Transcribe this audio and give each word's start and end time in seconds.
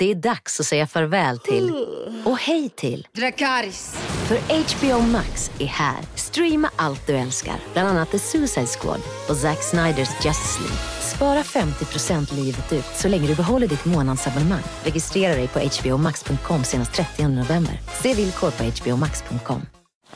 Det 0.00 0.10
är 0.10 0.14
dags 0.14 0.60
att 0.60 0.66
säga 0.66 0.86
farväl 0.86 1.38
till 1.38 1.86
och 2.24 2.38
hej 2.38 2.68
till 2.68 3.06
Dracarys. 3.12 3.94
För 4.28 4.36
HBO 4.36 5.06
Max 5.06 5.50
är 5.58 5.66
här. 5.66 5.98
Streama 6.14 6.70
allt 6.76 7.06
du 7.06 7.16
älskar, 7.16 7.54
bland 7.72 7.88
annat 7.88 8.10
The 8.10 8.18
Suicide 8.18 8.66
Squad 8.66 9.00
och 9.28 9.36
Zack 9.36 9.62
Sniders 9.62 10.24
Justice 10.24 10.60
League. 10.60 10.78
Spara 11.00 11.42
50% 11.42 12.34
livet 12.34 12.72
ut 12.72 12.84
så 12.94 13.08
länge 13.08 13.26
du 13.26 13.34
behåller 13.34 13.66
ditt 13.66 13.84
månadsabonnemang. 13.84 14.62
Registrera 14.84 15.34
dig 15.34 15.48
på 15.48 15.58
hbomax.com 15.58 16.64
senast 16.64 16.92
30 16.92 17.28
november. 17.28 17.80
Se 18.02 18.14
villkor 18.14 18.50
på 18.50 18.64
hbomax.com. 18.64 19.62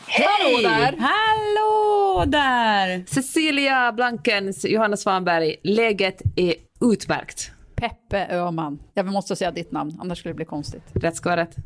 Hej! 0.06 0.62
där. 0.62 0.96
Hallå 0.98 2.24
där! 2.26 3.04
Cecilia 3.08 3.92
Blankens, 3.92 4.64
Johanna 4.64 4.96
Svanberg, 4.96 5.56
läget 5.62 6.22
är 6.36 6.54
utmärkt. 6.92 7.50
Peppe 7.84 8.26
Öhman. 8.30 8.78
Jag 8.94 9.06
måste 9.06 9.36
säga 9.36 9.50
ditt 9.50 9.72
namn, 9.72 9.98
annars 10.00 10.18
skulle 10.18 10.32
det 10.32 10.36
bli 10.36 10.44
konstigt. 10.44 10.82
Rätt 10.92 11.16
ska 11.16 11.28
vara 11.28 11.40
rätt. 11.40 11.56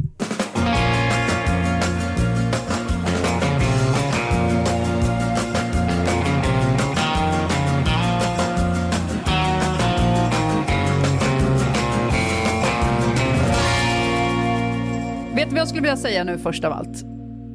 Vet 15.35 15.49
du 15.49 15.55
vad 15.55 15.61
jag 15.61 15.69
skulle 15.69 15.83
vilja 15.83 15.97
säga 15.97 16.25
nu 16.25 16.39
först 16.39 16.65
av 16.65 16.73
allt? 16.73 17.05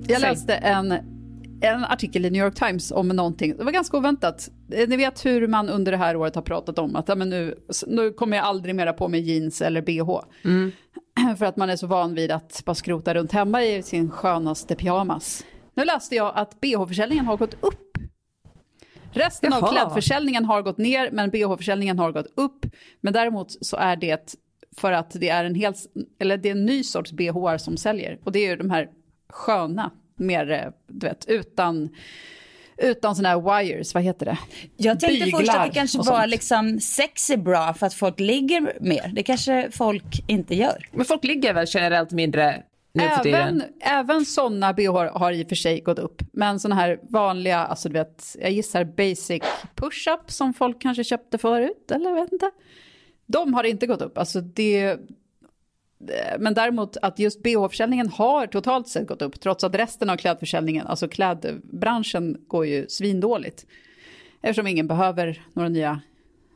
Jag 0.08 0.22
läste 0.22 0.56
en, 0.56 0.94
en 1.64 1.86
artikel 1.86 2.25
i 2.25 2.30
New 2.30 2.44
York 2.45 2.56
Times 2.56 2.92
om 2.92 3.08
någonting. 3.08 3.58
Det 3.58 3.64
var 3.64 3.72
ganska 3.72 3.97
oväntat. 3.97 4.50
Eh, 4.72 4.88
Ni 4.89 4.97
vet 4.97 5.25
hur 5.25 5.47
man 5.47 5.69
under 5.69 5.92
det 5.92 5.97
här 5.97 6.16
året 6.16 6.36
har 6.36 6.42
pratat 6.42 6.80
om 6.80 6.95
att 6.95 7.08
ja, 7.08 7.16
men 7.16 7.30
nu, 7.30 7.56
nu 7.88 8.11
kommer 8.14 8.38
jag 8.38 8.45
aldrig 8.45 8.75
mera 8.75 8.94
på 8.94 9.08
mig 9.08 9.19
jeans 9.22 9.61
eller 9.61 9.81
bh. 9.81 10.19
För 11.38 11.45
att 11.45 11.58
man 11.58 11.69
är 11.69 11.75
så 11.75 11.88
van 11.88 12.16
vid 12.16 12.31
att 12.31 12.61
bara 12.66 12.75
skrota 12.75 13.14
runt 13.14 13.31
hemma 13.31 13.64
i 13.64 13.84
sin 13.84 14.11
skönaste 14.11 14.75
pyjamas. 14.75 15.45
Nu 15.75 15.86
läste 15.86 16.16
jag 16.16 16.31
att 16.36 16.61
bh-försäljningen 16.61 17.25
har 17.25 17.38
gått 17.38 17.53
upp. 17.53 17.97
Resten 19.11 19.53
av 19.53 19.59
Jaha. 19.61 19.72
klädförsäljningen 19.72 20.45
har 20.45 20.61
gått 20.61 20.78
ner, 20.78 21.09
men 21.11 21.30
bh-försäljningen 21.30 22.00
har 22.00 22.11
gått 22.11 22.34
upp. 22.36 22.66
Men 23.02 23.14
däremot 23.14 23.66
så 23.66 23.78
är 23.78 23.95
det 23.95 24.36
för 24.78 24.91
att 24.91 25.11
det 25.11 25.30
är 25.30 25.45
en, 25.45 25.56
helt, 25.56 25.78
eller 26.19 26.38
det 26.38 26.50
är 26.50 26.52
en 26.56 26.66
ny 26.66 26.84
sorts 26.84 27.11
bh 27.11 27.58
som 27.58 27.78
säljer. 27.78 28.19
Och 28.23 28.31
det 28.31 28.39
är 28.39 28.50
ju 28.50 28.56
de 28.56 28.69
här 28.69 28.89
sköna, 29.30 29.91
mer, 30.16 30.52
eh, 30.52 30.72
du 30.88 31.08
vet, 31.08 31.25
utan, 31.25 31.89
utan 32.78 33.16
sådana 33.16 33.30
här 33.30 33.64
wires, 33.64 33.94
vad 33.94 34.03
heter 34.03 34.25
det? 34.25 34.38
Jag 34.78 35.00
tänkte 35.00 35.25
först 35.25 35.33
att 35.33 35.39
Byglar 35.39 35.67
det 35.67 35.73
kanske 35.73 35.97
var 35.97 36.28
liksom 36.28 36.80
sexy 36.80 37.38
bra 37.38 37.73
för 37.73 37.86
att 37.88 37.94
folk 37.94 38.19
ligger 38.19 38.78
mer. 38.81 39.11
Det 39.14 39.23
kanske 39.23 39.69
folk 39.72 40.23
inte 40.28 40.56
gör. 40.56 40.88
Men 40.91 41.06
folk 41.06 41.23
ligger 41.23 41.53
väl 41.53 41.66
generellt 41.69 42.11
mindre 42.11 42.64
nu 42.94 43.03
för 43.09 43.23
tiden? 43.23 43.41
Även, 43.41 43.64
även 43.81 44.25
sådana 44.25 44.73
bh 44.73 45.17
har 45.17 45.31
i 45.31 45.44
och 45.44 45.47
för 45.47 45.56
sig 45.56 45.81
gått 45.81 46.00
upp. 46.00 46.22
Men 46.34 46.59
sådana 46.59 46.81
här 46.81 47.00
vanliga, 47.09 47.57
alltså 47.57 47.90
du 47.90 47.94
vet, 47.94 48.35
jag 48.40 48.51
gissar 48.51 48.84
basic 48.84 49.44
push-up 49.75 50.31
som 50.31 50.53
folk 50.53 50.81
kanske 50.81 51.03
köpte 51.03 51.38
förut, 51.38 51.91
eller 51.91 52.09
jag 52.09 52.16
vet 52.16 52.31
inte. 52.31 52.51
De 53.25 53.53
har 53.53 53.63
inte 53.63 53.88
gått 53.88 54.01
upp. 54.01 54.18
Alltså 54.18 54.41
det, 54.41 54.97
men 56.40 56.53
däremot 56.53 56.97
att 57.02 57.19
just 57.19 57.44
bh-försäljningen 57.44 58.09
har 58.09 58.47
totalt 58.47 58.88
sett 58.88 59.08
gått 59.08 59.22
upp, 59.22 59.40
trots 59.40 59.64
att 59.64 59.75
resten 59.75 60.09
av 60.09 60.18
klädförsäljningen, 60.18 60.88
alltså 60.88 61.08
klädbranschen, 61.08 62.38
går 62.47 62.66
ju 62.66 62.88
svindåligt. 62.90 63.66
Eftersom 64.42 64.68
ingen 64.68 64.88
behöver 64.88 65.42
några 65.53 65.69
nya 65.69 66.02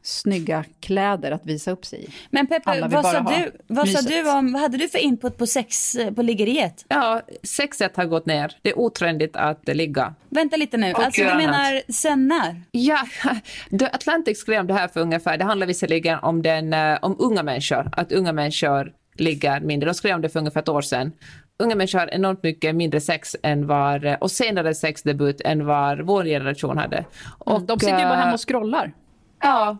snygga 0.07 0.65
kläder 0.79 1.31
att 1.31 1.45
visa 1.45 1.71
upp 1.71 1.85
sig 1.85 2.03
i. 2.03 2.09
Men 2.29 2.47
Peppe, 2.47 2.87
vad, 2.87 3.05
sa 3.05 3.19
du, 3.19 3.51
vad 3.67 3.89
sa 3.89 4.01
du 4.01 4.31
om, 4.31 4.53
vad 4.53 4.61
hade 4.61 4.77
du 4.77 4.87
för 4.87 4.97
input 4.99 5.37
på 5.37 5.47
sex 5.47 5.95
eh, 5.95 6.13
på 6.13 6.21
liggeriet? 6.21 6.85
Ja, 6.87 7.21
sexet 7.43 7.97
har 7.97 8.05
gått 8.05 8.25
ner. 8.25 8.55
Det 8.61 8.69
är 8.69 8.79
otrendigt 8.79 9.35
att 9.35 9.67
ligga. 9.67 10.15
Vänta 10.29 10.57
lite 10.57 10.77
nu, 10.77 10.93
Och 10.93 11.03
alltså 11.03 11.21
du 11.21 11.35
menar 11.35 11.91
sen 11.91 12.27
när? 12.27 12.61
Ja, 12.71 13.07
The 13.79 13.85
Atlantic 13.85 14.39
skrev 14.39 14.59
om 14.59 14.67
det 14.67 14.73
här 14.73 14.87
för 14.87 14.99
ungefär, 14.99 15.37
det 15.37 15.43
handlar 15.43 15.67
visserligen 15.67 16.19
om, 16.19 16.41
den, 16.41 16.73
eh, 16.73 16.97
om 17.01 17.15
unga 17.19 17.43
människor, 17.43 17.89
att 17.91 18.11
unga 18.11 18.33
människor 18.33 18.93
ligger 19.19 19.59
mindre. 19.59 19.89
De 19.89 19.93
skrev 19.93 20.15
om 20.15 20.21
det 20.21 20.29
för 20.29 20.39
ungefär 20.39 20.61
ett 20.61 20.69
år 20.69 20.81
sedan. 20.81 21.11
Unga 21.59 21.75
människor 21.75 21.99
har 21.99 22.13
enormt 22.13 22.43
mycket 22.43 22.75
mindre 22.75 23.01
sex 23.01 23.35
än 23.43 23.67
var, 23.67 24.17
och 24.21 24.31
senare 24.31 24.75
sexdebut 24.75 25.41
än 25.45 25.65
vad 25.65 26.01
vår 26.01 26.23
generation 26.23 26.77
hade. 26.77 27.05
Och, 27.39 27.61
De 27.61 27.79
sitter 27.79 27.99
ju 27.99 28.05
bara 28.05 28.15
hemma 28.15 28.33
och 28.33 28.47
scrollar. 28.47 28.93
Ja, 29.41 29.77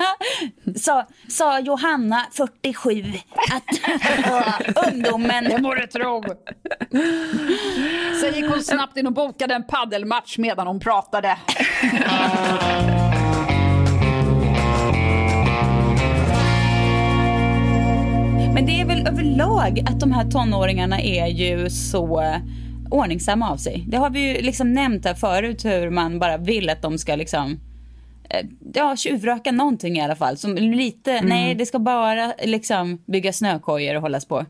Sa, 0.76 1.06
sa 1.28 1.60
Johanna, 1.60 2.26
47, 2.32 3.04
att 3.52 4.86
ungdomen... 4.92 5.44
Det 5.44 5.58
må 5.58 5.74
du 5.74 5.86
tro. 5.86 6.24
Sen 8.20 8.34
gick 8.34 8.50
hon 8.50 8.62
snabbt 8.62 8.96
in 8.96 9.06
och 9.06 9.12
bokade 9.12 9.54
en 9.54 9.66
paddelmatch 9.66 10.38
medan 10.38 10.66
hon 10.66 10.80
pratade. 10.80 11.38
Men 18.56 18.66
det 18.66 18.80
är 18.80 18.84
väl 18.84 19.06
överlag 19.06 19.80
att 19.86 20.00
de 20.00 20.12
här 20.12 20.30
tonåringarna 20.30 21.00
är 21.00 21.26
ju 21.26 21.70
så 21.70 22.34
ordningsamma 22.90 23.50
av 23.50 23.56
sig. 23.56 23.84
Det 23.88 23.96
har 23.96 24.10
vi 24.10 24.20
ju 24.20 24.42
liksom 24.42 24.72
nämnt 24.72 25.04
här 25.04 25.14
förut 25.14 25.64
hur 25.64 25.90
man 25.90 26.18
bara 26.18 26.36
vill 26.36 26.70
att 26.70 26.82
de 26.82 26.98
ska 26.98 27.16
liksom 27.16 27.60
eh, 28.30 28.46
Ja, 28.74 28.96
tjuvröka 28.96 29.52
någonting 29.52 29.96
i 29.96 30.00
alla 30.00 30.16
fall. 30.16 30.36
Som 30.36 30.54
lite, 30.54 31.20
nej 31.20 31.54
det 31.54 31.66
ska 31.66 31.78
bara 31.78 32.32
liksom 32.44 32.98
bygga 33.06 33.32
snökojor 33.32 33.94
och 33.94 34.02
hållas 34.02 34.24
på. 34.24 34.46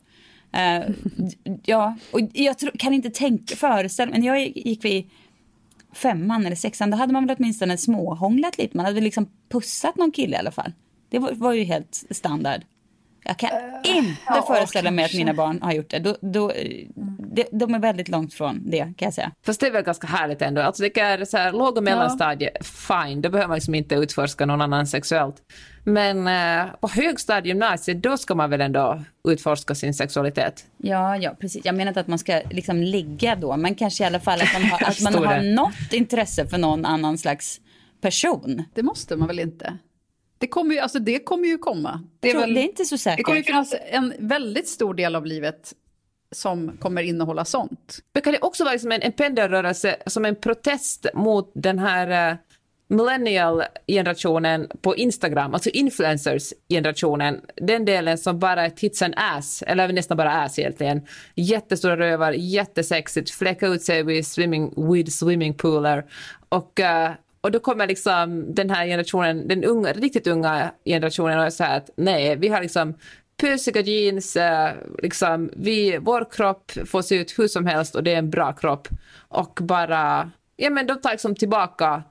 D- 1.17 1.59
ja, 1.65 1.97
och 2.12 2.21
jag 2.33 2.59
tror, 2.59 2.71
kan 2.78 2.94
inte 2.94 3.11
tänka, 3.11 3.56
föreställa 3.56 4.11
mig, 4.11 4.21
när 4.21 4.27
jag 4.27 4.41
gick 4.56 4.84
vid 4.84 5.11
femman 5.93 6.47
eller 6.47 6.56
sexan, 6.56 6.91
då 6.91 6.97
hade 6.97 7.12
man 7.12 7.27
väl 7.27 7.37
åtminstone 7.38 7.78
småhånglat 7.78 8.59
lite. 8.59 8.77
Man 8.77 8.87
hade 8.87 8.94
väl 8.94 9.05
liksom 9.05 9.28
pussat 9.49 9.97
någon 9.97 10.12
kille 10.12 10.37
i 10.37 10.38
alla 10.38 10.50
fall. 10.50 10.73
Det 11.09 11.19
var, 11.19 11.33
var 11.33 11.53
ju 11.53 11.65
helt 11.65 12.05
standard. 12.11 12.61
Jag 13.26 13.37
kan 13.37 13.50
inte 13.84 14.42
föreställa 14.47 14.91
mig 14.91 15.04
att 15.04 15.14
mina 15.14 15.34
barn 15.34 15.62
har 15.62 15.72
gjort 15.72 15.91
det. 15.91 15.98
Då, 15.98 16.16
då, 16.20 16.53
de, 17.19 17.44
de 17.53 17.75
är 17.75 17.78
väldigt 17.78 18.09
långt 18.09 18.34
från 18.34 18.70
det, 18.70 18.78
kan 18.78 18.94
jag 19.06 19.14
säga. 19.14 19.32
Fast 19.47 19.60
det 19.60 19.66
är 19.66 19.70
väl 19.70 19.84
ganska 19.84 20.06
härligt 20.06 20.42
ändå. 20.42 20.62
Alltså 20.62 20.82
det 20.82 21.00
är 21.00 21.25
så 21.25 21.37
här, 21.37 21.53
låg 21.53 21.76
och 21.76 21.84
mellanstadie, 21.84 22.50
fine, 22.62 23.22
då 23.22 23.31
behöver 23.31 23.48
man 23.48 23.54
liksom 23.54 23.75
inte 23.75 23.94
utforska 23.94 24.47
någon 24.47 24.60
annan 24.60 24.87
sexuellt. 24.87 25.37
Men 25.84 26.26
eh, 26.26 26.72
på 26.81 26.88
högstadie, 26.88 27.48
gymnasiet, 27.48 28.03
då 28.03 28.16
ska 28.16 28.34
man 28.34 28.50
väl 28.50 28.60
ändå 28.60 29.03
utforska 29.28 29.75
sin 29.75 29.94
sexualitet. 29.94 30.66
Ja, 30.76 31.16
ja, 31.16 31.34
precis. 31.41 31.64
Jag 31.64 31.75
menar 31.75 31.91
inte 31.91 32.00
att 32.00 32.06
man 32.06 32.19
ska 32.19 32.43
liksom 32.50 32.82
ligga 32.82 33.37
då, 33.37 33.56
men 33.56 33.75
kanske 33.75 34.04
i 34.04 34.06
alla 34.06 34.20
fall 34.20 34.41
att 34.41 34.53
man 34.53 34.62
har, 34.62 34.82
att 34.88 35.00
man 35.00 35.14
har 35.14 35.54
något 35.54 35.93
intresse 35.93 36.47
för 36.47 36.58
någon 36.58 36.84
annan 36.84 37.19
slags 37.19 37.60
person. 38.00 38.64
Det 38.75 38.82
måste 38.82 39.16
man 39.16 39.28
väl 39.28 39.41
inte? 39.41 39.78
Det 40.39 40.47
kommer 40.47 40.75
ju, 40.75 40.81
alltså 40.81 40.99
det 40.99 41.19
kommer 41.19 41.49
ju 41.49 41.59
komma. 41.59 42.01
Det, 42.21 42.29
Jag 42.29 42.35
är 42.35 42.39
tror, 42.39 42.47
väl, 42.47 42.55
det 42.55 42.61
är 42.61 42.65
inte 42.65 42.85
så 42.85 43.11
det 43.11 43.23
kommer 43.23 43.37
ju 43.37 43.43
säkert. 43.43 43.55
finnas 43.55 43.75
en 43.91 44.12
väldigt 44.19 44.69
stor 44.69 44.94
del 44.94 45.17
av 45.17 45.27
livet 45.27 45.73
som 46.31 46.77
kommer 46.81 47.03
innehålla 47.03 47.44
sånt. 47.44 47.99
Men 48.12 48.23
kan 48.23 48.33
det 48.33 48.38
också 48.41 48.65
vara 48.65 48.73
liksom 48.73 48.93
en, 48.93 49.03
en 49.03 49.12
pendelrörelse 49.12 49.97
som 50.06 50.25
en 50.25 50.37
protest 50.37 51.06
mot 51.15 51.53
den 51.55 51.79
här 51.79 52.33
uh, 52.33 52.38
millennial-generationen 52.88 54.69
på 54.81 54.97
Instagram, 54.97 55.55
alltså 55.55 55.71
influencers-generationen, 55.71 57.41
den 57.56 57.85
delen 57.85 58.19
som 58.19 58.39
bara 58.39 58.65
är 58.67 58.71
tits 58.71 59.03
and 59.03 59.15
ass, 59.17 59.62
eller 59.67 59.93
nästan 59.93 60.17
bara 60.17 60.32
ass 60.32 60.59
egentligen. 60.59 61.06
Jättestora 61.35 61.97
rövar, 61.97 62.32
jättesexigt, 62.32 63.31
fläcka 63.31 63.67
ut 63.67 63.82
sig 63.82 64.03
vid 64.03 64.27
swimming, 64.27 64.93
with 64.93 65.11
swimmingpooler. 65.11 66.05
Och, 66.49 66.81
eh, 66.81 67.11
och 67.46 67.52
då 67.52 67.58
kommer 67.58 67.87
liksom 67.87 68.54
den 68.54 68.70
här 68.70 68.87
generationen, 68.87 69.48
den 69.48 69.64
unga, 69.64 69.93
riktigt 69.93 70.26
unga 70.26 70.70
generationen 70.84 71.46
och 71.46 71.52
säger 71.52 71.76
att 71.76 71.90
nej, 71.96 72.37
vi 72.37 72.48
har 72.48 72.62
liksom 72.62 72.94
pösiga 73.40 73.81
jeans, 73.81 74.37
eh, 74.37 74.75
liksom, 75.02 75.50
vi, 75.56 75.98
vår 75.98 76.26
kropp 76.31 76.72
får 76.87 77.02
se 77.02 77.14
ut 77.14 77.38
hur 77.38 77.48
som 77.48 77.66
helst 77.66 77.94
och 77.94 78.02
det 78.02 78.14
är 78.14 78.19
en 78.19 78.31
bra 78.31 78.52
kropp. 78.52 78.88
Och 79.28 79.58
bara, 79.62 80.31
ja 80.56 80.70
men 80.70 80.87
de 80.87 81.00
tar 81.00 81.10
liksom 81.10 81.34
tillbaka 81.34 82.02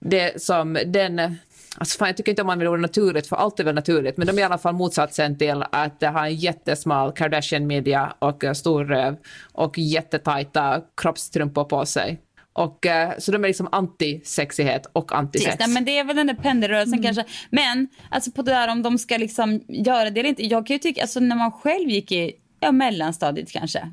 det 0.00 0.42
som 0.42 0.78
den, 0.86 1.36
Alltså 1.78 1.98
fan, 1.98 2.08
jag 2.08 2.16
tycker 2.16 2.32
inte 2.32 2.42
om 2.42 2.46
man 2.46 2.58
vill 2.58 2.68
ordet 2.68 2.82
naturligt, 2.82 3.26
för 3.26 3.36
allt 3.36 3.60
är 3.60 3.64
väl 3.64 3.74
naturligt, 3.74 4.16
men 4.16 4.26
de 4.26 4.32
är 4.32 4.40
i 4.40 4.42
alla 4.42 4.58
fall 4.58 4.74
motsatsen 4.74 5.38
till 5.38 5.64
att 5.72 6.02
ha 6.02 6.26
en 6.26 6.34
jättesmal 6.34 7.12
Kardashian-midja 7.12 8.14
och 8.18 8.44
stor 8.54 8.84
röv 8.84 9.16
och 9.52 9.78
jättetajta 9.78 10.82
kroppstrumpor 10.96 11.64
på 11.64 11.86
sig. 11.86 12.20
Och, 12.56 12.86
uh, 12.86 13.18
så 13.18 13.32
de 13.32 13.44
är 13.44 13.48
liksom 13.48 13.68
anti-sexighet 13.68 14.86
och 14.92 15.12
anti-sex. 15.12 15.68
men 15.68 15.84
det 15.84 15.98
är 15.98 16.04
väl 16.04 16.16
den 16.16 16.26
där 16.26 16.34
pendelrörelsen 16.34 16.94
mm. 16.94 17.04
kanske. 17.04 17.24
Men 17.50 17.88
alltså 18.10 18.30
på 18.30 18.42
det 18.42 18.50
där 18.50 18.68
om 18.68 18.82
de 18.82 18.98
ska 18.98 19.16
liksom 19.16 19.60
göra 19.68 20.10
det 20.10 20.20
eller 20.20 20.28
inte. 20.28 20.46
Jag 20.46 20.66
kan 20.66 20.74
ju 20.74 20.78
tycka, 20.78 21.02
alltså 21.02 21.20
när 21.20 21.36
man 21.36 21.52
själv 21.52 21.88
gick 21.88 22.12
i 22.12 22.32
ja, 22.60 22.72
mellanstadiet 22.72 23.52
kanske. 23.52 23.92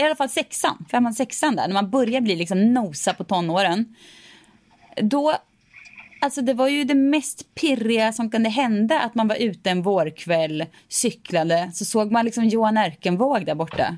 I 0.00 0.02
alla 0.02 0.16
fall 0.16 0.28
sexan, 0.28 0.84
femman, 0.90 1.14
sexan 1.14 1.56
där. 1.56 1.66
När 1.66 1.74
man 1.74 1.90
börjar 1.90 2.20
bli 2.20 2.36
liksom 2.36 2.74
nosa 2.74 3.14
på 3.14 3.24
tonåren. 3.24 3.96
Då 5.02 5.34
Alltså 6.20 6.42
det 6.42 6.54
var 6.54 6.68
ju 6.68 6.84
det 6.84 6.94
mest 6.94 7.54
pirriga 7.54 8.12
som 8.12 8.30
kunde 8.30 8.48
hända 8.48 9.00
att 9.00 9.14
man 9.14 9.28
var 9.28 9.36
ute 9.36 9.70
en 9.70 9.82
vårkväll, 9.82 10.64
cyklade, 10.88 11.70
så 11.74 11.84
såg 11.84 12.12
man 12.12 12.24
liksom 12.24 12.44
Johan 12.44 12.76
Erkenvåg 12.76 13.46
där 13.46 13.54
borta. 13.54 13.96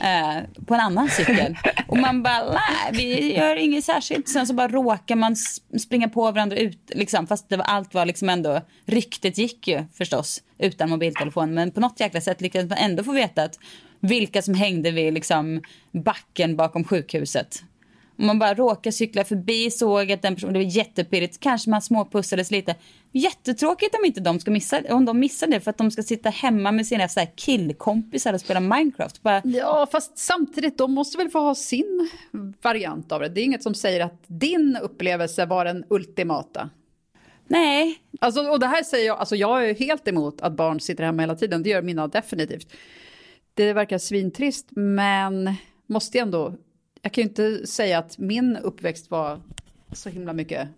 Eh, 0.00 0.64
på 0.66 0.74
en 0.74 0.80
annan 0.80 1.08
cykel. 1.08 1.56
Och 1.86 1.98
man 1.98 2.22
bara, 2.22 2.52
nej, 2.52 2.92
vi 2.92 3.36
gör 3.36 3.56
inget 3.56 3.84
särskilt. 3.84 4.28
Sen 4.28 4.46
så 4.46 4.54
bara 4.54 4.68
råkar 4.68 5.16
man 5.16 5.36
springa 5.80 6.08
på 6.08 6.30
varandra 6.30 6.56
ut, 6.56 6.90
liksom, 6.94 7.26
fast 7.26 7.48
det 7.48 7.56
var, 7.56 7.64
allt 7.64 7.94
var 7.94 8.06
liksom 8.06 8.28
ändå, 8.28 8.60
ryktet 8.86 9.38
gick 9.38 9.68
ju 9.68 9.84
förstås 9.94 10.42
utan 10.58 10.90
mobiltelefon. 10.90 11.54
Men 11.54 11.70
på 11.70 11.80
något 11.80 12.00
jäkla 12.00 12.20
sätt 12.20 12.40
lyckades 12.40 12.68
man 12.68 12.78
ändå 12.78 13.04
få 13.04 13.12
veta 13.12 13.42
att 13.42 13.58
vilka 14.00 14.42
som 14.42 14.54
hängde 14.54 14.90
vid 14.90 15.14
liksom, 15.14 15.62
backen 15.92 16.56
bakom 16.56 16.84
sjukhuset. 16.84 17.62
Om 18.18 18.26
man 18.26 18.38
bara 18.38 18.54
råkar 18.54 18.90
cykla 18.90 19.24
förbi, 19.24 19.70
såg 19.70 20.12
att 20.12 20.22
den 20.22 20.34
personen, 20.34 20.52
det 20.52 20.58
var 20.58 20.76
jättepirrigt, 20.76 21.40
kanske 21.40 21.70
man 21.70 21.82
småpussades 21.82 22.50
lite. 22.50 22.74
Jättetråkigt 23.12 23.94
om 23.94 24.04
inte 24.04 24.20
de 24.20 24.40
ska 24.40 24.50
missa, 24.50 24.80
om 24.90 25.04
de 25.04 25.18
missar 25.18 25.46
det 25.46 25.60
för 25.60 25.70
att 25.70 25.78
de 25.78 25.90
ska 25.90 26.02
sitta 26.02 26.30
hemma 26.30 26.72
med 26.72 26.86
sina 26.86 27.08
så 27.08 27.20
här 27.20 27.28
killkompisar 27.34 28.34
och 28.34 28.40
spela 28.40 28.60
Minecraft. 28.60 29.22
Bara... 29.22 29.42
Ja, 29.44 29.88
fast 29.92 30.18
samtidigt, 30.18 30.78
de 30.78 30.92
måste 30.92 31.18
väl 31.18 31.30
få 31.30 31.38
ha 31.38 31.54
sin 31.54 32.10
variant 32.62 33.12
av 33.12 33.20
det. 33.20 33.28
Det 33.28 33.40
är 33.40 33.44
inget 33.44 33.62
som 33.62 33.74
säger 33.74 34.00
att 34.00 34.22
din 34.26 34.78
upplevelse 34.82 35.46
var 35.46 35.64
den 35.64 35.84
ultimata. 35.88 36.70
Nej. 37.46 37.98
Alltså, 38.20 38.40
och 38.40 38.60
det 38.60 38.66
här 38.66 38.82
säger 38.82 39.06
jag, 39.06 39.18
alltså 39.18 39.36
jag 39.36 39.68
är 39.68 39.74
helt 39.74 40.08
emot 40.08 40.40
att 40.40 40.52
barn 40.52 40.80
sitter 40.80 41.04
hemma 41.04 41.22
hela 41.22 41.36
tiden, 41.36 41.62
det 41.62 41.70
gör 41.70 41.82
mina 41.82 42.08
definitivt. 42.08 42.72
Det 43.54 43.72
verkar 43.72 43.98
svintrist, 43.98 44.66
men 44.70 45.54
måste 45.86 46.18
ändå 46.18 46.54
jag 47.02 47.12
kan 47.12 47.22
ju 47.22 47.28
inte 47.28 47.66
säga 47.66 47.98
att 47.98 48.18
min 48.18 48.56
uppväxt 48.56 49.10
var 49.10 49.40
så 49.92 50.08
himla 50.08 50.32
mycket 50.32 50.68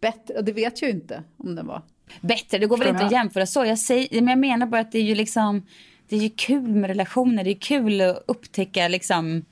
bättre. 0.00 0.42
Det 0.42 0.52
vet 0.52 0.82
jag 0.82 0.90
ju 0.90 0.94
inte 0.94 1.22
om 1.36 1.54
den 1.54 1.66
var. 1.66 1.82
Bättre, 2.20 2.58
det 2.58 2.66
går 2.66 2.76
väl 2.76 2.88
inte 2.88 3.04
att 3.04 3.12
jämföra 3.12 3.46
så. 3.46 3.64
Jag, 3.64 3.78
säger, 3.78 4.20
men 4.20 4.28
jag 4.28 4.38
menar 4.38 4.66
bara 4.66 4.80
att 4.80 4.92
det 4.92 4.98
är 4.98 5.02
ju 5.02 5.14
liksom, 5.14 5.66
det 6.08 6.16
är 6.16 6.20
ju 6.20 6.30
kul 6.30 6.68
med 6.68 6.88
relationer. 6.88 7.44
Det 7.44 7.50
är 7.50 7.60
kul 7.60 8.00
att 8.00 8.24
upptäcka 8.26 8.88
liksom 8.88 9.44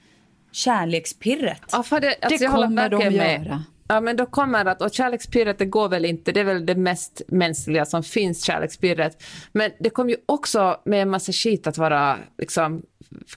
kärlekspirret. 0.52 1.62
Ja, 1.72 1.82
för 1.82 2.00
det, 2.00 2.16
alltså, 2.22 2.44
det 2.44 2.50
kommer 2.50 2.88
de 2.88 2.96
med. 2.96 3.44
göra. 3.44 3.64
Ja, 3.88 4.00
men 4.00 4.16
då 4.16 4.26
kommer 4.26 4.64
att, 4.64 4.82
och 4.82 4.92
kärlekspirret 4.92 5.58
det 5.58 5.66
går 5.66 5.88
väl 5.88 6.04
inte, 6.04 6.32
det 6.32 6.40
är 6.40 6.44
väl 6.44 6.66
det 6.66 6.74
mest 6.74 7.22
mänskliga 7.28 7.84
som 7.84 8.02
finns, 8.02 8.44
kärlekspirret. 8.44 9.22
Men 9.52 9.70
det 9.78 9.90
kommer 9.90 10.10
ju 10.10 10.16
också 10.26 10.80
med 10.84 11.02
en 11.02 11.10
massa 11.10 11.32
skit 11.32 11.66
att 11.66 11.78
vara 11.78 12.18
liksom 12.38 12.82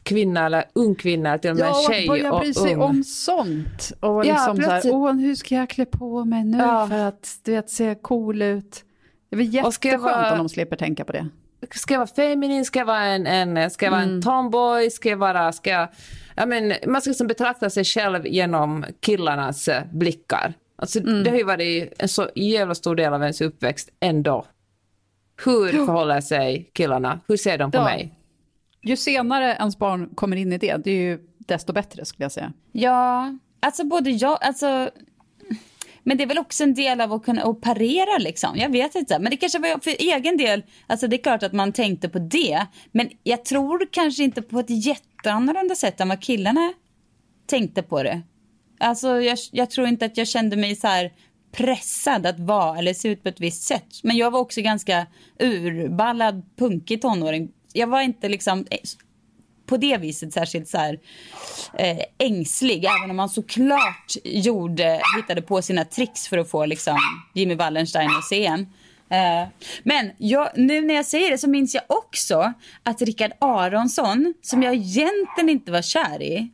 kvinna 0.03 0.45
eller 0.45 0.63
ung 0.73 0.95
kvinna, 0.95 1.37
till 1.37 1.49
och 1.49 1.57
med 1.57 1.65
ja, 1.65 1.85
tjej 1.89 2.09
och 2.09 2.15
börja 2.15 2.39
bry 2.39 2.53
sig 2.53 2.75
om 2.75 3.03
sånt. 3.03 3.91
Och 3.99 4.25
liksom 4.25 4.57
ja, 4.61 4.63
så 4.63 4.69
här, 4.69 4.81
åh 4.85 5.13
hur 5.13 5.35
ska 5.35 5.55
jag 5.55 5.69
klä 5.69 5.85
på 5.85 6.25
mig 6.25 6.43
nu 6.43 6.57
ja. 6.57 6.87
för 6.87 6.99
att 6.99 7.39
du 7.43 7.51
vet, 7.51 7.69
se 7.69 7.95
cool 7.95 8.41
ut. 8.41 8.83
Det 9.29 9.35
är 9.35 9.37
väl 9.37 9.53
jätteskönt 9.53 10.01
vara, 10.01 10.31
om 10.31 10.37
de 10.37 10.49
slipper 10.49 10.75
tänka 10.75 11.05
på 11.05 11.11
det. 11.11 11.29
Ska 11.71 11.93
jag 11.93 11.99
vara 11.99 12.07
feminin, 12.07 12.65
ska 12.65 12.79
jag 12.79 12.85
vara 12.85 13.05
en, 13.05 13.27
en, 13.27 13.69
ska 13.69 13.85
jag 13.85 13.91
vara 13.91 14.01
mm. 14.01 14.15
en 14.15 14.21
tomboy, 14.21 14.89
ska 14.89 15.09
jag 15.09 15.17
vara, 15.17 15.51
ska 15.51 15.69
jag, 15.69 15.87
ja, 16.35 16.45
men, 16.45 16.73
man 16.87 17.01
ska 17.01 17.09
liksom 17.09 17.27
betrakta 17.27 17.69
sig 17.69 17.83
själv 17.83 18.27
genom 18.27 18.85
killarnas 18.99 19.67
eh, 19.67 19.83
blickar. 19.91 20.53
Alltså, 20.75 20.99
mm. 20.99 21.23
Det 21.23 21.29
har 21.29 21.37
ju 21.37 21.43
varit 21.43 21.93
en 21.99 22.07
så 22.07 22.29
jävla 22.35 22.75
stor 22.75 22.95
del 22.95 23.13
av 23.13 23.21
ens 23.21 23.41
uppväxt 23.41 23.89
ändå. 23.99 24.45
Hur 25.45 25.85
förhåller 25.85 26.21
sig 26.21 26.69
killarna? 26.73 27.19
Hur 27.27 27.37
ser 27.37 27.57
de 27.57 27.71
på 27.71 27.77
ja. 27.77 27.83
mig? 27.83 28.13
Ju 28.83 28.97
senare 28.97 29.55
ens 29.59 29.77
barn 29.77 30.09
kommer 30.15 30.37
in 30.37 30.53
i 30.53 30.57
det, 30.57 30.77
det 30.77 30.91
är 30.91 31.01
ju 31.01 31.19
desto 31.37 31.73
bättre 31.73 32.05
skulle 32.05 32.25
jag 32.25 32.31
säga. 32.31 32.53
Ja, 32.71 33.37
alltså 33.59 33.83
både 33.83 34.09
jag, 34.09 34.37
alltså 34.41 34.89
men 36.03 36.17
det 36.17 36.23
är 36.23 36.27
väl 36.27 36.37
också 36.37 36.63
en 36.63 36.73
del 36.73 37.01
av 37.01 37.13
att 37.13 37.23
kunna 37.23 37.43
att 37.43 37.61
parera 37.61 38.17
liksom. 38.17 38.57
Jag 38.57 38.69
vet 38.69 38.95
inte. 38.95 39.19
Men 39.19 39.31
det 39.31 39.37
kanske 39.37 39.59
var 39.59 39.79
för 39.83 39.95
egen 39.99 40.37
del. 40.37 40.63
Alltså 40.87 41.07
det 41.07 41.15
är 41.15 41.23
klart 41.23 41.43
att 41.43 41.53
man 41.53 41.71
tänkte 41.71 42.09
på 42.09 42.19
det. 42.19 42.67
Men 42.91 43.09
jag 43.23 43.45
tror 43.45 43.87
kanske 43.91 44.23
inte 44.23 44.41
på 44.41 44.59
ett 44.59 44.85
jätteannorlunda 44.85 45.75
sätt 45.75 46.01
än 46.01 46.09
vad 46.09 46.21
killarna 46.21 46.73
tänkte 47.45 47.83
på 47.83 48.03
det. 48.03 48.21
Alltså 48.79 49.21
jag, 49.21 49.37
jag 49.51 49.69
tror 49.69 49.87
inte 49.87 50.05
att 50.05 50.17
jag 50.17 50.27
kände 50.27 50.55
mig 50.55 50.75
så 50.75 50.87
här 50.87 51.11
pressad 51.51 52.25
att 52.25 52.39
vara 52.39 52.77
eller 52.77 52.93
se 52.93 53.09
ut 53.09 53.23
på 53.23 53.29
ett 53.29 53.39
visst 53.39 53.63
sätt. 53.63 53.87
Men 54.03 54.17
jag 54.17 54.31
var 54.31 54.39
också 54.39 54.61
ganska 54.61 55.07
urballad, 55.39 56.45
punkig 56.55 57.01
tonåring 57.01 57.51
jag 57.73 57.87
var 57.87 58.01
inte 58.01 58.29
liksom 58.29 58.65
eh, 58.71 58.77
på 59.65 59.77
det 59.77 59.97
viset 59.97 60.33
särskilt 60.33 60.67
så 60.67 60.77
här, 60.77 60.99
eh, 61.79 61.99
ängslig. 62.17 62.85
Även 62.85 63.09
om 63.09 63.15
man 63.15 63.29
såklart 63.29 64.15
gjorde, 64.23 65.01
hittade 65.17 65.41
på 65.41 65.61
sina 65.61 65.85
tricks 65.85 66.27
för 66.27 66.37
att 66.37 66.49
få 66.49 66.65
liksom, 66.65 66.97
Jimmy 67.33 67.55
Wallenstein 67.55 68.09
att 68.09 68.25
se 68.25 68.45
en. 68.45 68.59
Eh, 69.09 69.47
men 69.83 70.11
jag, 70.17 70.49
nu 70.55 70.81
när 70.81 70.93
jag 70.93 71.05
säger 71.05 71.31
det 71.31 71.37
så 71.37 71.49
minns 71.49 71.75
jag 71.75 71.83
också 71.87 72.53
att 72.83 73.01
Rickard 73.01 73.31
Aronsson, 73.39 74.33
som 74.41 74.63
jag 74.63 74.73
egentligen 74.73 75.49
inte 75.49 75.71
var 75.71 75.81
kär 75.81 76.21
i, 76.21 76.49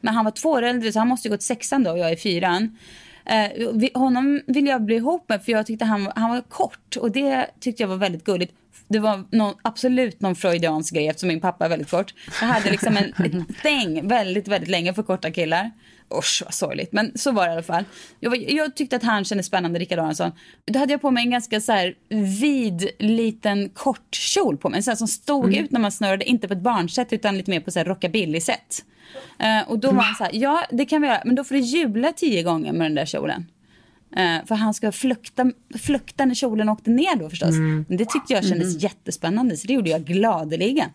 men 0.00 0.14
han 0.14 0.24
var 0.24 0.32
två 0.32 0.50
år 0.50 0.62
äldre 0.62 0.92
så 0.92 0.98
han 0.98 1.08
måste 1.08 1.28
ju 1.28 1.34
gått 1.34 1.42
sexan 1.42 1.84
då 1.84 1.90
och 1.90 1.98
jag 1.98 2.10
är 2.10 2.16
fyran. 2.16 2.78
Eh, 3.24 3.90
honom 3.94 4.40
ville 4.46 4.70
jag 4.70 4.82
bli 4.82 4.96
ihop 4.96 5.28
med 5.28 5.44
för 5.44 5.52
jag 5.52 5.66
tyckte 5.66 5.84
han, 5.84 6.12
han 6.16 6.30
var 6.30 6.40
kort 6.40 6.96
och 6.96 7.10
det 7.10 7.46
tyckte 7.60 7.82
jag 7.82 7.88
var 7.88 7.96
väldigt 7.96 8.24
gulligt 8.24 8.54
det 8.88 8.98
var 8.98 9.24
någon, 9.30 9.54
absolut 9.62 10.20
någon 10.20 10.34
freudiansk 10.34 10.94
grej 10.94 11.08
eftersom 11.08 11.28
min 11.28 11.40
pappa 11.40 11.64
är 11.64 11.68
väldigt 11.68 11.90
kort. 11.90 12.14
Jag 12.40 12.48
hade 12.48 12.70
liksom 12.70 12.96
en, 12.96 13.12
en 13.32 13.44
thing 13.62 14.08
väldigt, 14.08 14.48
väldigt 14.48 14.70
länge 14.70 14.94
för 14.94 15.02
korta 15.02 15.30
killar. 15.30 15.70
Usch 16.14 16.42
vad 16.44 16.54
sorgligt, 16.54 16.92
men 16.92 17.12
så 17.14 17.32
var 17.32 17.44
det 17.44 17.48
i 17.48 17.52
alla 17.52 17.62
fall. 17.62 17.84
Jag, 18.20 18.30
var, 18.30 18.36
jag 18.36 18.76
tyckte 18.76 18.96
att 18.96 19.02
han 19.02 19.24
kändes 19.24 19.46
spännande, 19.46 19.78
Rickard 19.78 19.98
Aronsson. 19.98 20.32
Då 20.64 20.78
hade 20.78 20.92
jag 20.92 21.00
på 21.00 21.10
mig 21.10 21.24
en 21.24 21.30
ganska 21.30 21.60
så 21.60 21.72
här 21.72 21.94
vid 22.40 22.90
liten 22.98 23.68
kort 23.68 24.14
kjol 24.14 24.56
på 24.56 24.68
mig. 24.68 24.82
Så 24.82 24.90
här, 24.90 24.96
som 24.96 25.08
stod 25.08 25.44
mm. 25.44 25.64
ut 25.64 25.70
när 25.70 25.80
man 25.80 25.92
snörde, 25.92 26.24
inte 26.24 26.48
på 26.48 26.54
ett 26.54 26.62
barnsätt 26.62 27.12
utan 27.12 27.36
lite 27.36 27.50
mer 27.50 27.60
på 27.60 27.70
så 27.70 27.84
rockabilly-sätt. 27.84 28.84
Uh, 29.42 29.70
och 29.70 29.78
då 29.78 29.92
var 29.92 30.02
han 30.02 30.14
så 30.14 30.24
här, 30.24 30.30
ja 30.34 30.64
det 30.70 30.84
kan 30.84 31.02
vi 31.02 31.08
göra, 31.08 31.22
men 31.24 31.34
då 31.34 31.44
får 31.44 31.54
du 31.54 31.60
jubla 31.60 32.12
tio 32.12 32.42
gånger 32.42 32.72
med 32.72 32.86
den 32.86 32.94
där 32.94 33.06
kjolen. 33.06 33.46
Uh, 34.16 34.46
för 34.46 34.54
han 34.54 34.74
ska 34.74 34.92
flukta, 34.92 35.50
flukta 35.78 36.24
när 36.24 36.34
kjolen 36.34 36.68
åkte 36.68 36.90
ner 36.90 37.16
då 37.16 37.30
förstås. 37.30 37.48
Mm. 37.48 37.84
Men 37.88 37.98
det 37.98 38.04
tyckte 38.04 38.32
jag 38.32 38.44
kändes 38.44 38.68
mm. 38.68 38.78
jättespännande 38.78 39.56
så 39.56 39.66
det 39.66 39.72
gjorde 39.72 39.90
jag 39.90 40.04
gladeligen. 40.04 40.90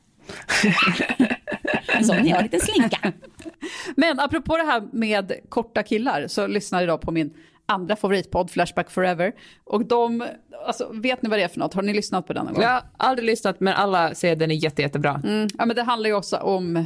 en 1.88 2.06
sån 2.06 2.28
jag, 2.28 2.44
liten 2.44 2.60
slinka. 2.60 3.14
Men 3.96 4.20
apropå 4.20 4.58
det 4.58 4.64
här 4.64 4.84
med 4.92 5.32
korta 5.50 5.84
killar 5.84 6.28
så 6.28 6.48
lyssnade 6.48 6.86
jag 6.86 7.02
på 7.02 7.12
min 7.12 7.34
andra 7.66 7.96
favoritpodd, 7.96 8.52
Flashback 8.52 8.92
Forever. 8.92 9.34
Och 9.64 9.86
de, 9.86 10.28
alltså, 10.66 10.90
vet 10.94 11.22
ni 11.22 11.30
vad 11.30 11.40
det 11.40 11.44
är 11.44 11.48
för 11.48 11.60
något? 11.60 11.74
Har 11.74 11.82
ni 11.82 11.94
lyssnat 11.94 12.28
på 12.28 12.34
den 12.34 12.46
någon 12.46 12.54
gång? 12.54 12.64
Jag 12.64 12.70
har 12.70 12.84
aldrig 12.98 13.26
lyssnat 13.26 13.60
men 13.60 13.74
alla 13.74 14.16
säger 14.16 14.34
att 14.34 14.40
den 14.40 14.52
är 14.52 14.56
jätte, 14.56 14.82
jättebra. 14.82 15.22
Mm. 15.24 15.48
Ja 15.58 15.66
men 15.66 15.76
det 15.76 15.84
handlar 15.84 16.10
ju 16.10 16.16
också 16.16 16.38
om 16.38 16.86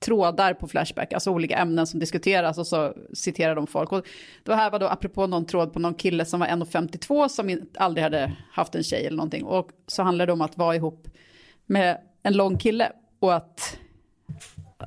trådar 0.00 0.54
på 0.54 0.68
Flashback, 0.68 1.12
alltså 1.12 1.30
olika 1.30 1.56
ämnen 1.56 1.86
som 1.86 2.00
diskuteras 2.00 2.58
och 2.58 2.66
så 2.66 2.94
citerar 3.14 3.54
de 3.54 3.66
folk. 3.66 3.92
Och 3.92 4.06
det 4.44 4.54
här 4.54 4.70
var 4.70 4.78
då 4.78 4.86
apropå 4.86 5.26
någon 5.26 5.46
tråd 5.46 5.72
på 5.72 5.78
någon 5.78 5.94
kille 5.94 6.24
som 6.24 6.40
var 6.40 6.46
1,52 6.46 7.28
som 7.28 7.60
aldrig 7.78 8.04
hade 8.04 8.36
haft 8.52 8.74
en 8.74 8.82
tjej 8.82 9.06
eller 9.06 9.16
någonting. 9.16 9.44
Och 9.44 9.70
så 9.86 10.02
handlar 10.02 10.26
det 10.26 10.32
om 10.32 10.40
att 10.40 10.58
vara 10.58 10.76
ihop 10.76 11.08
med 11.66 11.98
en 12.22 12.36
lång 12.36 12.58
kille 12.58 12.92
och 13.18 13.34
att... 13.34 13.78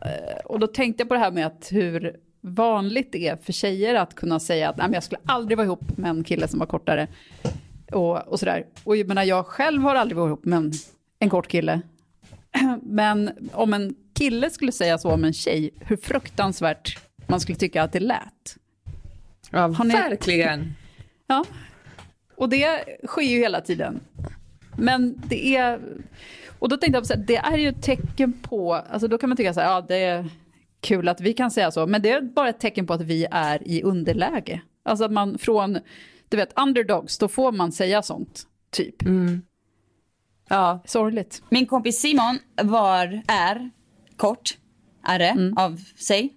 Eh, 0.05 0.45
och 0.45 0.59
då 0.59 0.67
tänkte 0.67 1.01
jag 1.01 1.07
på 1.07 1.13
det 1.13 1.19
här 1.19 1.31
med 1.31 1.45
att 1.45 1.67
hur 1.71 2.15
vanligt 2.41 3.11
det 3.11 3.27
är 3.27 3.35
för 3.35 3.53
tjejer 3.53 3.95
att 3.95 4.15
kunna 4.15 4.39
säga 4.39 4.69
att 4.69 4.77
Nej, 4.77 4.87
men 4.87 4.93
jag 4.93 5.03
skulle 5.03 5.21
aldrig 5.25 5.57
vara 5.57 5.65
ihop 5.65 5.97
med 5.97 6.09
en 6.09 6.23
kille 6.23 6.47
som 6.47 6.59
var 6.59 6.65
kortare. 6.65 7.07
Och, 7.91 8.27
och 8.27 8.39
sådär. 8.39 8.65
Och 8.83 8.97
jag 8.97 9.07
menar, 9.07 9.23
jag 9.23 9.45
själv 9.45 9.81
har 9.81 9.95
aldrig 9.95 10.17
varit 10.17 10.27
ihop 10.27 10.45
med 10.45 10.57
en, 10.57 10.71
en 11.19 11.29
kort 11.29 11.47
kille. 11.47 11.81
Men 12.81 13.49
om 13.53 13.73
en 13.73 13.95
kille 14.13 14.49
skulle 14.49 14.71
säga 14.71 14.97
så 14.97 15.11
om 15.11 15.23
en 15.23 15.33
tjej, 15.33 15.69
hur 15.79 15.97
fruktansvärt 15.97 16.99
man 17.27 17.39
skulle 17.39 17.55
tycka 17.55 17.83
att 17.83 17.91
det 17.91 17.99
lät. 17.99 18.57
Ja, 19.49 19.67
ni... 19.67 19.93
verkligen. 19.93 20.73
Ja, 21.27 21.45
och 22.35 22.49
det 22.49 22.83
sker 23.07 23.21
ju 23.21 23.39
hela 23.39 23.61
tiden. 23.61 23.99
Men 24.77 25.21
det 25.27 25.55
är... 25.55 25.79
Och 26.59 26.69
då 26.69 26.77
tänkte 26.77 26.97
jag 26.97 27.05
så 27.05 27.13
här, 27.13 27.23
det 27.27 27.35
är 27.35 27.57
ju 27.57 27.69
ett 27.69 27.83
tecken 27.83 28.33
på, 28.33 28.73
alltså 28.73 29.07
då 29.07 29.17
kan 29.17 29.29
man 29.29 29.37
tycka 29.37 29.53
så 29.53 29.59
här, 29.59 29.67
ja 29.67 29.85
det 29.87 29.95
är 29.95 30.29
kul 30.81 31.07
att 31.07 31.21
vi 31.21 31.33
kan 31.33 31.51
säga 31.51 31.71
så, 31.71 31.87
men 31.87 32.01
det 32.01 32.11
är 32.11 32.21
bara 32.21 32.49
ett 32.49 32.59
tecken 32.59 32.87
på 32.87 32.93
att 32.93 33.01
vi 33.01 33.27
är 33.31 33.67
i 33.67 33.83
underläge. 33.83 34.61
Alltså 34.83 35.05
att 35.05 35.11
man 35.11 35.37
från 35.37 35.79
du 36.29 36.37
vet, 36.37 36.59
underdogs, 36.59 37.17
då 37.17 37.27
får 37.27 37.51
man 37.51 37.71
säga 37.71 38.01
sånt, 38.01 38.43
typ. 38.71 38.95
Ja. 40.49 40.83
Sorgligt. 40.85 41.43
Min 41.49 41.65
kompis 41.65 41.99
Simon 41.99 42.39
var, 42.63 43.21
är 43.27 43.71
kort, 44.27 44.57
är 45.07 45.19
det, 45.19 45.27
Mm. 45.29 45.57
av 45.57 45.81
sig. 45.99 46.33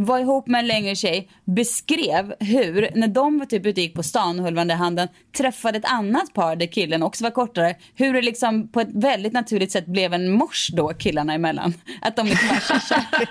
Var 0.00 0.18
ihop 0.18 0.46
med 0.46 0.58
en 0.58 0.66
längre 0.66 0.94
tjej, 0.94 1.28
beskrev 1.44 2.34
hur, 2.40 2.90
när 2.94 3.08
de 3.08 3.38
var 3.38 3.46
typ 3.46 3.66
ute 3.66 3.80
gick 3.80 3.94
på 3.94 4.02
stan 4.02 4.38
och 4.38 4.44
höll 4.44 4.54
varandra 4.54 4.74
i 4.74 4.78
handen, 4.78 5.08
träffade 5.36 5.78
ett 5.78 5.84
annat 5.84 6.34
par 6.34 6.56
där 6.56 6.66
killen 6.66 7.02
också 7.02 7.24
var 7.24 7.30
kortare. 7.30 7.74
Hur 7.94 8.12
det 8.14 8.22
liksom 8.22 8.68
på 8.68 8.80
ett 8.80 8.88
väldigt 8.94 9.32
naturligt 9.32 9.72
sätt 9.72 9.86
blev 9.86 10.14
en 10.14 10.30
mors 10.32 10.68
då 10.72 10.88
killarna 10.88 11.34
emellan. 11.34 11.74
Att 12.02 12.16
de 12.16 12.26
liksom 12.26 12.80
tja. 12.88 13.04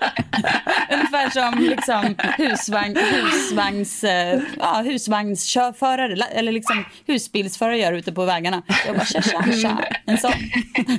Ungefär 0.94 1.30
som 1.30 1.60
liksom 1.64 2.16
husvagn, 2.38 2.96
husvagns, 2.98 4.04
eh, 4.04 4.40
ja, 4.60 4.82
husvagnskörförare 4.86 6.16
la- 6.16 6.26
eller 6.26 6.52
liksom 6.52 6.86
husbilsförare 7.08 7.78
gör 7.78 7.94
ute 7.94 8.12
på 8.12 8.26
vägarna. 8.26 8.62
Jag 8.88 8.96
bara 8.96 9.06
tja, 9.06 9.22
tja, 9.22 9.44
tja. 9.62 9.84
En 10.06 10.18
sån. 10.18 10.32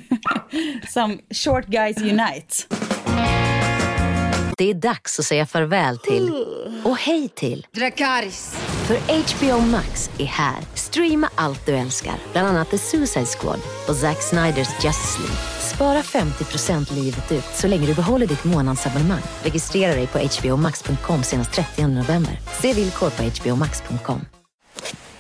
som 0.89 1.19
short 1.45 1.67
guys 1.67 1.97
unite. 1.99 2.55
Det 4.59 4.71
är 4.71 4.75
dags 4.75 5.19
att 5.19 5.25
säga 5.25 5.47
farväl 5.47 5.99
till 5.99 6.47
och 6.85 6.97
hej 6.97 7.29
till 7.29 7.67
Dracaris. 7.73 8.57
För 8.87 8.97
HBO 8.97 9.61
Max 9.61 10.11
är 10.19 10.25
här. 10.25 10.57
Streama 10.75 11.31
allt 11.35 11.67
du 11.67 11.73
älskar, 11.73 12.15
bland 12.33 12.49
annat 12.49 12.71
The 12.71 12.79
Suicide 12.79 13.27
Squad 13.27 13.61
och 13.89 13.97
Zack 13.97 14.23
Sniders 14.23 14.69
Justice 14.85 15.19
League. 15.19 15.37
Spara 15.75 16.03
50% 16.03 16.95
livet 16.95 17.33
ut 17.33 17.45
så 17.55 17.69
länge 17.69 17.87
du 17.87 17.95
behåller 17.95 18.27
ditt 18.27 18.45
månadsabonnemang. 18.45 19.23
Registrera 19.43 19.95
dig 19.95 20.07
på 20.07 20.19
hbomax.com 20.19 21.23
senast 21.23 21.53
30 21.53 21.87
november. 21.87 22.41
Se 22.61 22.73
villkor 22.73 23.11
på 23.11 23.23
hbomax.com. 23.23 24.21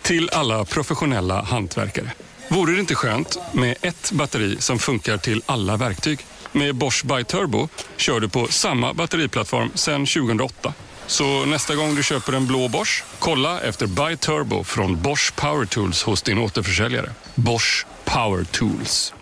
Till 0.02 0.30
alla 0.33 0.64
professionella 0.64 1.42
hantverkare. 1.42 2.12
Vore 2.49 2.73
det 2.73 2.80
inte 2.80 2.95
skönt 2.95 3.38
med 3.52 3.76
ett 3.80 4.12
batteri 4.12 4.57
som 4.61 4.78
funkar 4.78 5.16
till 5.16 5.42
alla 5.47 5.76
verktyg? 5.76 6.18
Med 6.52 6.74
Bosch 6.74 7.04
By 7.04 7.24
Turbo 7.24 7.68
kör 7.96 8.20
du 8.20 8.28
på 8.28 8.46
samma 8.46 8.94
batteriplattform 8.94 9.70
sedan 9.74 10.06
2008. 10.06 10.72
Så 11.06 11.44
nästa 11.44 11.74
gång 11.74 11.94
du 11.94 12.02
köper 12.02 12.32
en 12.32 12.46
blå 12.46 12.68
Bosch, 12.68 13.04
kolla 13.18 13.60
efter 13.60 13.86
By 13.86 14.16
Turbo 14.16 14.64
från 14.64 15.02
Bosch 15.02 15.34
Power 15.36 15.66
Tools 15.66 16.02
hos 16.02 16.22
din 16.22 16.38
återförsäljare. 16.38 17.10
Bosch 17.34 17.86
Power 18.04 18.44
Tools. 18.44 19.14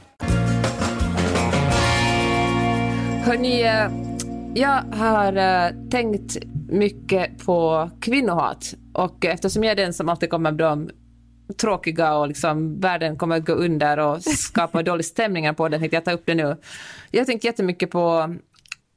Hörni, 3.25 3.63
eh, 3.63 3.91
jag 4.55 4.83
har 4.97 5.37
eh, 5.37 5.71
tänkt 5.91 6.37
mycket 6.69 7.45
på 7.45 7.91
kvinnohat. 8.01 8.75
Och 8.95 9.25
eftersom 9.25 9.65
jag 9.65 9.73
är 9.73 9.77
den 9.77 9.95
som 9.95 10.09
alltid 10.09 10.31
kommer 10.31 10.51
med 10.51 10.59
de 10.59 10.91
tråkiga 11.61 12.15
och 12.15 12.29
liksom 12.29 12.81
världen 12.81 13.17
kommer 13.17 13.37
att 13.37 13.47
gå 13.47 13.53
under 13.53 13.99
och 13.99 14.23
skapa 14.23 14.83
dålig 14.83 15.07
stämningar 15.07 15.53
på 15.53 15.69
den, 15.69 15.81
jag 15.93 16.05
ta 16.05 16.13
upp 16.13 16.23
det 16.27 16.35
nu. 16.35 16.57
Jag 17.11 17.27
tänkt 17.27 17.45
jättemycket 17.45 17.91
på 17.91 18.35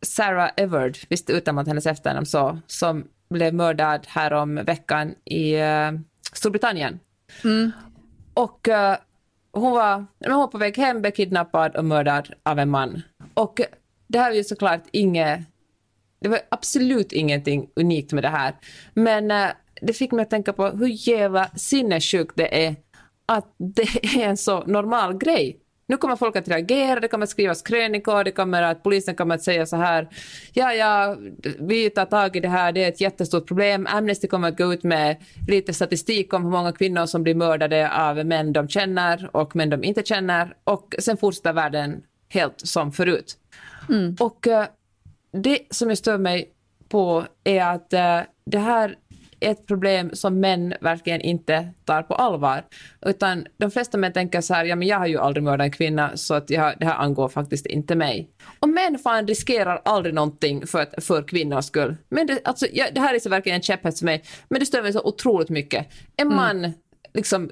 Sarah 0.01 0.49
Everard, 0.57 0.97
visst 1.09 1.29
utan 1.29 1.55
man 1.55 1.67
hennes 1.67 1.85
efternamn 1.85 2.25
så, 2.25 2.59
som 2.67 3.03
blev 3.29 3.53
mördad 3.53 4.05
här 4.07 4.33
om 4.33 4.55
veckan 4.55 5.15
i 5.25 5.53
eh, 5.53 5.91
Storbritannien. 6.33 6.99
Och 8.33 8.67
eh, 8.67 8.97
hon, 9.51 9.71
var, 9.71 10.05
hon 10.25 10.37
var 10.39 10.47
på 10.47 10.57
väg 10.57 10.77
hem, 10.77 11.01
blev 11.01 11.11
kidnappad 11.11 11.75
och 11.75 11.85
mördad 11.85 12.33
av 12.43 12.59
en 12.59 12.69
man. 12.69 13.01
Och 13.33 13.61
det 14.07 14.19
här 14.19 14.31
är 14.31 14.35
ju 14.35 14.43
såklart 14.43 14.83
inget... 14.91 15.39
Det 16.21 16.29
var 16.29 16.39
absolut 16.49 17.11
ingenting 17.11 17.69
unikt 17.75 18.13
med 18.13 18.23
det 18.23 18.29
här. 18.29 18.55
Men 18.93 19.31
eh, 19.31 19.49
det 19.81 19.93
fick 19.93 20.11
mig 20.11 20.23
att 20.23 20.29
tänka 20.29 20.53
på 20.53 20.67
hur 20.67 21.09
jävla 21.09 21.49
sinnessjukt 21.55 22.33
det 22.35 22.65
är 22.65 22.75
att 23.25 23.55
det 23.57 24.17
är 24.17 24.29
en 24.29 24.37
så 24.37 24.63
normal 24.65 25.17
grej. 25.17 25.59
Nu 25.87 25.97
kommer 25.97 26.15
folk 26.15 26.35
att 26.35 26.47
reagera, 26.47 26.99
det 26.99 27.07
kommer 27.07 27.23
att 27.23 27.29
skrivas 27.29 27.61
krönikor, 27.61 28.23
det 28.23 28.31
kommer 28.31 28.61
att 28.61 28.83
polisen 28.83 29.15
kommer 29.15 29.35
att 29.35 29.43
säga 29.43 29.65
så 29.65 29.75
här, 29.75 30.09
ja, 30.53 30.73
ja, 30.73 31.17
vi 31.59 31.89
tar 31.89 32.05
tag 32.05 32.35
i 32.35 32.39
det 32.39 32.47
här, 32.47 32.71
det 32.71 32.83
är 32.83 32.89
ett 32.89 33.01
jättestort 33.01 33.47
problem. 33.47 33.87
Amnesty 33.89 34.27
kommer 34.27 34.47
att 34.47 34.57
gå 34.57 34.73
ut 34.73 34.83
med 34.83 35.17
lite 35.47 35.73
statistik 35.73 36.33
om 36.33 36.43
hur 36.43 36.51
många 36.51 36.71
kvinnor 36.71 37.05
som 37.05 37.23
blir 37.23 37.35
mördade 37.35 37.91
av 37.91 38.25
män 38.25 38.53
de 38.53 38.67
känner 38.67 39.29
och 39.35 39.55
män 39.55 39.69
de 39.69 39.83
inte 39.83 40.03
känner. 40.03 40.53
Och 40.63 40.95
sen 40.99 41.17
fortsätter 41.17 41.53
världen 41.53 42.01
helt 42.29 42.67
som 42.67 42.91
förut. 42.91 43.37
Och 44.19 44.47
eh, 44.47 44.65
det 45.31 45.59
som 45.69 45.89
jag 45.89 45.97
stör 45.97 46.17
mig 46.17 46.49
på 46.89 47.25
är 47.43 47.61
att 47.61 47.93
eh, 47.93 48.19
det 48.45 48.59
här 48.59 48.89
är 48.89 48.95
ett 49.39 49.67
problem 49.67 50.09
som 50.13 50.39
män 50.39 50.73
verkligen 50.81 51.21
inte 51.21 51.69
tar 51.85 52.03
på 52.03 52.15
allvar. 52.15 52.65
Utan 53.05 53.47
de 53.57 53.71
flesta 53.71 53.97
män 53.97 54.13
tänker 54.13 54.41
så 54.41 54.53
här, 54.53 54.65
ja 54.65 54.75
men 54.75 54.87
jag 54.87 54.97
har 54.97 55.07
ju 55.07 55.17
aldrig 55.17 55.43
mördat 55.43 55.65
en 55.65 55.71
kvinna 55.71 56.17
så 56.17 56.33
att 56.33 56.49
jag, 56.49 56.73
det 56.79 56.85
här 56.85 56.95
angår 56.95 57.29
faktiskt 57.29 57.65
inte 57.65 57.95
mig. 57.95 58.29
Och 58.59 58.69
män 58.69 58.99
fan 59.03 59.27
riskerar 59.27 59.81
aldrig 59.85 60.15
någonting 60.15 60.67
för, 60.67 60.81
att, 60.81 61.03
för 61.03 61.23
kvinnors 61.23 61.65
skull. 61.65 61.97
Men 62.09 62.27
det, 62.27 62.39
alltså, 62.43 62.65
ja, 62.73 62.85
det 62.93 63.01
här 63.01 63.13
är 63.13 63.19
så 63.19 63.29
verkligen 63.29 63.55
en 63.55 63.61
käpphäst 63.61 63.99
för 63.99 64.05
mig, 64.05 64.23
men 64.49 64.59
det 64.59 64.65
stör 64.65 64.81
mig 64.81 64.93
så 64.93 65.01
otroligt 65.03 65.49
mycket. 65.49 65.87
En 66.17 66.35
man 66.35 66.73
liksom 67.13 67.49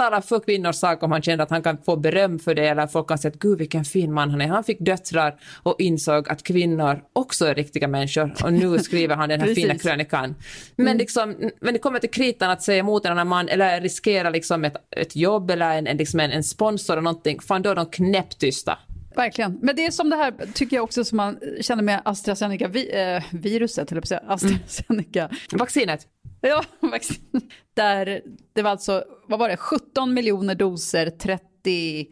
talar 0.00 0.20
för 0.20 0.40
kvinnors 0.40 0.76
sak 0.76 1.02
om 1.02 1.12
han 1.12 1.22
känner 1.22 1.42
att 1.44 1.50
han 1.50 1.62
kan 1.62 1.78
få 1.78 1.96
beröm 1.96 2.38
för 2.38 2.54
det 2.54 2.68
eller 2.68 2.86
folk 2.86 3.08
kan 3.08 3.18
säga 3.18 3.32
att 3.32 3.38
gud 3.38 3.58
vilken 3.58 3.84
fin 3.84 4.12
man 4.12 4.30
han 4.30 4.40
är. 4.40 4.46
Han 4.46 4.64
fick 4.64 4.80
döttrar 4.80 5.40
och 5.62 5.80
insåg 5.80 6.28
att 6.28 6.42
kvinnor 6.42 7.00
också 7.12 7.46
är 7.46 7.54
riktiga 7.54 7.88
människor 7.88 8.34
och 8.44 8.52
nu 8.52 8.78
skriver 8.88 9.16
han 9.16 9.28
den 9.28 9.40
här 9.40 9.54
fina 9.54 9.78
krönikan. 9.78 10.34
Men, 10.76 10.96
liksom, 10.96 11.50
men 11.60 11.74
det 11.74 11.78
kommer 11.80 11.98
till 11.98 12.10
kritan 12.10 12.50
att 12.50 12.62
säga 12.62 12.78
emot 12.78 13.06
en 13.06 13.12
annan 13.12 13.28
man 13.28 13.48
eller 13.48 13.80
riskera 13.80 14.30
liksom 14.30 14.64
ett, 14.64 14.76
ett 14.96 15.16
jobb 15.16 15.50
eller 15.50 15.78
en, 15.78 15.86
en, 15.86 15.96
liksom 15.96 16.20
en, 16.20 16.30
en 16.30 16.44
sponsor 16.44 16.96
och 16.96 17.02
någonting, 17.02 17.40
fan 17.40 17.62
då 17.62 17.70
är 17.70 17.74
de 17.74 17.86
knäpptysta. 17.86 18.78
Verkligen. 19.16 19.58
Men 19.62 19.76
det 19.76 19.86
är 19.86 19.90
som 19.90 20.10
det 20.10 20.16
här, 20.16 20.32
tycker 20.54 20.76
jag 20.76 20.84
också, 20.84 21.04
som 21.04 21.16
man 21.16 21.38
känner 21.60 21.82
med 21.82 22.02
AstraZeneca-viruset, 22.04 23.92
eller 23.92 24.00
på 24.00 24.04
att 24.04 24.08
säga, 24.08 24.22
AstraZeneca. 24.26 25.30
Vaccinet. 25.52 26.06
Ja, 26.40 26.64
vaccin. 26.80 27.40
Där 27.74 28.22
det 28.52 28.62
var 28.62 28.70
alltså, 28.70 29.04
vad 29.28 29.38
var 29.38 29.48
det, 29.48 29.56
17 29.56 30.14
miljoner 30.14 30.54
doser, 30.54 31.10
30, 31.10 32.06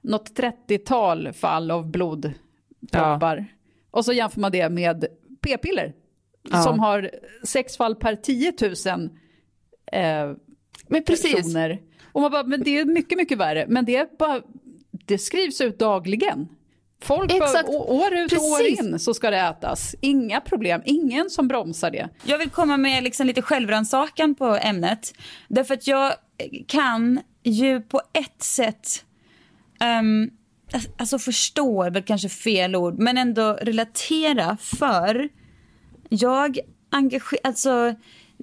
något 0.00 0.38
30-tal 0.38 1.32
fall 1.32 1.70
av 1.70 1.90
blodproppar. 1.90 3.46
Och 3.90 4.04
så 4.04 4.12
jämför 4.12 4.40
man 4.40 4.52
det 4.52 4.68
med 4.68 5.06
p-piller, 5.42 5.92
Ja. 6.50 6.62
som 6.62 6.80
har 6.80 7.10
sex 7.44 7.76
fall 7.76 7.94
per 7.96 8.16
10 8.16 8.52
000 8.86 9.10
eh, 9.92 10.36
Men 10.86 11.02
precis. 11.04 11.34
personer. 11.34 11.80
Och 12.12 12.20
man 12.20 12.30
bara, 12.30 12.44
men 12.44 12.62
det 12.62 12.78
är 12.78 12.84
mycket, 12.84 13.18
mycket 13.18 13.38
värre. 13.38 13.66
Men 13.68 13.84
det 13.84 13.96
är 13.96 14.08
bara, 14.18 14.42
det 14.90 15.18
skrivs 15.18 15.60
ut 15.60 15.78
dagligen. 15.78 16.48
Folk 17.02 17.32
Exakt. 17.32 17.68
år 17.68 18.14
ut 18.14 18.32
och 18.32 18.44
år 18.44 18.62
in 18.62 18.98
så 18.98 19.14
ska 19.14 19.30
det 19.30 19.38
ätas. 19.40 19.94
Inga 20.00 20.40
problem, 20.40 20.82
ingen 20.84 21.30
som 21.30 21.48
bromsar 21.48 21.90
det. 21.90 22.08
Jag 22.24 22.38
vill 22.38 22.50
komma 22.50 22.76
med 22.76 23.04
liksom 23.04 23.26
lite 23.26 23.42
självrannsakan 23.42 24.34
på 24.34 24.46
ämnet. 24.46 25.14
Därför 25.48 25.74
att 25.74 25.86
jag 25.86 26.12
kan 26.66 27.20
ju 27.42 27.80
på 27.80 28.00
ett 28.12 28.42
sätt, 28.42 29.04
um, 30.00 30.30
alltså 30.98 31.18
förstå 31.18 31.82
är 31.82 31.90
väl 31.90 32.02
kanske 32.02 32.28
fel 32.28 32.76
ord, 32.76 32.98
men 32.98 33.18
ändå 33.18 33.52
relatera 33.52 34.56
för 34.60 35.28
jag 36.08 36.58
engagerar, 36.90 37.40
alltså 37.44 37.94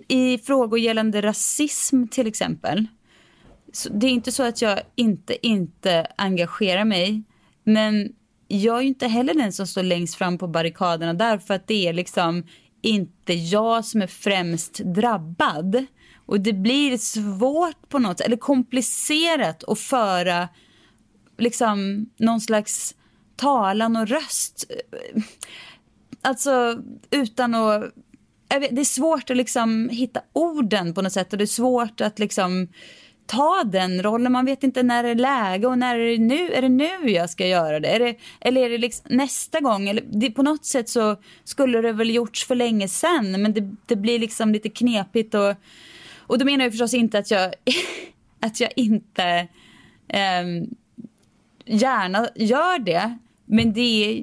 i 0.08 0.38
frågor 0.38 0.80
gällande 0.80 1.22
rasism 1.22 2.08
till 2.08 2.28
exempel. 2.28 2.88
Så 3.74 3.89
det 3.89 4.08
är 4.08 4.12
inte 4.12 4.32
så 4.32 4.44
att 4.44 4.62
jag 4.62 4.80
inte, 4.96 5.48
inte 5.48 6.08
engagerar 6.16 6.86
mig, 6.86 7.24
men 7.63 8.13
jag 8.51 8.77
är 8.77 8.82
ju 8.82 8.88
inte 8.88 9.08
heller 9.08 9.34
den 9.34 9.53
som 9.53 9.68
står 9.68 9.84
längst 9.84 10.15
fram 10.15 10.38
på 10.38 10.48
barrikaderna 10.48 11.13
därför 11.13 11.53
att 11.53 11.68
det 11.68 11.88
är 11.88 11.94
liksom 11.94 12.44
inte 12.82 13.34
jag 13.34 13.86
som 13.86 14.01
är 14.01 14.08
främst 14.08 14.74
drabbad. 14.74 15.86
Och 16.25 16.41
det 16.41 16.53
blir 16.53 16.98
svårt 16.98 17.89
på 17.89 18.00
något 18.00 18.18
sätt, 18.18 18.27
eller 18.27 18.38
komplicerat 18.38 19.63
att 19.63 19.79
föra 19.79 20.50
liksom 21.38 22.10
någon 22.18 22.41
slags 22.41 22.96
talan 23.36 23.96
och 23.96 24.08
röst. 24.08 24.72
Alltså 26.22 26.82
utan 27.10 27.56
att... 27.56 27.84
vet, 28.50 28.75
Det 28.75 28.82
är 28.82 28.86
svårt 28.86 29.29
att 29.29 29.38
liksom 29.38 29.89
hitta 29.89 30.22
orden 30.34 30.94
på 30.94 31.01
något 31.01 31.13
sätt 31.13 31.34
och 31.34 31.38
det 31.38 31.44
är 31.44 31.46
svårt 31.46 32.01
att 32.01 32.20
liksom 32.20 32.68
ta 33.29 33.63
den 33.65 34.03
rollen. 34.03 34.31
Man 34.31 34.45
vet 34.45 34.63
inte 34.63 34.83
när 34.83 35.03
det 35.03 35.09
är 35.09 35.15
läge 35.15 35.67
och 35.67 35.77
när 35.77 35.95
är 35.95 36.12
det 36.12 36.17
nu, 36.17 36.51
är 36.53 36.62
det 36.62 36.69
nu 36.69 37.09
jag 37.09 37.29
ska 37.29 37.48
göra 37.48 37.79
det? 37.79 37.88
Är 37.88 38.00
det 38.00 38.15
eller 38.41 38.62
är 38.62 38.69
det 38.69 38.77
liksom 38.77 39.05
nästa 39.09 39.59
gång? 39.59 39.89
Eller 39.89 40.03
det, 40.12 40.31
på 40.31 40.43
något 40.43 40.65
sätt 40.65 40.89
så 40.89 41.15
skulle 41.43 41.81
det 41.81 41.91
väl 41.91 42.15
gjorts 42.15 42.45
för 42.45 42.55
länge 42.55 42.88
sedan 42.88 43.41
men 43.41 43.53
det, 43.53 43.75
det 43.86 43.95
blir 43.95 44.19
liksom 44.19 44.53
lite 44.53 44.69
knepigt 44.69 45.33
och, 45.33 45.55
och 46.17 46.39
då 46.39 46.45
menar 46.45 46.65
jag 46.65 46.74
förstås 46.74 46.93
inte 46.93 47.19
att 47.19 47.31
jag, 47.31 47.53
att 48.39 48.59
jag 48.59 48.71
inte 48.75 49.48
ehm, 50.07 50.67
gärna 51.65 52.29
gör 52.36 52.79
det. 52.79 53.17
Men 53.45 53.74
det 53.74 54.21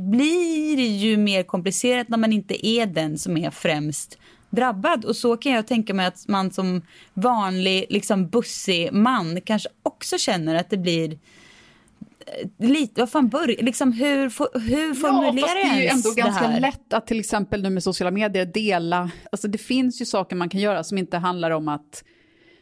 blir 0.00 0.80
ju 0.80 1.16
mer 1.16 1.42
komplicerat 1.42 2.08
när 2.08 2.18
man 2.18 2.32
inte 2.32 2.66
är 2.66 2.86
den 2.86 3.18
som 3.18 3.36
är 3.36 3.50
främst 3.50 4.18
drabbad. 4.54 5.04
Och 5.04 5.16
så 5.16 5.36
kan 5.36 5.52
jag 5.52 5.66
tänka 5.66 5.94
mig 5.94 6.06
att 6.06 6.28
man 6.28 6.50
som 6.50 6.82
vanlig 7.14 7.86
liksom 7.90 8.28
bussig 8.28 8.92
man 8.92 9.40
kanske 9.40 9.68
också 9.82 10.18
känner 10.18 10.54
att 10.54 10.70
det 10.70 10.76
blir 10.76 11.12
eh, 11.12 12.68
lite, 12.68 13.00
vad 13.00 13.10
fan 13.10 13.28
börjar, 13.28 13.62
liksom 13.62 13.92
hur, 13.92 14.22
hur 14.58 14.94
formulerar 14.94 15.36
ja, 15.36 15.42
fast 15.42 15.54
det 15.54 15.60
är 15.60 15.80
ju 15.80 15.86
ändå 15.86 16.10
ganska 16.16 16.46
här? 16.46 16.60
lätt 16.60 16.92
att 16.92 17.06
till 17.06 17.20
exempel 17.20 17.62
nu 17.62 17.70
med 17.70 17.82
sociala 17.82 18.10
medier 18.10 18.46
dela, 18.46 19.10
alltså 19.32 19.48
det 19.48 19.58
finns 19.58 20.00
ju 20.00 20.04
saker 20.04 20.36
man 20.36 20.48
kan 20.48 20.60
göra 20.60 20.84
som 20.84 20.98
inte 20.98 21.16
handlar 21.16 21.50
om 21.50 21.68
att, 21.68 22.04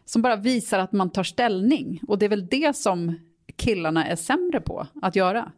som 0.04 0.22
bara 0.22 0.37
visar 0.37 0.78
att 0.78 0.92
man 0.92 1.11
tar 1.11 1.25
ställning. 1.25 2.00
Och 2.08 2.18
det 2.18 2.25
är 2.25 2.30
väl 2.30 2.46
det 2.46 2.76
som 2.76 3.18
killarna 3.56 4.06
är 4.06 4.16
sämre 4.16 4.61
på 4.61 4.87
att 5.02 5.16
göra. 5.16 5.52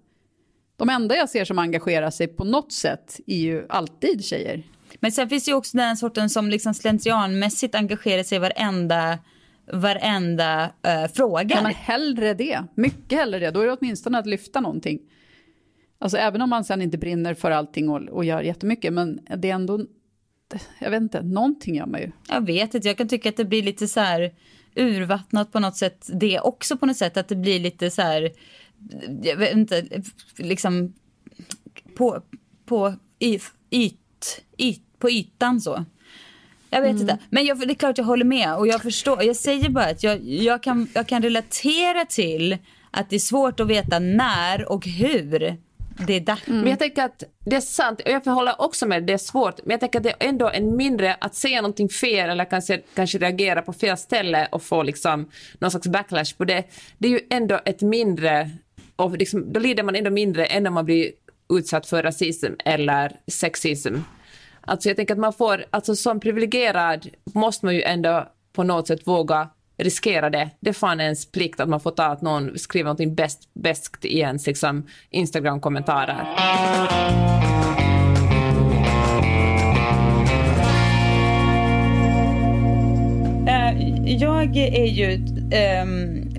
De 0.76 0.88
enda 0.88 1.16
jag 1.16 1.28
ser 1.28 1.44
som 1.44 1.58
engagerar 1.58 2.10
sig 2.10 2.28
på 2.28 2.44
något 2.44 2.72
sätt 2.72 3.20
är 3.26 3.36
ju 3.36 3.66
alltid 3.68 4.24
tjejer. 4.24 4.62
Men 5.00 5.12
sen 5.12 5.28
finns 5.28 5.44
det 5.44 5.50
ju 5.50 5.56
också 5.56 5.76
den 5.76 5.96
sorten 5.96 6.30
som 6.30 6.50
liksom 6.50 6.74
slentrianmässigt 6.74 7.74
engagerar 7.74 8.22
sig 8.22 8.36
i 8.36 8.38
varenda, 8.38 9.18
varenda 9.72 10.64
uh, 10.64 11.12
fråga. 11.14 11.56
Ja, 11.56 11.62
men 11.62 11.74
hellre 11.74 12.34
det. 12.34 12.62
Mycket 12.74 13.18
hellre 13.18 13.38
det. 13.38 13.50
Då 13.50 13.60
är 13.60 13.66
det 13.66 13.72
åtminstone 13.72 14.18
att 14.18 14.26
lyfta 14.26 14.60
någonting. 14.60 14.98
Alltså 15.98 16.18
även 16.18 16.42
om 16.42 16.50
man 16.50 16.64
sen 16.64 16.82
inte 16.82 16.98
brinner 16.98 17.34
för 17.34 17.50
allting 17.50 17.88
och, 17.88 18.02
och 18.02 18.24
gör 18.24 18.42
jättemycket, 18.42 18.92
men 18.92 19.20
det 19.36 19.50
är 19.50 19.54
ändå, 19.54 19.80
jag 20.78 20.90
vet 20.90 21.02
inte, 21.02 21.22
någonting 21.22 21.74
gör 21.74 21.86
man 21.86 22.00
ju. 22.00 22.10
Jag 22.28 22.46
vet 22.46 22.74
inte, 22.74 22.88
jag 22.88 22.96
kan 22.96 23.08
tycka 23.08 23.28
att 23.28 23.36
det 23.36 23.44
blir 23.44 23.62
lite 23.62 23.88
så 23.88 24.00
här 24.00 24.34
urvattnat 24.74 25.52
på 25.52 25.60
något 25.60 25.76
sätt, 25.76 26.10
det 26.12 26.40
också 26.40 26.76
på 26.76 26.86
något 26.86 26.96
sätt, 26.96 27.16
att 27.16 27.28
det 27.28 27.36
blir 27.36 27.60
lite 27.60 27.90
så 27.90 28.02
här, 28.02 28.32
jag 29.22 29.36
vet 29.36 29.52
inte, 29.52 30.02
liksom 30.36 30.94
på, 31.96 32.22
på 32.66 32.94
yt, 33.20 33.42
yt, 34.58 34.82
på 34.98 35.10
ytan 35.10 35.60
så. 35.60 35.84
Jag 36.70 36.80
vet 36.80 36.90
mm. 36.90 37.02
inte. 37.02 37.18
Men 37.30 37.44
jag, 37.44 37.58
det 37.58 37.72
är 37.72 37.74
klart 37.74 37.98
jag 37.98 38.04
håller 38.04 38.24
med 38.24 38.56
och 38.56 38.66
jag 38.66 38.82
förstår. 38.82 39.22
Jag 39.22 39.36
säger 39.36 39.68
bara 39.68 39.84
att 39.84 40.02
jag, 40.02 40.22
jag, 40.22 40.62
kan, 40.62 40.88
jag 40.94 41.06
kan 41.06 41.22
relatera 41.22 42.04
till 42.04 42.58
att 42.90 43.10
det 43.10 43.16
är 43.16 43.20
svårt 43.20 43.60
att 43.60 43.66
veta 43.66 43.98
när 43.98 44.72
och 44.72 44.86
hur 44.86 45.58
det 46.06 46.12
är 46.12 46.20
dags. 46.20 46.48
Mm. 46.48 46.60
Men 46.60 46.70
jag 46.70 46.78
tänker 46.78 47.04
att 47.04 47.22
det 47.44 47.56
är 47.56 47.60
sant, 47.60 48.00
och 48.00 48.10
jag 48.10 48.24
håller 48.24 48.60
också 48.60 48.86
med 48.86 49.02
det 49.02 49.12
är 49.12 49.18
svårt, 49.18 49.60
men 49.64 49.70
jag 49.70 49.80
tänker 49.80 49.98
att 49.98 50.02
det 50.02 50.10
är 50.10 50.28
ändå 50.28 50.50
en 50.50 50.76
mindre, 50.76 51.14
att 51.14 51.34
säga 51.34 51.62
någonting 51.62 51.88
fel 51.88 52.30
eller 52.30 52.44
kanske, 52.44 52.80
kanske 52.94 53.18
reagera 53.18 53.62
på 53.62 53.72
fel 53.72 53.96
ställe 53.96 54.48
och 54.52 54.62
få 54.62 54.82
liksom 54.82 55.30
någon 55.58 55.70
slags 55.70 55.86
backlash 55.86 56.36
på 56.36 56.44
det, 56.44 56.64
det 56.98 57.08
är 57.08 57.12
ju 57.12 57.20
ändå 57.30 57.60
ett 57.64 57.82
mindre, 57.82 58.50
och 58.96 59.18
liksom, 59.18 59.52
då 59.52 59.60
lider 59.60 59.82
man 59.82 59.94
ändå 59.94 60.10
mindre 60.10 60.46
än 60.46 60.66
om 60.66 60.74
man 60.74 60.84
blir 60.84 61.10
utsatt 61.52 61.86
för 61.86 62.02
rasism 62.02 62.52
eller 62.64 63.12
sexism. 63.26 63.94
Alltså 64.60 64.88
jag 64.88 64.96
tänker 64.96 65.14
att 65.14 65.20
man 65.20 65.32
får, 65.32 65.64
alltså 65.70 65.96
som 65.96 66.20
privilegierad 66.20 67.08
måste 67.24 67.66
man 67.66 67.74
ju 67.74 67.82
ändå 67.82 68.28
på 68.52 68.62
något 68.62 68.86
sätt 68.86 69.06
våga 69.06 69.48
riskera 69.76 70.30
det. 70.30 70.50
Det 70.60 70.68
är 70.68 70.74
fan 70.74 71.00
ens 71.00 71.32
plikt 71.32 71.60
att 71.60 71.68
man 71.68 71.80
får 71.80 71.90
ta 71.90 72.04
att 72.04 72.22
någon 72.22 72.58
skriver 72.58 72.84
någonting 72.84 73.14
bäst, 73.14 73.48
bäst 73.54 74.04
i 74.04 74.18
ens 74.18 74.46
liksom, 74.46 74.86
Instagram-kommentarer. 75.10 76.26
Eh, 83.48 84.12
jag 84.12 84.56
är 84.56 84.86
ju 84.86 85.12
ähm, 85.52 86.30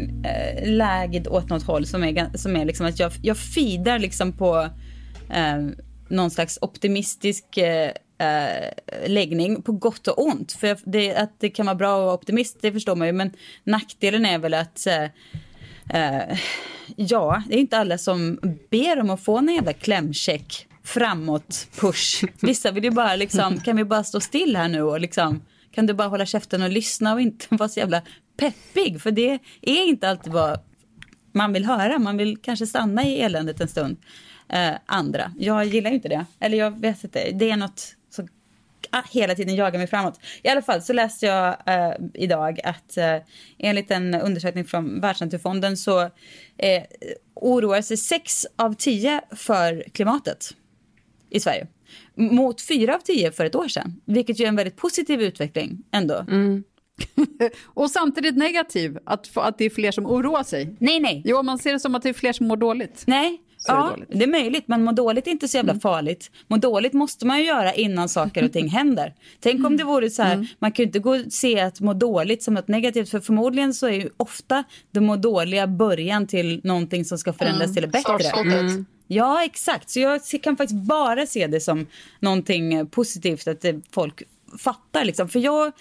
lägd 0.64 1.28
åt 1.28 1.50
något 1.50 1.64
håll 1.64 1.86
som 1.86 2.04
är, 2.04 2.38
som 2.38 2.56
är 2.56 2.66
liksom 2.66 2.86
att 2.86 3.00
jag, 3.00 3.12
jag 3.22 3.38
feedar 3.38 4.00
liksom 4.00 4.34
på 4.34 4.70
ähm, 5.30 5.76
någon 6.10 6.32
slags 6.32 6.60
optimistisk 6.62 7.58
äh, 7.58 7.92
eh, 8.18 8.70
läggning 9.08 9.62
på 9.62 9.72
gott 9.72 10.08
och 10.08 10.26
ont. 10.26 10.52
För 10.52 10.78
det, 10.84 11.16
att 11.16 11.40
det 11.40 11.50
kan 11.50 11.66
vara 11.66 11.76
bra 11.76 11.96
att 11.96 12.06
vara 12.06 12.14
optimist, 12.14 12.58
det 12.62 12.72
förstår 12.72 12.96
man 12.96 13.08
ju. 13.08 13.14
Men 13.14 13.32
nackdelen 13.64 14.26
är 14.26 14.40
väl 14.40 14.54
att 14.54 14.88
eh, 14.88 15.04
eh, 15.90 16.38
ja, 16.96 17.44
det 17.48 17.56
är 17.56 17.60
inte 17.60 17.78
alla 17.78 17.98
som 17.98 18.40
ber 18.70 19.00
om 19.00 19.10
att 19.10 19.24
få 19.24 19.38
en 19.38 19.56
jävla 19.56 19.74
klämcheck 19.74 20.68
framåt 20.84 21.68
push. 21.80 22.24
Vissa 22.40 22.72
vill 22.72 22.84
ju 22.84 22.92
bara 22.92 23.16
liksom, 23.16 23.60
kan 23.66 23.78
vi 23.78 23.84
bara 23.84 24.04
stå 24.04 24.20
still 24.20 24.56
här 24.56 24.68
nu 24.68 24.82
och 24.82 25.00
liksom, 25.00 25.42
kan 25.72 25.86
du 25.86 25.94
bara 25.94 26.08
hålla 26.08 26.26
käften 26.26 26.62
och 26.62 26.70
lyssna 26.70 27.14
och 27.14 27.22
inte 27.22 27.46
vara 27.50 27.70
så 27.70 27.80
jävla 27.80 28.02
peppig. 28.38 29.02
För 29.02 29.12
det 29.12 29.40
är 29.62 29.88
inte 29.88 30.10
alltid 30.10 30.34
vad 30.34 30.60
man 31.32 31.54
vill 31.54 31.66
höra. 31.66 32.00
Man 32.00 32.18
vill 32.18 32.38
kanske 32.38 32.68
stanna 32.68 33.04
i 33.04 33.22
eländet 33.22 33.62
en 33.62 33.68
stund. 33.68 33.98
Eh, 34.50 34.74
andra. 34.86 35.32
Jag 35.38 35.66
gillar 35.66 35.92
inte 35.92 36.10
det. 36.10 36.26
Eller 36.40 36.58
jag 36.58 36.80
vet 36.80 37.04
inte. 37.04 37.32
Det 37.32 37.50
är 37.50 37.58
något 37.58 37.96
Ah, 38.90 39.04
hela 39.12 39.36
tiden 39.36 39.56
jagar 39.56 39.78
mig 39.78 39.88
framåt. 39.88 40.20
I 40.44 40.50
alla 40.50 40.62
fall 40.62 40.82
så 40.82 40.94
läste 40.94 41.26
jag 41.26 41.56
eh, 41.66 41.94
idag 42.14 42.60
att 42.64 42.98
eh, 42.98 43.18
enligt 43.58 43.92
en 43.92 44.14
undersökning 44.14 44.66
från 44.66 45.02
Världsnaturfonden 45.02 45.78
så 45.78 46.02
eh, 46.58 46.84
oroar 47.36 47.82
sig 47.82 47.98
sex 47.98 48.46
av 48.56 48.74
tio 48.74 49.22
för 49.32 49.84
klimatet 49.92 50.56
i 51.30 51.40
Sverige. 51.40 51.68
Mot 52.16 52.62
fyra 52.62 52.96
av 52.96 53.00
tio 53.00 53.32
för 53.32 53.46
ett 53.46 53.56
år 53.56 53.68
sedan. 53.68 54.02
Vilket 54.06 54.40
ju 54.40 54.44
är 54.44 54.50
en 54.50 54.56
väldigt 54.56 54.78
positiv 54.78 55.22
utveckling 55.22 55.84
ändå. 55.92 56.26
Mm. 56.30 56.64
och 57.66 57.92
samtidigt 57.92 58.38
negativ, 58.38 58.98
att, 59.06 59.38
att 59.38 59.58
det 59.58 59.66
är 59.66 59.70
fler 59.70 59.92
som 59.92 60.06
oroar 60.06 60.44
sig. 60.44 60.76
Nej, 60.80 61.00
nej. 61.00 61.22
Jo, 61.26 61.44
man 61.44 61.58
ser 61.58 61.74
det 61.74 61.80
som 61.80 61.96
att 61.96 62.04
det 62.04 62.10
är 62.10 62.14
fler 62.14 62.34
som 62.34 62.48
mår 62.48 62.58
dåligt. 62.58 63.04
Nej, 63.08 63.42
ja, 63.68 63.96
det, 63.98 64.18
det, 64.18 64.24
är 64.24 64.28
möjligt, 64.28 64.68
men 64.68 64.84
må 64.84 64.92
dåligt 64.92 65.28
är 65.28 65.32
inte 65.32 65.48
så 65.48 65.58
jävla 65.58 65.72
mm. 65.72 65.82
farligt. 65.82 66.32
Må 66.48 66.58
dåligt 66.58 66.94
måste 66.94 67.26
man 67.26 67.40
ju 67.40 67.46
göra 67.46 67.74
innan 67.74 68.10
saker 68.10 68.46
och 68.46 68.54
ting 68.54 68.70
händer. 68.70 69.14
Tänk 69.40 69.66
om 69.66 69.78
det 69.78 69.84
vore 69.84 70.10
så 70.10 70.24
här, 70.24 70.34
mm. 70.34 70.46
man 70.60 70.72
kan 70.72 70.84
ju 70.84 70.88
inte 70.88 71.00
gå 71.00 71.20
se 71.30 71.60
att 71.60 71.82
må 71.82 71.94
dåligt 71.94 72.44
som 72.44 72.54
något 72.54 72.68
negativt, 72.68 73.10
för 73.10 73.20
förmodligen 73.20 73.74
så 73.74 73.88
är 73.88 73.92
ju 73.92 74.10
ofta 74.18 74.64
det 74.92 75.00
må 75.00 75.16
dåliga 75.16 75.68
början 75.68 76.28
till 76.28 76.62
någonting 76.64 77.06
som 77.06 77.18
ska 77.18 77.34
förändras 77.34 77.66
mm. 77.66 77.74
till 77.74 77.82
det 77.84 77.88
bättre. 77.88 78.60
Mm. 78.60 78.86
Ja, 79.08 79.44
exakt. 79.44 79.90
Så 79.90 80.00
jag 80.00 80.22
kan 80.44 80.58
faktiskt 80.58 80.82
bara 80.82 81.26
se 81.26 81.48
det 81.48 81.60
som 81.60 81.88
någonting 82.20 82.88
positivt, 82.88 83.48
att 83.48 83.66
folk 83.92 84.24
fattar 84.60 85.06
liksom. 85.06 85.30
För 85.30 85.40
jag 85.40 85.72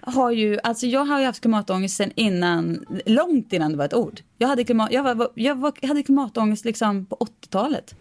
har 0.00 0.30
ju, 0.30 0.58
alltså 0.62 0.86
jag 0.86 1.04
har 1.04 1.20
ju 1.20 1.26
haft 1.26 1.40
klimatångest 1.40 2.00
innan, 2.14 2.86
långt 3.06 3.52
innan 3.52 3.70
det 3.70 3.76
var 3.78 3.84
ett 3.84 3.94
ord. 3.94 4.20
Jag 4.38 4.48
hade, 4.48 4.64
klimat, 4.64 4.92
jag 4.92 5.02
var, 5.02 5.30
jag 5.34 5.54
var, 5.54 5.72
jag 5.80 5.88
hade 5.88 6.02
klimatångest 6.02 6.64
liksom 6.64 7.06
på 7.06 7.16
80-talet. 7.16 7.94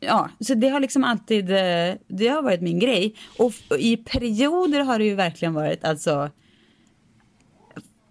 Ja, 0.00 0.30
så 0.40 0.54
det 0.54 0.68
har 0.68 0.80
liksom 0.80 1.04
alltid, 1.04 1.50
eh, 1.50 1.94
det 2.06 2.28
har 2.28 2.42
varit 2.42 2.60
min 2.60 2.78
grej. 2.78 3.14
Och 3.38 3.52
i 3.78 3.96
perioder 3.96 4.80
har 4.80 4.98
det 4.98 5.04
ju 5.04 5.14
verkligen 5.14 5.54
varit 5.54 5.84
alltså 5.84 6.30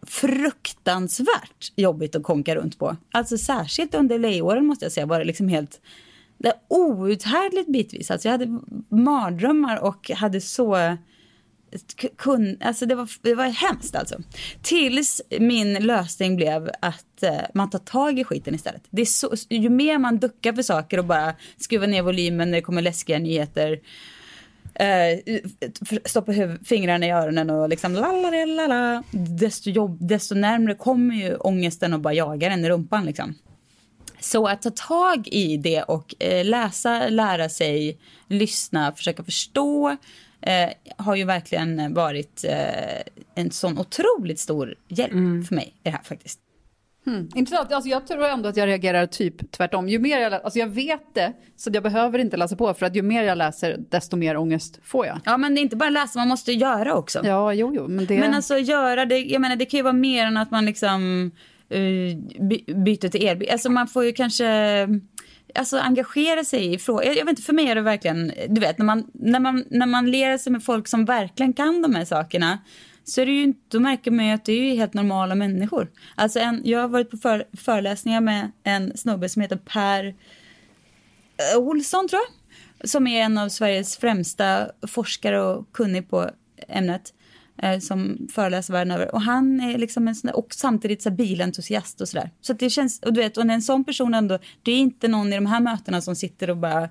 fruktansvärt 0.08 1.72
jobbigt 1.76 2.16
att 2.16 2.24
konka 2.24 2.56
runt 2.56 2.80
på. 2.80 2.98
Alltså 3.12 3.38
särskilt 3.38 3.96
under 3.96 4.20
lejåren 4.20 4.66
måste 4.66 4.86
jag 4.86 4.92
säga 4.92 5.06
var 5.06 5.20
det 5.20 5.26
liksom 5.26 5.48
helt 5.48 5.82
det 6.38 6.54
outhärdligt 6.68 7.68
bitvis. 7.68 8.12
Alltså 8.12 8.28
jag 8.28 8.32
hade 8.32 8.60
mardrömmar 8.90 9.78
och 9.84 10.10
hade 10.10 10.42
så 10.42 10.98
kun, 12.18 12.58
alltså 12.62 12.86
det, 12.86 12.96
var, 12.96 13.10
det 13.22 13.36
var 13.36 13.46
hemskt 13.46 13.96
alltså. 13.96 14.16
Tills 14.62 15.22
min 15.40 15.74
lösning 15.74 16.36
blev 16.36 16.72
att 16.82 17.24
eh, 17.24 17.40
man 17.54 17.70
tar 17.70 17.80
tag 17.80 18.20
i 18.20 18.24
skiten 18.24 18.56
istället. 18.56 18.84
Det 18.90 19.02
är 19.02 19.06
så, 19.06 19.36
ju 19.50 19.70
mer 19.70 19.98
man 19.98 20.18
duckar 20.18 20.54
för 20.54 20.62
saker 20.62 20.98
och 20.98 21.06
bara 21.06 21.34
skruvar 21.58 21.88
ner 21.88 22.02
volymen 22.02 22.52
när 22.52 22.58
det 22.58 22.62
kommer 22.62 22.82
läskiga 22.82 23.20
nyheter. 23.20 23.80
Eh, 24.74 25.40
stoppa 26.06 26.34
fingrarna 26.66 27.06
i 27.06 27.12
öronen 27.12 27.50
och 27.50 27.70
liksom 27.70 27.94
lalalala. 27.94 29.04
Desto, 29.12 29.70
jobb, 29.70 29.98
desto 30.02 30.36
närmre 30.36 30.76
kommer 30.76 31.16
ju 31.16 31.36
ångesten 31.36 31.94
och 31.94 32.00
bara 32.00 32.14
jagar 32.14 32.50
en 32.50 32.66
i 32.66 32.70
rumpan 32.70 33.06
liksom. 33.06 33.36
Så 34.20 34.48
att 34.48 34.62
ta 34.62 34.70
tag 34.70 35.28
i 35.28 35.58
det 35.58 35.84
och 35.84 36.16
eh, 36.20 36.46
läsa, 36.46 37.10
lära 37.10 37.50
sig, 37.50 37.98
lyssna, 38.28 38.92
försöka 38.92 39.24
förstå 39.24 39.98
eh, 40.42 40.70
har 40.98 41.16
ju 41.16 41.24
verkligen 41.24 41.94
varit 41.94 42.44
eh, 42.44 43.02
en 43.36 43.52
sån 43.52 43.78
otroligt 43.78 44.40
stor 44.40 44.76
hjälp 44.88 45.14
mm. 45.14 45.44
för 45.44 45.56
mig 45.56 45.76
i 45.76 45.80
det 45.84 45.90
här 45.90 46.04
faktiskt. 46.04 46.40
Hmm. 47.06 47.30
Intressant. 47.36 47.72
Alltså 47.72 47.90
jag 47.90 48.08
tror 48.08 48.26
ändå 48.26 48.50
att 48.50 48.58
jag 48.58 48.68
reagerar 48.68 49.06
typ 49.06 49.52
tvärtom. 49.52 49.90
Ju 49.90 50.00
mer 50.00 50.20
jag, 50.20 50.34
alltså 50.34 50.60
jag 50.60 50.68
vet 50.68 51.16
det, 51.16 51.34
så 51.56 51.70
jag 51.74 51.84
behöver 51.84 52.20
inte 52.20 52.38
läsa 52.38 52.56
på. 52.56 52.74
För 52.74 52.86
att 52.86 52.96
ju 52.96 53.02
mer 53.02 53.24
jag 53.24 53.38
läser, 53.38 53.78
desto 53.90 54.18
mer 54.18 54.38
ångest 54.38 54.80
får 54.84 55.06
jag. 55.06 55.20
Ja, 55.26 55.38
men 55.38 55.56
det 55.56 55.60
är 55.60 55.64
inte 55.64 55.76
bara 55.76 55.90
läsa, 55.90 56.20
man 56.20 56.28
måste 56.28 56.52
göra 56.52 56.96
också. 56.96 57.22
Ja, 57.24 57.54
jo, 57.54 57.74
jo. 57.76 57.88
Men, 57.88 58.06
det... 58.06 58.20
men 58.20 58.34
alltså 58.34 58.58
göra 58.58 59.06
det, 59.06 59.18
jag 59.18 59.42
menar 59.42 59.56
det 59.56 59.66
kan 59.66 59.78
ju 59.78 59.84
vara 59.84 59.94
mer 59.94 60.26
än 60.26 60.38
att 60.38 60.52
man 60.52 60.66
liksom 60.66 61.32
uh, 61.74 62.18
byter 62.76 63.10
till 63.10 63.28
elbil. 63.28 63.50
Alltså 63.52 63.70
man 63.70 63.88
får 63.88 64.06
ju 64.06 64.14
kanske 64.14 64.88
alltså, 65.56 65.78
engagera 65.78 66.44
sig 66.44 66.74
i 66.74 66.78
frågor. 66.78 67.04
Jag, 67.04 67.18
jag, 67.18 67.26
vet 67.26 67.30
inte, 67.30 67.42
för 67.42 67.54
mig 67.54 67.68
är 67.68 67.76
det 67.76 67.82
verkligen, 67.82 68.32
du 68.50 68.62
vet, 68.62 68.78
när 68.78 68.86
man, 68.86 69.12
när 69.14 69.40
man, 69.40 69.66
när 69.70 69.86
man 69.86 70.12
lerar 70.12 70.38
sig 70.38 70.52
med 70.52 70.64
folk 70.64 70.88
som 70.88 71.06
verkligen 71.06 71.54
kan 71.54 71.82
de 71.82 71.96
här 71.96 72.06
sakerna 72.06 72.60
så 73.04 73.22
är 73.22 73.26
det 73.26 73.32
ju, 73.32 73.54
då 73.68 73.80
märker 73.80 74.12
man 74.12 74.26
ju 74.26 74.32
att 74.32 74.46
det 74.46 74.54
är 74.54 74.76
helt 74.76 74.94
normala 74.94 75.36
människor. 75.36 75.92
Alltså 76.16 76.40
en, 76.40 76.62
jag 76.64 76.80
har 76.80 76.88
varit 76.88 77.10
på 77.10 77.18
för, 77.18 77.44
föreläsningar 77.58 78.22
med 78.22 78.52
en 78.64 78.98
snubbe 78.98 79.30
som 79.30 79.42
heter 79.42 79.56
Per 79.56 80.06
eh, 80.06 81.60
Olsson 81.60 82.08
tror 82.08 82.22
jag. 82.22 82.90
som 82.90 83.08
är 83.08 83.22
en 83.22 83.38
av 83.38 83.50
Sveriges 83.50 83.98
främsta 83.98 84.72
forskare 84.88 85.42
och 85.42 85.72
kunnig 85.72 86.10
på 86.10 86.30
ämnet 86.68 87.14
eh, 87.62 87.80
som 87.80 88.28
föreläser 88.34 88.74
världen 88.74 88.92
över. 88.92 89.16
Och 89.16 89.22
han 89.22 89.60
är 89.60 89.78
liksom 89.78 90.08
en 90.08 90.16
sån 90.16 90.28
där, 90.28 90.38
och 90.38 90.54
samtidigt 90.54 91.02
så 91.02 91.10
här 91.10 91.16
bilentusiast 91.16 92.02
och 92.02 92.08
sådär. 92.08 92.30
Så 92.42 92.54
att 92.54 92.60
det 92.60 92.70
känns, 92.70 93.00
och 93.00 93.14
du 93.14 93.22
vet, 93.22 93.38
och 93.38 93.48
när 93.48 93.54
en 93.54 93.62
sån 93.62 93.84
person 93.84 94.14
ändå, 94.14 94.40
det 94.64 94.72
är 94.72 94.78
inte 94.78 95.08
någon 95.08 95.34
i 95.34 95.36
de 95.36 95.46
här 95.46 95.60
mötena 95.60 96.02
som 96.02 96.16
sitter 96.16 96.50
och 96.50 96.58
bara 96.58 96.90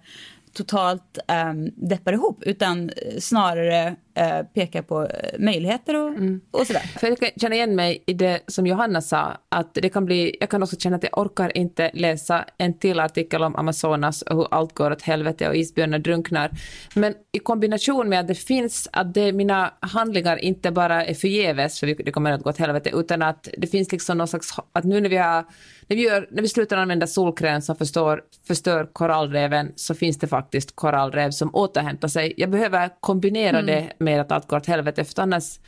totalt 0.52 1.18
um, 1.50 1.70
deppar 1.88 2.12
ihop 2.12 2.42
utan 2.42 2.90
snarare 3.18 3.96
uh, 4.18 4.46
pekar 4.54 4.82
på 4.82 5.08
möjligheter 5.38 5.96
och, 5.96 6.08
mm. 6.08 6.40
och 6.50 6.66
sådär. 6.66 6.80
För 6.80 7.06
jag 7.06 7.18
kan 7.18 7.28
känna 7.36 7.54
igen 7.54 7.76
mig 7.76 8.04
i 8.06 8.12
det 8.12 8.40
som 8.46 8.66
Johanna 8.66 9.00
sa, 9.00 9.36
att 9.48 9.74
det 9.74 9.88
kan 9.88 10.04
bli, 10.04 10.36
jag 10.40 10.50
kan 10.50 10.62
också 10.62 10.76
känna 10.76 10.96
att 10.96 11.02
jag 11.02 11.18
orkar 11.18 11.56
inte 11.56 11.90
läsa 11.94 12.44
en 12.58 12.78
till 12.78 13.00
artikel 13.00 13.42
om 13.42 13.56
Amazonas 13.56 14.22
och 14.22 14.36
hur 14.36 14.46
allt 14.50 14.74
går 14.74 14.90
åt 14.90 15.02
helvete 15.02 15.48
och 15.48 15.56
isbjörnar 15.56 15.98
drunknar. 15.98 16.50
Men 16.94 17.14
i 17.32 17.38
kombination 17.38 18.08
med 18.08 18.20
att 18.20 18.28
det 18.28 18.34
finns, 18.34 18.88
att 18.92 19.14
det, 19.14 19.32
mina 19.32 19.74
handlingar 19.80 20.36
inte 20.36 20.70
bara 20.70 21.04
är 21.04 21.14
förgäves, 21.14 21.80
för 21.80 21.86
det 21.86 22.12
kommer 22.12 22.32
att 22.32 22.42
gå 22.42 22.50
åt 22.50 22.58
helvete, 22.58 22.90
utan 22.94 23.22
att 23.22 23.48
det 23.58 23.66
finns 23.66 23.92
liksom 23.92 24.18
någon 24.18 24.28
slags, 24.28 24.54
att 24.72 24.84
nu 24.84 25.00
när 25.00 25.08
vi 25.08 25.16
har 25.16 25.44
när 25.90 25.96
vi, 25.96 26.02
gör, 26.02 26.28
när 26.30 26.42
vi 26.42 26.48
slutar 26.48 26.76
använda 26.76 27.06
solkräm 27.06 27.60
som 27.60 27.76
förstör, 27.76 28.22
förstör 28.46 28.88
korallreven 28.92 29.72
så 29.76 29.94
finns 29.94 30.18
det 30.18 30.26
faktiskt 30.26 30.76
korallrev 30.76 31.30
som 31.30 31.54
återhämtar 31.54 32.08
sig. 32.08 32.34
Jag 32.36 32.50
behöver 32.50 32.90
kombinera 33.00 33.58
mm. 33.58 33.66
det 33.66 33.99
med 34.00 34.20
att 34.20 34.32
allt 34.32 34.48
går 34.48 34.56
åt 34.56 34.66
helvete 34.66 35.04
för 35.04 35.22
annars 35.22 35.58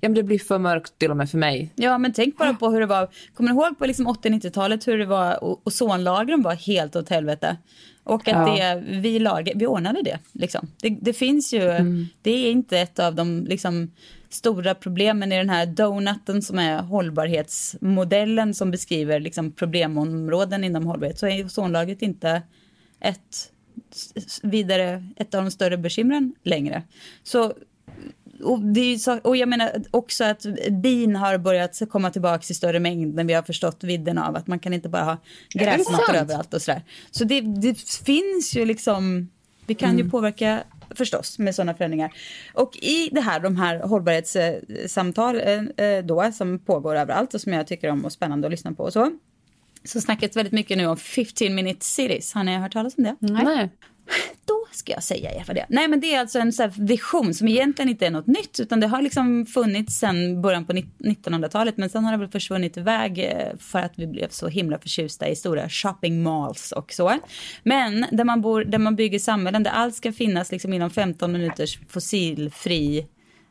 Ja, 0.00 0.08
men 0.08 0.14
det 0.14 0.22
blir 0.22 0.38
för 0.38 0.58
mörkt 0.58 0.98
till 0.98 1.10
och 1.10 1.16
med 1.16 1.30
för 1.30 1.38
mig. 1.38 1.72
Ja, 1.74 1.98
men 1.98 2.12
tänk 2.12 2.36
bara 2.36 2.54
på 2.54 2.70
hur 2.70 2.80
det 2.80 2.86
var. 2.86 3.08
Kommer 3.34 3.50
du 3.50 3.56
ihåg 3.56 3.78
på 3.78 3.86
liksom 3.86 4.08
80-90-talet 4.08 4.88
hur 4.88 4.98
det 4.98 5.06
var 5.06 5.38
ozonlagren 5.68 6.42
var 6.42 6.54
helt 6.54 6.96
åt 6.96 7.08
helvete? 7.08 7.56
Och 8.04 8.28
att 8.28 8.48
ja. 8.48 8.74
det, 8.74 8.84
vi, 9.00 9.18
lag, 9.18 9.52
vi 9.54 9.66
ordnade 9.66 10.02
det. 10.02 10.18
Liksom. 10.32 10.68
Det, 10.82 10.88
det 11.00 11.12
finns 11.12 11.54
ju, 11.54 11.62
mm. 11.62 12.06
det 12.22 12.30
är 12.30 12.50
inte 12.50 12.78
ett 12.78 12.98
av 12.98 13.14
de 13.14 13.44
liksom, 13.44 13.90
stora 14.28 14.74
problemen 14.74 15.32
i 15.32 15.38
den 15.38 15.50
här 15.50 15.66
donuten 15.66 16.42
som 16.42 16.58
är 16.58 16.82
hållbarhetsmodellen 16.82 18.54
som 18.54 18.70
beskriver 18.70 19.20
liksom, 19.20 19.52
problemområden 19.52 20.64
inom 20.64 20.86
hållbarhet 20.86 21.18
så 21.18 21.26
är 21.26 21.44
ozonlagret 21.44 22.02
inte 22.02 22.42
ett 23.00 23.52
vidare, 24.42 25.04
ett 25.16 25.34
av 25.34 25.42
de 25.42 25.50
större 25.50 25.76
bekymren 25.76 26.34
längre. 26.42 26.82
Så 27.22 27.52
och, 28.42 28.60
det 28.60 28.80
är 28.80 28.98
så, 28.98 29.18
och 29.18 29.36
jag 29.36 29.48
menar 29.48 29.82
också 29.90 30.24
att 30.24 30.46
bin 30.70 31.16
har 31.16 31.38
börjat 31.38 31.80
komma 31.90 32.10
tillbaka 32.10 32.44
i 32.50 32.54
större 32.54 32.80
mängd 32.80 33.14
när 33.14 33.24
vi 33.24 33.32
har 33.32 33.42
förstått 33.42 33.84
vidden 33.84 34.18
av 34.18 34.36
att 34.36 34.46
man 34.46 34.58
kan 34.58 34.72
inte 34.72 34.88
bara 34.88 35.04
ha 35.04 35.16
gräsmattor 35.50 36.14
överallt 36.14 36.54
och 36.54 36.62
sådär. 36.62 36.82
Så 37.10 37.24
det, 37.24 37.40
det 37.40 37.80
finns 37.80 38.56
ju 38.56 38.64
liksom, 38.64 39.28
vi 39.66 39.74
kan 39.74 39.90
mm. 39.90 40.04
ju 40.04 40.10
påverka 40.10 40.62
förstås 40.94 41.38
med 41.38 41.54
sådana 41.54 41.74
förändringar. 41.74 42.12
Och 42.54 42.76
i 42.76 43.08
det 43.12 43.20
här, 43.20 43.40
de 43.40 43.56
här 43.56 43.80
hållbarhetssamtal 43.80 45.40
eh, 45.40 45.86
eh, 45.86 46.04
då 46.04 46.32
som 46.32 46.58
pågår 46.58 46.96
överallt 46.96 47.34
och 47.34 47.40
som 47.40 47.52
jag 47.52 47.66
tycker 47.66 47.90
om 47.90 48.04
och 48.04 48.12
spännande 48.12 48.46
att 48.46 48.50
lyssna 48.50 48.72
på 48.72 48.82
och 48.82 48.92
så. 48.92 49.12
Så 49.84 50.00
snackas 50.00 50.36
väldigt 50.36 50.52
mycket 50.52 50.78
nu 50.78 50.86
om 50.86 50.96
15 50.96 51.54
minute 51.54 51.84
cities. 51.84 52.32
Har 52.32 52.44
ni 52.44 52.56
hört 52.56 52.72
talas 52.72 52.98
om 52.98 53.04
det? 53.04 53.16
Nej. 53.20 53.70
Då 54.44 54.65
ska 54.76 54.92
jag 54.92 55.02
säga 55.02 55.34
er 55.34 55.44
vad 55.46 55.56
det 55.56 55.60
är. 55.60 55.66
Nej 55.68 55.88
men 55.88 56.00
det 56.00 56.14
är 56.14 56.20
alltså 56.20 56.38
en 56.38 56.52
så 56.52 56.70
vision 56.76 57.34
som 57.34 57.48
egentligen 57.48 57.88
inte 57.88 58.06
är 58.06 58.10
något 58.10 58.26
nytt 58.26 58.60
utan 58.60 58.80
det 58.80 58.86
har 58.86 59.02
liksom 59.02 59.46
funnits 59.46 59.98
sedan 59.98 60.42
början 60.42 60.64
på 60.64 60.72
1900-talet 60.72 61.76
men 61.76 61.90
sen 61.90 62.04
har 62.04 62.12
det 62.12 62.18
väl 62.18 62.28
försvunnit 62.28 62.76
iväg 62.76 63.18
eh, 63.18 63.56
för 63.58 63.78
att 63.78 63.92
vi 63.96 64.06
blev 64.06 64.28
så 64.28 64.48
himla 64.48 64.78
förtjusta 64.78 65.28
i 65.28 65.36
stora 65.36 65.68
shopping 65.68 66.22
malls 66.22 66.72
och 66.72 66.92
så. 66.92 67.18
Men 67.62 68.06
där 68.12 68.24
man, 68.24 68.40
bor, 68.40 68.64
där 68.64 68.78
man 68.78 68.96
bygger 68.96 69.18
samhällen 69.18 69.62
där 69.62 69.70
allt 69.70 69.94
ska 69.94 70.12
finnas 70.12 70.52
liksom 70.52 70.72
inom 70.72 70.90
15 70.90 71.32
minuters 71.32 71.78
fossilfri 71.88 73.06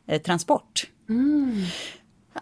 eh, 0.08 0.22
transport. 0.22 0.86
Mm. 1.08 1.64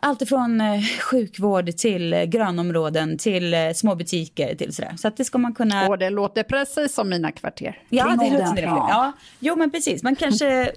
Allt 0.00 0.22
ifrån 0.22 0.60
eh, 0.60 0.82
sjukvård 1.00 1.76
till 1.76 2.12
eh, 2.12 2.22
grönområden 2.22 3.18
till 3.18 3.54
eh, 3.54 3.72
små 3.74 3.94
butiker 3.94 4.54
till 4.54 4.74
sådär. 4.74 4.94
Så 4.96 5.08
att 5.08 5.16
det 5.16 5.24
ska 5.24 5.38
man 5.38 5.54
kunna... 5.54 5.88
Och 5.88 5.98
det 5.98 6.10
låter 6.10 6.42
precis 6.42 6.94
som 6.94 7.08
mina 7.08 7.32
kvarter. 7.32 7.78
Ja, 7.88 8.16
det 8.20 8.30
låter 8.30 8.62
ja. 8.62 8.86
ja. 8.90 9.12
Jo, 9.38 9.56
men 9.56 9.70
precis. 9.70 10.02
Man 10.02 10.16
kanske, 10.16 10.72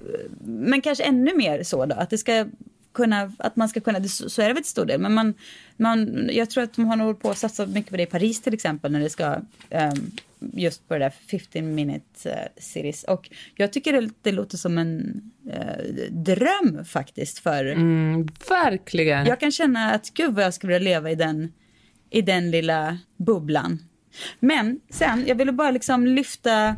men 0.46 0.82
kanske 0.82 1.04
ännu 1.04 1.36
mer 1.36 1.64
så 1.64 1.86
då, 1.86 1.96
att 1.96 2.10
det 2.10 2.18
ska 2.18 2.46
kunna, 2.98 3.32
att 3.40 3.56
man 3.56 3.70
ska 3.70 3.80
kunna, 3.80 4.04
så 4.04 4.42
är 4.42 4.48
det 4.48 4.54
väl 4.54 4.64
till 4.64 4.72
stor 4.72 4.86
del, 4.86 5.02
men 5.02 5.14
man, 5.14 5.34
man, 5.78 6.30
jag 6.34 6.50
tror 6.50 6.64
att 6.64 6.74
de 6.74 6.86
har 6.86 6.96
nog 6.96 7.20
på 7.20 7.30
att 7.30 7.38
satsa 7.38 7.66
mycket 7.66 7.92
på 7.92 7.98
det 7.98 8.04
i 8.04 8.06
Paris 8.06 8.42
till 8.42 8.54
exempel 8.54 8.92
när 8.92 9.00
det 9.00 9.10
ska 9.10 9.36
um, 9.70 10.12
just 10.40 10.88
på 10.88 10.94
det 10.94 11.00
där 11.00 11.14
15 11.32 11.76
minute 11.76 12.30
uh, 12.30 12.34
series. 12.58 13.04
Och 13.04 13.30
jag 13.56 13.74
tycker 13.74 14.02
det, 14.02 14.10
det 14.22 14.32
låter 14.32 14.58
som 14.58 14.78
en 14.78 15.22
uh, 15.46 16.12
dröm 16.12 16.86
faktiskt 16.86 17.40
för... 17.40 17.66
Mm, 17.66 18.28
verkligen. 18.50 19.26
Jag 19.26 19.40
kan 19.40 19.52
känna 19.52 19.92
att 19.92 20.14
gud 20.14 20.36
vad 20.36 20.44
jag 20.44 20.54
skulle 20.54 20.74
vilja 20.74 20.94
leva 20.94 21.12
i 21.12 21.16
den, 21.16 21.54
i 22.10 22.22
den 22.22 22.52
lilla 22.52 22.98
bubblan. 23.18 23.80
Men 24.40 24.80
sen, 24.90 25.24
jag 25.28 25.36
ville 25.36 25.52
bara 25.52 25.72
liksom 25.72 26.08
lyfta 26.08 26.76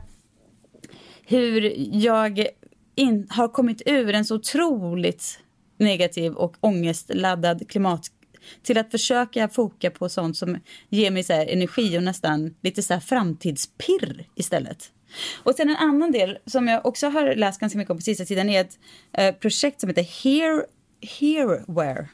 hur 1.25 1.73
jag 1.95 2.47
in, 2.95 3.27
har 3.29 3.47
kommit 3.47 3.81
ur 3.85 4.13
en 4.13 4.25
så 4.25 4.35
otroligt 4.35 5.39
negativ 5.79 6.33
och 6.33 6.57
ångestladdad 6.59 7.69
klimat 7.69 8.11
till 8.63 8.77
att 8.77 8.91
försöka 8.91 9.49
foka 9.49 9.91
på 9.91 10.09
sånt 10.09 10.37
som 10.37 10.57
ger 10.89 11.11
mig 11.11 11.23
så 11.23 11.33
energi 11.33 11.97
och 11.97 12.03
nästan 12.03 12.55
lite 12.61 12.83
så 12.83 12.99
framtidspirr 12.99 14.25
istället. 14.35 14.91
Och 15.43 15.55
sen 15.55 15.69
en 15.69 15.75
annan 15.75 16.11
del 16.11 16.37
som 16.45 16.67
jag 16.67 16.85
också 16.85 17.07
har 17.07 17.35
läst 17.35 17.59
ganska 17.59 17.77
mycket 17.77 17.91
om 17.91 17.97
på 17.97 18.01
sista 18.01 18.25
tiden 18.25 18.49
är 18.49 18.61
ett 18.61 18.79
eh, 19.13 19.35
projekt 19.35 19.79
som 19.79 19.89
heter 19.89 20.23
Here, 20.23 20.65
Hereware 21.19 22.07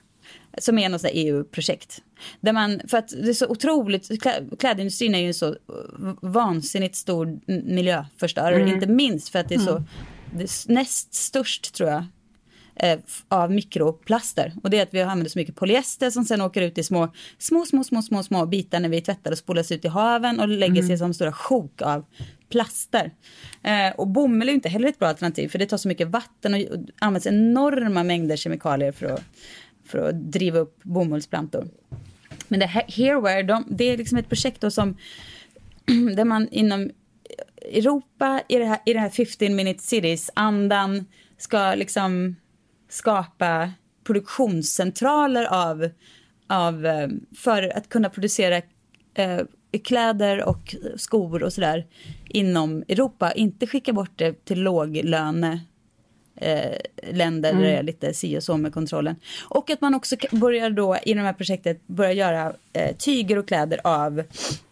som 0.58 0.78
är 0.78 0.90
något 0.90 1.06
EU-projekt. 1.12 2.02
Där 2.40 2.54
man, 2.54 2.82
för 2.88 2.98
att 2.98 3.08
det 3.08 3.30
är 3.30 3.34
så 3.34 3.48
otroligt, 3.48 4.10
klädindustrin 4.60 5.16
är 5.16 5.20
ju 5.20 5.28
en 5.28 5.34
så 5.34 5.56
vansinnigt 6.22 6.96
stor 6.96 7.40
miljöförstörare, 7.74 8.56
mm. 8.56 8.76
inte 8.76 8.88
minst 8.88 9.30
för 9.30 9.40
att 9.40 9.50
det 9.50 9.56
är 9.56 9.60
så, 9.60 9.72
mm. 9.72 9.84
det 10.34 10.44
är 10.44 10.72
näst 10.72 11.14
störst 11.14 11.74
tror 11.74 11.90
jag, 11.90 12.06
eh, 12.76 13.00
av 13.28 13.52
mikroplaster. 13.52 14.54
Och 14.64 14.70
det 14.70 14.80
är 14.80 14.84
att 14.84 14.94
vi 14.94 15.02
använder 15.02 15.30
så 15.30 15.40
mycket 15.40 15.56
polyester 15.56 16.10
som 16.10 16.26
sen 16.26 16.42
åker 16.42 16.62
ut 16.62 16.78
i 16.78 16.84
små, 16.84 17.14
små, 17.38 17.66
små, 17.66 17.84
små, 17.84 18.02
små, 18.02 18.24
små 18.24 18.46
bitar 18.46 18.80
när 18.80 18.90
vi 18.90 19.02
tvättar 19.02 19.32
och 19.32 19.38
spolas 19.38 19.72
ut 19.72 19.86
i 19.86 19.88
haven 19.88 20.40
och 20.40 20.48
lägger 20.48 20.82
sig 20.82 20.86
mm. 20.86 20.98
som 20.98 21.14
stora 21.14 21.32
sjok 21.32 21.82
av 21.82 22.06
plaster. 22.50 23.12
Eh, 23.64 23.96
och 23.96 24.08
bomull 24.08 24.50
är 24.50 24.54
inte 24.54 24.70
heller 24.70 24.88
ett 24.88 25.00
bra 25.00 25.08
alternativ 25.08 25.50
för 25.50 25.60
det 25.60 25.66
tar 25.66 25.78
så 25.78 25.88
mycket 25.88 26.08
vatten 26.08 26.54
och, 26.54 26.62
och 26.62 26.86
används 27.00 27.28
enorma 27.28 28.04
mängder 28.04 28.36
kemikalier 28.36 28.92
för 28.92 29.06
att, 29.06 29.24
för 29.86 30.10
att 30.10 30.32
driva 30.32 30.60
upp 30.60 30.84
bomullsplantor. 30.84 31.68
Men 32.48 32.60
det 32.60 32.66
här, 32.66 32.84
Hereware, 32.88 33.44
de, 33.44 33.66
det 33.70 33.84
är 33.84 33.98
liksom 33.98 34.18
ett 34.18 34.30
projekt 34.30 34.62
då 34.62 34.72
som 34.72 34.98
där 36.16 36.26
man 36.26 36.48
inom 36.52 36.92
Europa 37.62 38.42
i 38.50 38.58
det 38.58 38.66
här, 38.66 38.80
i 38.86 38.94
det 38.94 39.00
här 39.00 39.10
15 39.10 39.56
minute 39.56 39.84
cities 39.84 40.30
andan 40.34 41.06
ska 41.38 41.76
liksom 41.76 42.36
skapa 42.96 43.72
produktionscentraler 44.04 45.46
av, 45.46 45.90
av, 46.48 46.86
eh, 46.86 47.08
för 47.38 47.78
att 47.78 47.90
kunna 47.90 48.10
producera 48.10 48.62
eh, 49.14 49.42
kläder 49.84 50.44
och 50.44 50.76
skor 50.96 51.44
och 51.44 51.54
sådär 51.54 51.86
inom 52.30 52.84
Europa. 52.88 53.32
Inte 53.32 53.68
skicka 53.68 53.94
bort 53.94 54.12
det 54.16 54.46
till 54.46 54.62
låglöne 54.62 55.60
eh, 56.36 56.78
länder 57.12 57.50
mm. 57.50 57.62
där 57.62 57.70
det 57.70 57.78
är 57.78 57.84
lite 57.84 58.14
si 58.14 58.38
och 58.38 58.44
så 58.44 58.58
med 58.58 58.74
kontrollen. 58.74 59.16
Och 59.50 59.70
att 59.70 59.82
man 59.82 59.96
också 59.96 60.16
börjar 60.32 60.70
då 60.70 60.98
i 61.04 61.14
det 61.14 61.22
här 61.22 61.34
projektet 61.34 61.88
börja 61.88 62.14
göra 62.14 62.54
eh, 62.74 62.96
tyger 62.96 63.38
och 63.38 63.48
kläder 63.48 63.80
av 63.84 64.24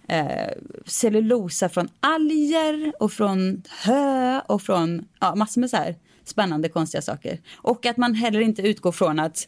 eh, 0.08 0.50
cellulosa 0.86 1.70
från 1.70 1.90
alger 2.00 2.94
och 3.00 3.12
från 3.12 3.64
hö 3.84 4.42
och 4.48 4.62
från 4.62 5.06
ja, 5.20 5.36
massor 5.36 5.62
med 5.62 5.70
så 5.70 5.78
här 5.78 5.96
spännande 6.26 6.70
konstiga 6.70 7.02
saker. 7.02 7.40
Och 7.56 7.86
att 7.86 7.98
man 7.98 8.16
heller 8.16 8.40
inte 8.40 8.62
utgår 8.62 8.92
från 8.92 9.20
att 9.20 9.48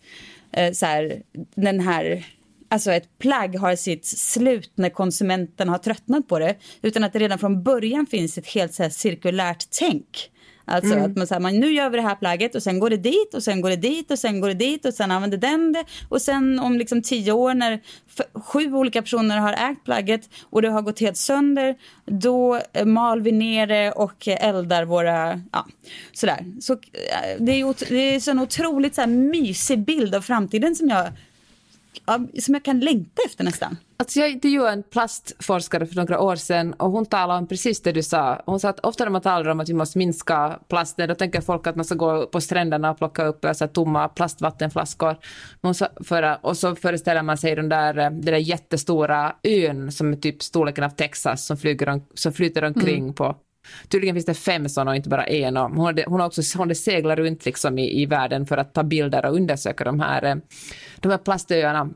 eh, 0.52 0.72
så 0.72 0.86
här, 0.86 1.22
den 1.56 1.80
här 1.80 2.26
Alltså 2.70 2.91
ett 2.91 3.20
plagg 3.20 3.56
har 3.56 3.76
sitt 3.76 4.06
slut 4.06 4.72
när 4.76 4.89
konsumenten 4.89 5.70
har 5.70 5.78
tröttnat 5.78 6.28
på 6.28 6.39
det. 6.39 6.56
Utan 6.82 7.04
att 7.04 7.13
det 7.13 7.20
redan 7.20 7.39
från 7.39 7.63
början 7.63 8.06
finns 8.06 8.38
ett 8.38 8.48
helt 8.48 8.74
så 8.74 8.84
här, 8.84 8.89
cirkulärt 8.89 9.65
tänk. 9.80 10.32
Alltså 10.65 10.93
mm. 10.93 11.06
att 11.06 11.17
man 11.17 11.28
säger, 11.28 11.60
nu 11.60 11.73
gör 11.73 11.89
vi 11.89 11.97
det 11.97 12.04
här 12.04 12.15
plagget 12.15 12.56
och 12.56 12.63
sen 12.63 12.80
går 12.80 12.89
det 12.89 12.97
dit 12.97 13.34
och 13.34 13.43
sen 13.43 13.62
går 13.62 13.69
det 13.69 13.75
dit 13.75 14.12
och 14.12 14.19
sen 14.19 14.41
går 14.41 14.47
det 14.47 14.54
dit 14.54 14.86
och 14.86 14.93
sen 14.93 15.12
använder 15.12 15.38
den 15.38 15.73
det. 15.73 15.84
Och 16.10 16.21
sen 16.21 16.60
om 16.60 16.78
liksom 16.78 17.01
tio 17.01 17.32
år 17.32 17.54
när 17.54 17.80
sju 18.34 18.73
olika 18.73 19.01
personer 19.01 19.38
har 19.38 19.54
ägt 19.54 19.84
plagget 19.84 20.30
och 20.49 20.62
det 20.62 20.69
har 20.69 20.82
gått 20.82 20.99
helt 20.99 21.17
sönder, 21.17 21.75
då 22.06 22.62
eh, 22.73 22.86
mal 22.86 23.21
vi 23.21 23.32
ner 23.32 23.67
det 23.67 23.91
och 23.91 24.28
eldar 24.28 24.86
våra, 24.86 25.41
ja, 25.51 25.65
sådär. 26.13 26.45
Så 26.62 26.73
eh, 26.73 26.80
det 27.39 27.51
är, 27.62 27.89
det 27.89 28.15
är 28.15 28.30
en 28.30 28.39
otroligt 28.39 28.95
så 28.95 29.01
här 29.01 29.08
mysig 29.08 29.80
bild 29.80 30.15
av 30.15 30.21
framtiden 30.21 30.75
som 30.75 30.89
jag, 30.89 31.08
som 32.41 32.54
jag 32.54 32.63
kan 32.63 32.80
längta 32.80 33.21
efter 33.25 33.43
nästan. 33.43 33.78
Alltså 33.97 34.19
jag 34.19 34.31
intervjuade 34.31 34.71
en 34.71 34.84
plastforskare 34.84 35.86
för 35.86 35.95
några 35.95 36.19
år 36.19 36.36
sedan 36.36 36.73
och 36.73 36.91
hon 36.91 37.05
talade 37.05 37.39
om 37.39 37.47
precis 37.47 37.81
det 37.81 37.91
du 37.91 38.03
sa. 38.03 38.41
Hon 38.45 38.60
sa 38.60 38.69
att 38.69 38.79
ofta 38.79 39.03
när 39.03 39.12
man 39.12 39.21
talar 39.21 39.51
om 39.51 39.60
att 39.60 39.69
vi 39.69 39.73
måste 39.73 39.97
minska 39.97 40.60
plasten, 40.69 41.10
då 41.10 41.15
tänker 41.15 41.41
folk 41.41 41.67
att 41.67 41.75
man 41.75 41.86
ska 41.86 41.95
gå 41.95 42.25
på 42.25 42.41
stränderna 42.41 42.91
och 42.91 42.97
plocka 42.97 43.25
upp 43.25 43.45
alltså, 43.45 43.67
tomma 43.67 44.08
plastvattenflaskor. 44.08 45.17
Och 46.41 46.58
så 46.58 46.75
föreställer 46.75 47.23
man 47.23 47.38
sig 47.38 47.55
den 47.55 47.69
där, 47.69 47.93
den 47.93 48.21
där 48.21 48.34
jättestora 48.34 49.36
ön 49.43 49.91
som 49.91 50.13
är 50.13 50.17
typ 50.17 50.43
storleken 50.43 50.84
av 50.84 50.89
Texas 50.89 51.45
som, 51.45 51.58
flyger, 51.58 52.01
som 52.13 52.34
flyter 52.34 52.63
omkring 52.63 53.03
mm. 53.03 53.13
på 53.13 53.36
Tydligen 53.88 54.15
finns 54.15 54.25
det 54.25 54.34
fem 54.34 54.69
sådana 54.69 54.91
och 54.91 54.97
inte 54.97 55.10
bara 55.10 55.25
en. 55.25 55.58
Hon, 55.58 55.86
hade, 55.86 56.03
hon 56.08 56.19
har 56.19 56.27
också 56.27 56.41
hon 56.58 56.75
seglat 56.75 57.17
runt 57.17 57.45
liksom 57.45 57.79
i, 57.79 58.01
i 58.01 58.05
världen 58.05 58.45
för 58.45 58.58
att 58.58 58.73
ta 58.73 58.84
bilder 58.84 59.25
och 59.25 59.36
undersöka 59.36 59.84
de 59.84 59.99
här, 59.99 60.23
eh, 60.23 60.36
de 60.99 61.12
här 61.12 61.17
plastöarna. 61.17 61.89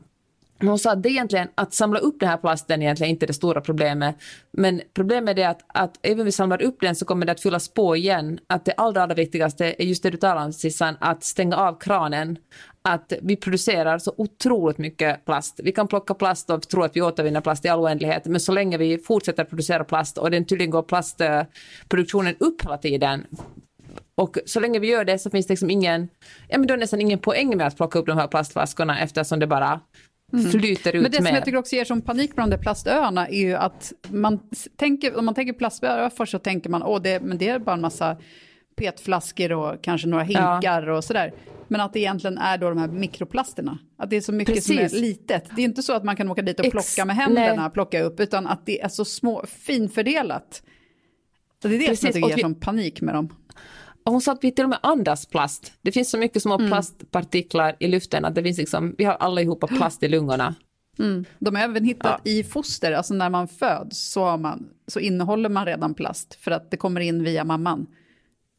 Hon 0.60 0.78
sa 0.78 0.92
att 0.92 1.02
det 1.02 1.08
egentligen, 1.08 1.48
att 1.54 1.74
samla 1.74 1.98
upp 1.98 2.20
den 2.20 2.28
här 2.28 2.36
plasten 2.36 2.82
egentligen 2.82 3.10
inte 3.10 3.24
är 3.24 3.26
det 3.26 3.32
stora 3.32 3.60
problemet. 3.60 4.16
Men 4.52 4.80
problemet 4.94 5.38
är 5.38 5.48
att, 5.48 5.64
att 5.66 5.98
även 6.02 6.20
om 6.20 6.24
vi 6.24 6.32
samlar 6.32 6.62
upp 6.62 6.76
den 6.80 6.96
så 6.96 7.04
kommer 7.04 7.26
det 7.26 7.32
att 7.32 7.40
fyllas 7.40 7.68
på 7.68 7.96
igen. 7.96 8.38
Att 8.46 8.64
det 8.64 8.72
allra, 8.72 9.02
allra 9.02 9.14
viktigaste 9.14 9.74
är 9.78 9.84
just 9.84 10.02
det 10.02 10.10
du 10.10 10.16
talar 10.16 10.44
om 10.44 10.52
Sissan, 10.52 10.96
att 11.00 11.24
stänga 11.24 11.56
av 11.56 11.78
kranen. 11.78 12.38
Att 12.82 13.12
vi 13.22 13.36
producerar 13.36 13.98
så 13.98 14.14
otroligt 14.16 14.78
mycket 14.78 15.24
plast. 15.24 15.60
Vi 15.64 15.72
kan 15.72 15.88
plocka 15.88 16.14
plast 16.14 16.50
och 16.50 16.68
tro 16.68 16.82
att 16.82 16.96
vi 16.96 17.02
återvinner 17.02 17.40
plast 17.40 17.64
i 17.64 17.68
all 17.68 17.80
oändlighet. 17.80 18.26
Men 18.26 18.40
så 18.40 18.52
länge 18.52 18.78
vi 18.78 18.98
fortsätter 18.98 19.44
producera 19.44 19.84
plast 19.84 20.18
och 20.18 20.30
den 20.30 20.44
tydligen 20.44 20.70
går 20.70 20.82
plastproduktionen 20.82 22.34
upp 22.38 22.64
hela 22.64 22.78
tiden 22.78 23.26
och 24.14 24.38
så 24.46 24.60
länge 24.60 24.78
vi 24.78 24.86
gör 24.86 25.04
det 25.04 25.18
så 25.18 25.30
finns 25.30 25.46
det 25.46 25.52
liksom 25.52 25.70
ingen, 25.70 26.08
ja 26.48 26.58
men 26.58 26.66
då 26.66 26.74
är 26.74 26.78
nästan 26.78 27.00
ingen 27.00 27.18
poäng 27.18 27.56
med 27.56 27.66
att 27.66 27.76
plocka 27.76 27.98
upp 27.98 28.06
de 28.06 28.18
här 28.18 28.26
plastflaskorna 28.26 29.00
eftersom 29.00 29.38
det 29.38 29.46
bara 29.46 29.80
Mm. 30.32 30.50
flyter 30.50 30.96
ut 30.96 31.02
Men 31.02 31.10
det 31.10 31.20
med. 31.20 31.26
som 31.26 31.34
jag 31.34 31.44
tycker 31.44 31.58
också 31.58 31.76
ger 31.76 31.84
som 31.84 32.02
panik 32.02 32.34
på 32.34 32.40
de 32.40 32.50
där 32.50 32.58
plastöarna 32.58 33.28
är 33.28 33.40
ju 33.40 33.54
att 33.54 33.92
man 34.08 34.40
tänker, 34.76 35.16
om 35.18 35.24
man 35.24 35.34
tänker 35.34 35.52
plastöar 35.52 36.10
först 36.10 36.32
så 36.32 36.38
tänker 36.38 36.70
man, 36.70 36.82
åh, 36.82 37.02
det, 37.02 37.20
men 37.22 37.38
det 37.38 37.48
är 37.48 37.58
bara 37.58 37.74
en 37.74 37.80
massa 37.80 38.16
petflaskor 38.76 39.52
och 39.52 39.82
kanske 39.82 40.08
några 40.08 40.24
hinkar 40.24 40.82
ja. 40.86 40.96
och 40.96 41.04
sådär. 41.04 41.32
Men 41.68 41.80
att 41.80 41.92
det 41.92 42.00
egentligen 42.00 42.38
är 42.38 42.58
då 42.58 42.68
de 42.68 42.78
här 42.78 42.88
mikroplasterna. 42.88 43.78
Att 43.98 44.10
det 44.10 44.16
är 44.16 44.20
så 44.20 44.32
mycket 44.32 44.54
Precis. 44.54 44.90
som 44.90 44.98
är 44.98 45.02
litet. 45.02 45.44
Det 45.56 45.62
är 45.62 45.64
inte 45.64 45.82
så 45.82 45.92
att 45.92 46.04
man 46.04 46.16
kan 46.16 46.30
åka 46.30 46.42
dit 46.42 46.60
och 46.60 46.66
Ex 46.66 46.72
plocka 46.72 47.04
med 47.04 47.16
händerna, 47.16 47.62
nej. 47.62 47.70
plocka 47.70 48.02
upp, 48.02 48.20
utan 48.20 48.46
att 48.46 48.66
det 48.66 48.82
är 48.82 48.88
så 48.88 49.04
små, 49.04 49.44
finfördelat. 49.46 50.62
Så 51.62 51.68
det 51.68 51.74
är 51.74 51.78
det 51.78 51.86
Precis. 51.86 52.00
som 52.00 52.06
jag 52.06 52.14
tycker 52.14 52.28
ger 52.28 52.44
som 52.44 52.54
panik 52.54 53.00
med 53.00 53.14
dem. 53.14 53.34
Och 54.10 54.14
hon 54.14 54.20
sa 54.20 54.32
att 54.32 54.44
vi 54.44 54.52
till 54.52 54.64
och 54.64 54.70
med 54.70 54.78
andas 54.82 55.26
plast. 55.26 55.72
Det 55.82 55.92
finns 55.92 56.10
så 56.10 56.18
mycket 56.18 56.42
små 56.42 56.54
mm. 56.54 56.70
plastpartiklar 56.70 57.76
i 57.78 57.88
luften 57.88 58.24
att 58.24 58.34
det 58.34 58.42
finns 58.42 58.58
liksom, 58.58 58.94
vi 58.98 59.04
har 59.04 59.14
allihopa 59.14 59.66
plast 59.76 60.02
i 60.02 60.08
lungorna. 60.08 60.54
Mm. 60.98 61.24
De 61.38 61.54
har 61.54 61.62
även 61.62 61.84
hittat 61.84 62.20
ja. 62.24 62.30
i 62.30 62.44
foster, 62.44 62.92
alltså 62.92 63.14
när 63.14 63.30
man 63.30 63.48
föds 63.48 64.10
så, 64.10 64.36
man, 64.36 64.68
så 64.86 65.00
innehåller 65.00 65.48
man 65.48 65.66
redan 65.66 65.94
plast 65.94 66.34
för 66.34 66.50
att 66.50 66.70
det 66.70 66.76
kommer 66.76 67.00
in 67.00 67.24
via 67.24 67.44
mamman. 67.44 67.86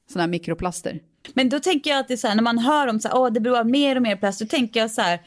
Sådana 0.10 0.24
här 0.24 0.30
mikroplaster. 0.30 1.00
Men 1.34 1.50
då 1.50 1.60
tänker 1.60 1.90
jag 1.90 2.00
att 2.00 2.08
det 2.08 2.14
är 2.14 2.18
så 2.18 2.28
här, 2.28 2.36
när 2.36 2.44
man 2.44 2.58
hör 2.58 2.88
om 2.88 3.00
så 3.00 3.08
här, 3.08 3.18
åh, 3.18 3.32
det 3.32 3.40
blir 3.40 3.64
mer 3.64 3.96
och 3.96 4.02
mer 4.02 4.16
plast, 4.16 4.40
då 4.40 4.46
tänker 4.46 4.80
jag 4.80 4.92
så 4.92 5.02
här 5.02 5.22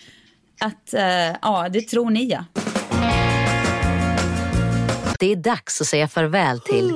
att 0.61 0.95
uh, 0.95 1.37
ja, 1.43 1.69
det 1.73 1.81
tror 1.81 2.11
ni 2.11 2.25
ja. 2.25 2.45
Det 5.19 5.33
är 5.33 5.37
dags 5.37 5.81
att 5.81 5.87
säga 5.87 6.09
farväl 6.09 6.61
till 6.61 6.95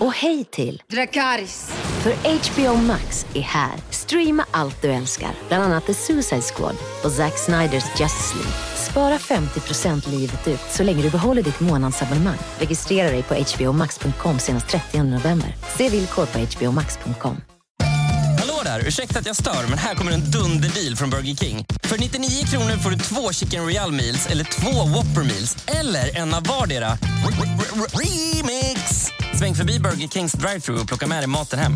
och 0.00 0.12
hej 0.12 0.44
till 0.44 0.82
Dracarys. 0.88 1.87
För 1.98 2.12
HBO 2.12 2.76
Max 2.76 3.26
är 3.34 3.40
här. 3.40 3.72
Streama 3.90 4.44
allt 4.50 4.82
du 4.82 4.88
älskar, 4.88 5.30
bland 5.48 5.64
annat 5.64 5.86
The 5.86 5.94
Suicide 5.94 6.42
Squad 6.42 6.76
och 7.04 7.12
Zack 7.12 7.38
Sniders 7.38 7.84
Justice 8.00 8.34
League. 8.34 8.52
Spara 8.90 9.18
50% 9.18 10.10
livet 10.10 10.48
ut 10.48 10.60
så 10.70 10.82
länge 10.82 11.02
du 11.02 11.10
behåller 11.10 11.42
ditt 11.42 11.60
månadsabonnemang. 11.60 12.38
Registrera 12.58 13.10
dig 13.10 13.22
på 13.22 13.34
hbomax.com 13.34 14.38
senast 14.38 14.68
30 14.68 15.02
november. 15.02 15.56
Se 15.76 15.88
villkor 15.88 16.26
på 16.26 16.38
hbomax.com. 16.38 17.36
Hallå 18.38 18.60
där! 18.64 18.88
Ursäkta 18.88 19.18
att 19.18 19.26
jag 19.26 19.36
stör, 19.36 19.68
men 19.68 19.78
här 19.78 19.94
kommer 19.94 20.12
en 20.12 20.30
dunderdeal 20.30 20.96
från 20.96 21.10
Burger 21.10 21.34
King. 21.34 21.66
För 21.82 21.98
99 21.98 22.44
kronor 22.46 22.76
får 22.76 22.90
du 22.90 22.96
två 22.96 23.32
Chicken 23.32 23.64
Royal 23.64 23.92
Meals 23.92 24.26
eller 24.26 24.44
två 24.44 24.70
Whopper 24.70 25.24
Meals 25.24 25.56
eller 25.66 26.16
en 26.16 26.34
av 26.34 26.44
vardera. 26.46 26.98
Remix! 27.92 29.10
Sväng 29.38 29.54
förbi 29.54 29.80
Burger 29.80 30.08
Kings 30.08 30.32
drive-thru 30.32 30.74
och 30.74 30.88
plocka 30.88 31.06
med 31.06 31.18
dig 31.18 31.28
maten 31.28 31.58
hem. 31.58 31.72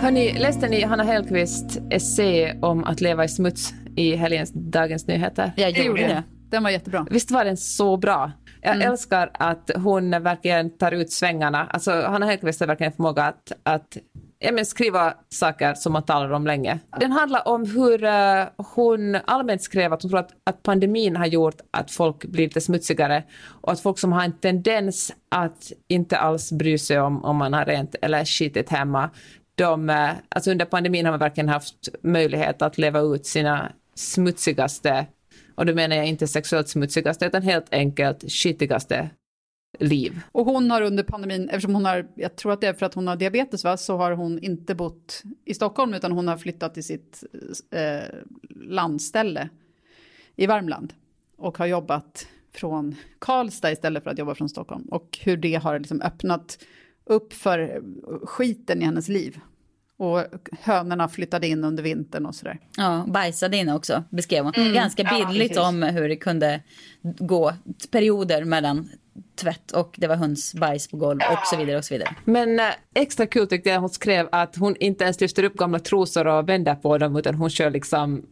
Hörni, 0.00 0.38
läste 0.38 0.68
ni 0.68 0.82
Hanna 0.82 1.02
Hellqvist 1.02 1.78
essä 1.90 2.56
om 2.62 2.84
att 2.84 3.00
leva 3.00 3.24
i 3.24 3.28
smuts 3.28 3.74
i 3.96 4.16
helgens 4.16 4.52
Dagens 4.54 5.06
Nyheter? 5.06 5.52
Jag 5.56 5.70
gjorde 5.70 6.02
det. 6.02 6.22
Den 6.50 6.62
var 6.62 6.70
jättebra. 6.70 7.06
Visst 7.10 7.30
var 7.30 7.44
den 7.44 7.56
så 7.56 7.96
bra? 7.96 8.32
Jag 8.62 8.76
mm. 8.76 8.90
älskar 8.90 9.30
att 9.34 9.70
hon 9.76 10.10
verkligen 10.10 10.78
tar 10.78 10.92
ut 10.92 11.12
svängarna. 11.12 11.66
Alltså, 11.66 11.90
Hanna 11.90 12.26
Hellquist 12.26 12.60
har 12.60 12.66
verkligen 12.66 12.92
förmåga 12.92 13.24
att, 13.24 13.52
att 13.62 13.96
men 14.40 14.66
skriva 14.66 15.14
saker 15.28 15.74
som 15.74 15.92
man 15.92 16.02
talar 16.02 16.30
om 16.30 16.46
länge. 16.46 16.78
Den 17.00 17.12
handlar 17.12 17.48
om 17.48 17.66
hur 17.66 18.04
uh, 18.04 18.46
hon 18.56 19.16
allmänt 19.24 19.62
skrev 19.62 19.92
att 19.92 20.02
hon 20.02 20.10
tror 20.10 20.20
att, 20.20 20.30
att 20.44 20.62
pandemin 20.62 21.16
har 21.16 21.26
gjort 21.26 21.60
att 21.70 21.90
folk 21.90 22.24
blir 22.24 22.44
lite 22.44 22.60
smutsigare 22.60 23.22
och 23.46 23.72
att 23.72 23.80
folk 23.80 23.98
som 23.98 24.12
har 24.12 24.24
en 24.24 24.32
tendens 24.32 25.12
att 25.28 25.72
inte 25.88 26.18
alls 26.18 26.52
bry 26.52 26.78
sig 26.78 27.00
om 27.00 27.24
om 27.24 27.36
man 27.36 27.52
har 27.52 27.64
rent 27.64 27.94
eller 28.02 28.24
skitit 28.24 28.68
hemma, 28.68 29.10
de, 29.54 29.90
uh, 29.90 30.10
alltså 30.28 30.50
under 30.50 30.64
pandemin 30.64 31.04
har 31.04 31.12
man 31.12 31.20
verkligen 31.20 31.48
haft 31.48 31.88
möjlighet 32.02 32.62
att 32.62 32.78
leva 32.78 33.00
ut 33.00 33.26
sina 33.26 33.72
smutsigaste 33.94 35.06
och 35.54 35.66
då 35.66 35.74
menar 35.74 35.96
jag 35.96 36.06
inte 36.06 36.26
sexuellt 36.26 36.68
smutsigaste, 36.68 37.26
utan 37.26 37.42
helt 37.42 37.66
enkelt 37.72 38.32
skitigaste 38.32 39.10
liv. 39.78 40.20
Och 40.32 40.46
hon 40.46 40.70
har 40.70 40.82
under 40.82 41.02
pandemin, 41.02 41.48
eftersom 41.48 41.74
hon 41.74 41.84
har, 41.84 42.08
jag 42.14 42.36
tror 42.36 42.52
att 42.52 42.60
det 42.60 42.66
är 42.66 42.72
för 42.72 42.86
att 42.86 42.94
hon 42.94 43.08
har 43.08 43.16
diabetes 43.16 43.64
va, 43.64 43.76
så 43.76 43.96
har 43.96 44.12
hon 44.12 44.38
inte 44.38 44.74
bott 44.74 45.22
i 45.44 45.54
Stockholm 45.54 45.94
utan 45.94 46.12
hon 46.12 46.28
har 46.28 46.38
flyttat 46.38 46.74
till 46.74 46.84
sitt 46.84 47.24
eh, 47.70 48.14
landställe 48.60 49.48
i 50.36 50.46
Värmland 50.46 50.92
och 51.36 51.58
har 51.58 51.66
jobbat 51.66 52.26
från 52.52 52.96
Karlstad 53.18 53.72
istället 53.72 54.04
för 54.04 54.10
att 54.10 54.18
jobba 54.18 54.34
från 54.34 54.48
Stockholm. 54.48 54.84
Och 54.84 55.18
hur 55.22 55.36
det 55.36 55.54
har 55.54 55.78
liksom 55.78 56.02
öppnat 56.02 56.58
upp 57.04 57.32
för 57.32 57.82
skiten 58.26 58.82
i 58.82 58.84
hennes 58.84 59.08
liv. 59.08 59.40
Och 59.96 60.24
hönorna 60.60 61.08
flyttade 61.08 61.46
in 61.46 61.64
under 61.64 61.82
vintern 61.82 62.26
och 62.26 62.34
sådär. 62.34 62.58
Ja, 62.76 63.04
bajsade 63.08 63.56
in 63.56 63.68
också, 63.68 64.04
beskrev 64.10 64.44
hon. 64.44 64.54
Mm. 64.54 64.74
Ganska 64.74 65.04
bildligt 65.04 65.56
ja, 65.56 65.68
om 65.68 65.82
hur 65.82 66.08
det 66.08 66.16
kunde 66.16 66.62
gå 67.02 67.52
perioder 67.90 68.44
mellan 68.44 68.88
tvätt 69.40 69.72
och 69.72 69.94
det 69.98 70.06
var 70.06 70.16
hönsbajs 70.16 70.88
på 70.88 70.96
golv 70.96 71.20
och 71.30 71.46
så 71.46 71.56
vidare 71.56 71.78
och 71.78 71.84
så 71.84 71.94
vidare. 71.94 72.14
Men 72.24 72.60
äh, 72.60 72.66
extra 72.94 73.26
kul 73.26 73.46
tyckte 73.46 73.70
jag 73.70 73.80
hon 73.80 73.88
skrev 73.88 74.28
att 74.32 74.56
hon 74.56 74.76
inte 74.76 75.04
ens 75.04 75.20
lyfter 75.20 75.42
upp 75.44 75.54
gamla 75.54 75.78
trosor 75.78 76.26
och 76.26 76.48
vänder 76.48 76.74
på 76.74 76.98
dem 76.98 77.16
utan 77.16 77.34
hon 77.34 77.50
kör 77.50 77.70
liksom 77.70 78.10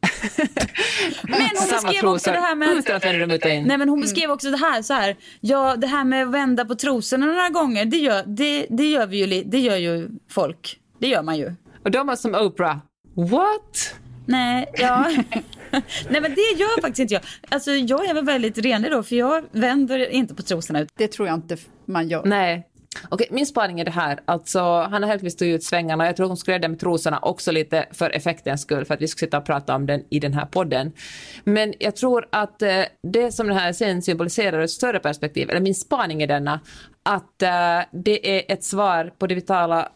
men 1.23 1.41
hon 1.59 1.67
samma 1.67 1.93
trosor 1.93 2.33
det 2.33 2.39
här 2.39 2.55
med 2.55 2.69
utan 2.69 2.97
att 2.97 3.05
vända 3.05 3.19
dem 3.19 3.31
ut 3.31 3.45
in. 3.45 3.65
Nej 3.65 3.79
men 3.79 3.89
hon 3.89 4.01
beskrev 4.01 4.31
också 4.31 4.51
det 4.51 4.57
här 4.57 4.83
så 4.83 4.95
här. 4.95 5.17
Ja 5.41 5.77
det 5.77 5.87
här 5.87 6.05
med 6.05 6.23
att 6.23 6.35
vända 6.35 6.65
på 6.65 6.75
trosorna 6.75 7.27
några 7.27 7.49
gånger 7.49 7.85
det 7.85 7.97
gör, 7.97 8.25
det, 8.27 8.67
det 8.71 8.91
gör 8.91 9.07
vi 9.07 9.17
ju, 9.25 9.43
det 9.45 9.59
gör 9.59 9.77
ju 9.77 10.09
folk. 10.31 10.79
Det 10.99 11.09
gör 11.09 11.23
man 11.23 11.39
ju. 11.39 11.55
Och 11.85 11.91
de 11.91 12.07
var 12.07 12.17
som 12.17 12.35
Oprah. 12.35 12.79
What? 13.15 13.95
Nej, 14.29 14.67
ja. 14.79 15.07
Nej 16.09 16.21
men 16.21 16.35
det 16.35 16.59
gör 16.59 16.81
faktiskt 16.81 16.99
inte 16.99 17.15
jag. 17.15 17.23
Alltså 17.49 17.71
jag 17.71 18.09
är 18.09 18.15
väl 18.15 18.25
väldigt 18.25 18.59
renlig 18.59 18.91
då 18.91 19.03
för 19.03 19.17
jag 19.17 19.45
vänder 19.51 20.11
inte 20.11 20.35
på 20.35 20.43
trosorna. 20.43 20.87
Det 20.95 21.09
tror 21.09 21.29
jag 21.29 21.35
inte 21.35 21.57
man 21.85 22.09
gör. 22.09 22.25
Nej. 22.25 22.65
Okej, 23.09 23.29
min 23.31 23.47
spaning 23.47 23.81
är 23.81 23.85
det 23.85 23.91
här. 23.91 24.21
Alltså, 24.25 24.61
Hanna 24.61 25.07
Hellquist 25.07 25.39
tog 25.39 25.49
ut 25.49 25.65
svängarna. 25.65 26.07
Jag 26.07 26.17
tror 26.17 26.29
hon 26.29 26.37
skulle 26.37 26.59
det 26.59 26.69
med 26.69 26.81
trosorna 26.81 27.19
också 27.19 27.53
lite 27.53 27.87
för 27.93 28.11
effektens 28.11 28.63
skull, 28.63 28.85
för 28.85 28.95
att 28.95 29.03
vi 29.03 29.09
ska 29.09 29.19
sitta 29.19 29.39
och 29.39 29.45
prata 29.45 29.75
om 29.75 29.87
den 29.87 30.05
i 30.11 30.21
den 30.21 30.35
här 30.35 30.47
podden. 30.47 30.93
Men 31.45 31.75
jag 31.79 31.97
tror 31.97 32.29
att 32.33 32.63
eh, 32.63 32.83
det 33.03 33.33
som 33.33 33.47
den 33.47 33.57
här 33.57 33.73
scenen 33.73 34.03
symboliserar 34.03 34.61
ett 34.61 34.71
större 34.71 34.99
perspektiv, 34.99 35.51
eller 35.51 35.61
min 35.61 35.75
spaning 35.75 36.23
är 36.23 36.27
denna, 36.27 36.61
att 37.03 37.43
eh, 37.43 37.81
det 37.93 38.39
är 38.39 38.53
ett 38.53 38.65
svar 38.65 39.13
på 39.19 39.27
det 39.27 39.35
vitala 39.35 39.89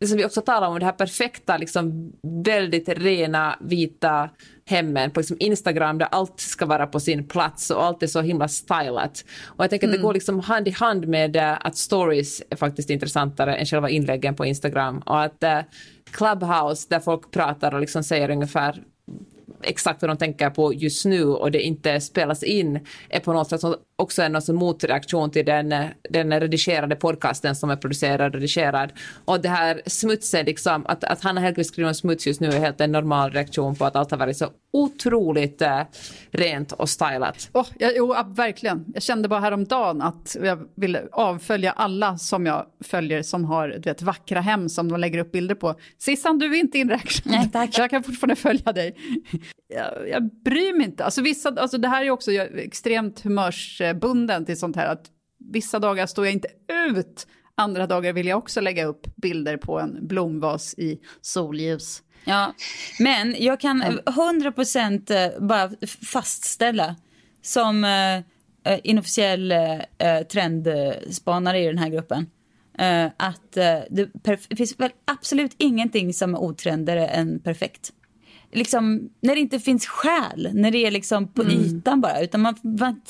det 0.00 0.06
som 0.06 0.18
vi 0.18 0.24
också 0.24 0.40
talar 0.40 0.68
om, 0.68 0.78
det 0.78 0.84
här 0.84 0.92
perfekta, 0.92 1.56
liksom 1.56 2.12
väldigt 2.44 2.88
rena 2.88 3.58
vita 3.60 4.30
hemmen 4.64 5.10
på 5.10 5.20
liksom 5.20 5.36
Instagram 5.40 5.98
där 5.98 6.08
allt 6.10 6.40
ska 6.40 6.66
vara 6.66 6.86
på 6.86 7.00
sin 7.00 7.28
plats 7.28 7.70
och 7.70 7.84
allt 7.84 8.02
är 8.02 8.06
så 8.06 8.20
himla 8.20 8.48
stylat. 8.48 9.24
Och 9.44 9.64
jag 9.64 9.70
tänker 9.70 9.86
att 9.86 9.92
det 9.92 9.96
mm. 9.96 10.06
går 10.06 10.14
liksom 10.14 10.40
hand 10.40 10.68
i 10.68 10.70
hand 10.70 11.08
med 11.08 11.36
uh, 11.36 11.66
att 11.66 11.76
stories 11.76 12.42
är 12.50 12.56
faktiskt 12.56 12.90
intressantare 12.90 13.56
än 13.56 13.66
själva 13.66 13.90
inläggen 13.90 14.34
på 14.34 14.46
Instagram 14.46 14.98
och 14.98 15.22
att 15.22 15.42
uh, 15.44 15.60
Clubhouse 16.10 16.86
där 16.90 17.00
folk 17.00 17.30
pratar 17.30 17.74
och 17.74 17.80
liksom 17.80 18.02
säger 18.04 18.30
ungefär 18.30 18.82
exakt 19.66 20.02
vad 20.02 20.10
de 20.10 20.16
tänker 20.16 20.50
på 20.50 20.74
just 20.74 21.04
nu 21.04 21.24
och 21.24 21.50
det 21.50 21.62
inte 21.62 22.00
spelas 22.00 22.42
in 22.42 22.80
är 23.08 23.20
på 23.20 23.32
något 23.32 23.48
sätt 23.48 23.60
också 23.96 24.22
en 24.22 24.36
alltså 24.36 24.52
motreaktion 24.52 25.30
till 25.30 25.46
den, 25.46 25.74
den 26.10 26.40
redigerade 26.40 26.96
podcasten 26.96 27.56
som 27.56 27.70
är 27.70 27.76
producerad 27.76 28.26
och 28.26 28.32
redigerad. 28.32 28.92
Och 29.24 29.40
det 29.40 29.48
här 29.48 29.82
smutsen, 29.86 30.46
liksom, 30.46 30.86
att, 30.86 31.04
att 31.04 31.22
Hanna 31.22 31.40
Hellquist 31.40 31.70
skriver 31.72 31.88
om 31.88 31.94
smuts 31.94 32.26
just 32.26 32.40
nu 32.40 32.48
är 32.48 32.58
helt 32.58 32.80
en 32.80 32.92
normal 32.92 33.30
reaktion 33.30 33.76
på 33.76 33.84
att 33.84 33.96
allt 33.96 34.10
har 34.10 34.18
varit 34.18 34.36
så 34.36 34.46
otroligt 34.72 35.62
eh, 35.62 35.80
rent 36.30 36.72
och 36.72 36.88
stylat. 36.88 37.50
Oh, 37.52 37.66
ja, 37.78 37.90
jo, 37.94 38.14
verkligen. 38.26 38.84
Jag 38.94 39.02
kände 39.02 39.28
bara 39.28 39.40
häromdagen 39.40 40.02
att 40.02 40.36
jag 40.42 40.68
ville 40.74 41.02
avfölja 41.12 41.70
alla 41.70 42.18
som 42.18 42.46
jag 42.46 42.66
följer 42.84 43.22
som 43.22 43.44
har 43.44 43.68
du 43.68 43.90
vet, 43.90 44.02
vackra 44.02 44.40
hem 44.40 44.68
som 44.68 44.88
de 44.88 45.00
lägger 45.00 45.18
upp 45.18 45.32
bilder 45.32 45.54
på. 45.54 45.74
Sissan, 45.98 46.38
du 46.38 46.46
är 46.46 46.60
inte 46.60 46.78
inräknad. 46.78 47.34
Nej, 47.34 47.50
tack. 47.52 47.78
Jag 47.78 47.90
kan 47.90 48.02
fortfarande 48.02 48.36
följa 48.36 48.72
dig. 48.72 48.96
Jag, 49.68 50.08
jag 50.08 50.30
bryr 50.44 50.76
mig 50.76 50.86
inte. 50.86 51.04
Alltså, 51.04 51.22
vissa, 51.22 51.48
alltså, 51.48 51.78
det 51.78 51.88
här 51.88 52.04
är 52.04 52.10
också 52.10 52.32
extremt 52.32 53.20
humörsbunden 53.20 54.44
till 54.44 54.58
sånt 54.58 54.76
här. 54.76 54.86
Att 54.86 55.10
vissa 55.52 55.78
dagar 55.78 56.06
står 56.06 56.24
jag 56.26 56.32
inte 56.32 56.48
ut. 56.88 57.26
Andra 57.54 57.86
dagar 57.86 58.12
vill 58.12 58.26
jag 58.26 58.38
också 58.38 58.60
lägga 58.60 58.84
upp 58.84 59.06
bilder 59.16 59.56
på 59.56 59.80
en 59.80 60.06
blomvas 60.06 60.74
i 60.78 61.00
solljus. 61.20 62.02
Ja, 62.24 62.54
men 62.98 63.34
jag 63.38 63.60
kan 63.60 63.82
100% 63.82 65.10
eh, 65.10 65.40
bara 65.40 65.70
fastställa 66.12 66.96
som 67.42 67.84
uh, 67.84 68.78
inofficiell 68.82 69.52
uh, 69.52 70.22
trendspanare 70.32 71.60
i 71.60 71.66
den 71.66 71.78
här 71.78 71.88
gruppen 71.88 72.26
att 73.16 73.52
det, 73.52 74.56
finns 74.56 74.80
väl 74.80 74.90
absolut 75.04 75.54
ingenting 75.58 76.14
som 76.14 76.34
är 76.34 76.38
otrendare 76.38 77.06
än 77.06 77.40
perfekt 77.40 77.92
liksom, 78.56 79.10
när 79.20 79.34
det 79.34 79.40
inte 79.40 79.60
finns 79.60 79.86
skäl, 79.86 80.50
när 80.52 80.70
det 80.70 80.86
är 80.86 80.90
liksom 80.90 81.28
på 81.28 81.42
mm. 81.42 81.60
ytan 81.60 82.00
bara. 82.00 82.20
Utan 82.20 82.40
man, 82.40 82.56
man, 82.62 83.00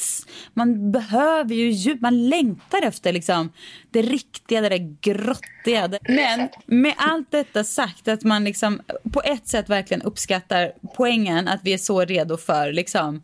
man 0.54 0.92
behöver 0.92 1.54
ju 1.54 1.70
djup, 1.70 2.00
man 2.00 2.28
längtar 2.28 2.82
efter 2.82 3.12
liksom 3.12 3.52
det 3.90 4.02
riktiga, 4.02 4.61
det 4.61 4.68
där 4.68 4.96
grottiga. 5.00 5.98
Men 6.09 6.48
med 6.66 6.94
allt 6.96 7.30
detta 7.30 7.64
sagt, 7.64 8.09
att 8.09 8.24
man 8.24 8.44
liksom 8.44 8.80
på 9.12 9.22
ett 9.24 9.48
sätt 9.48 9.68
verkligen 9.68 10.02
uppskattar 10.02 10.72
poängen 10.96 11.48
att 11.48 11.61
vi 11.64 11.72
är 11.72 11.78
så 11.78 12.04
redo 12.04 12.37
för 12.37 12.72
liksom 12.72 13.22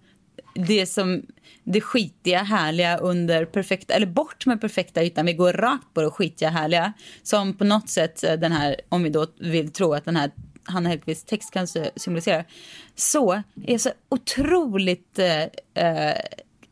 det 0.54 0.86
som 0.86 1.22
det 1.64 1.80
skitiga, 1.80 2.42
härliga 2.42 2.98
under 2.98 3.44
perfekta, 3.44 3.94
eller 3.94 4.06
bort 4.06 4.46
med 4.46 4.60
perfekta 4.60 5.02
ytan. 5.02 5.26
Vi 5.26 5.32
går 5.32 5.52
rakt 5.52 5.94
på 5.94 6.02
det 6.02 6.10
skitiga, 6.10 6.50
härliga. 6.50 6.92
Som 7.22 7.54
på 7.54 7.64
något 7.64 7.88
sätt 7.88 8.20
den 8.20 8.52
här, 8.52 8.76
om 8.88 9.02
vi 9.02 9.10
då 9.10 9.26
vill 9.40 9.72
tro 9.72 9.94
att 9.94 10.04
den 10.04 10.16
här 10.16 10.30
Hanna 10.64 10.88
Hellquists 10.88 11.24
text 11.24 11.50
kan 11.50 11.66
symbolisera, 11.96 12.44
så 12.94 13.42
är 13.66 13.78
så 13.78 13.90
otroligt... 14.08 15.18
Eh, 15.18 15.42
eh, 15.74 16.16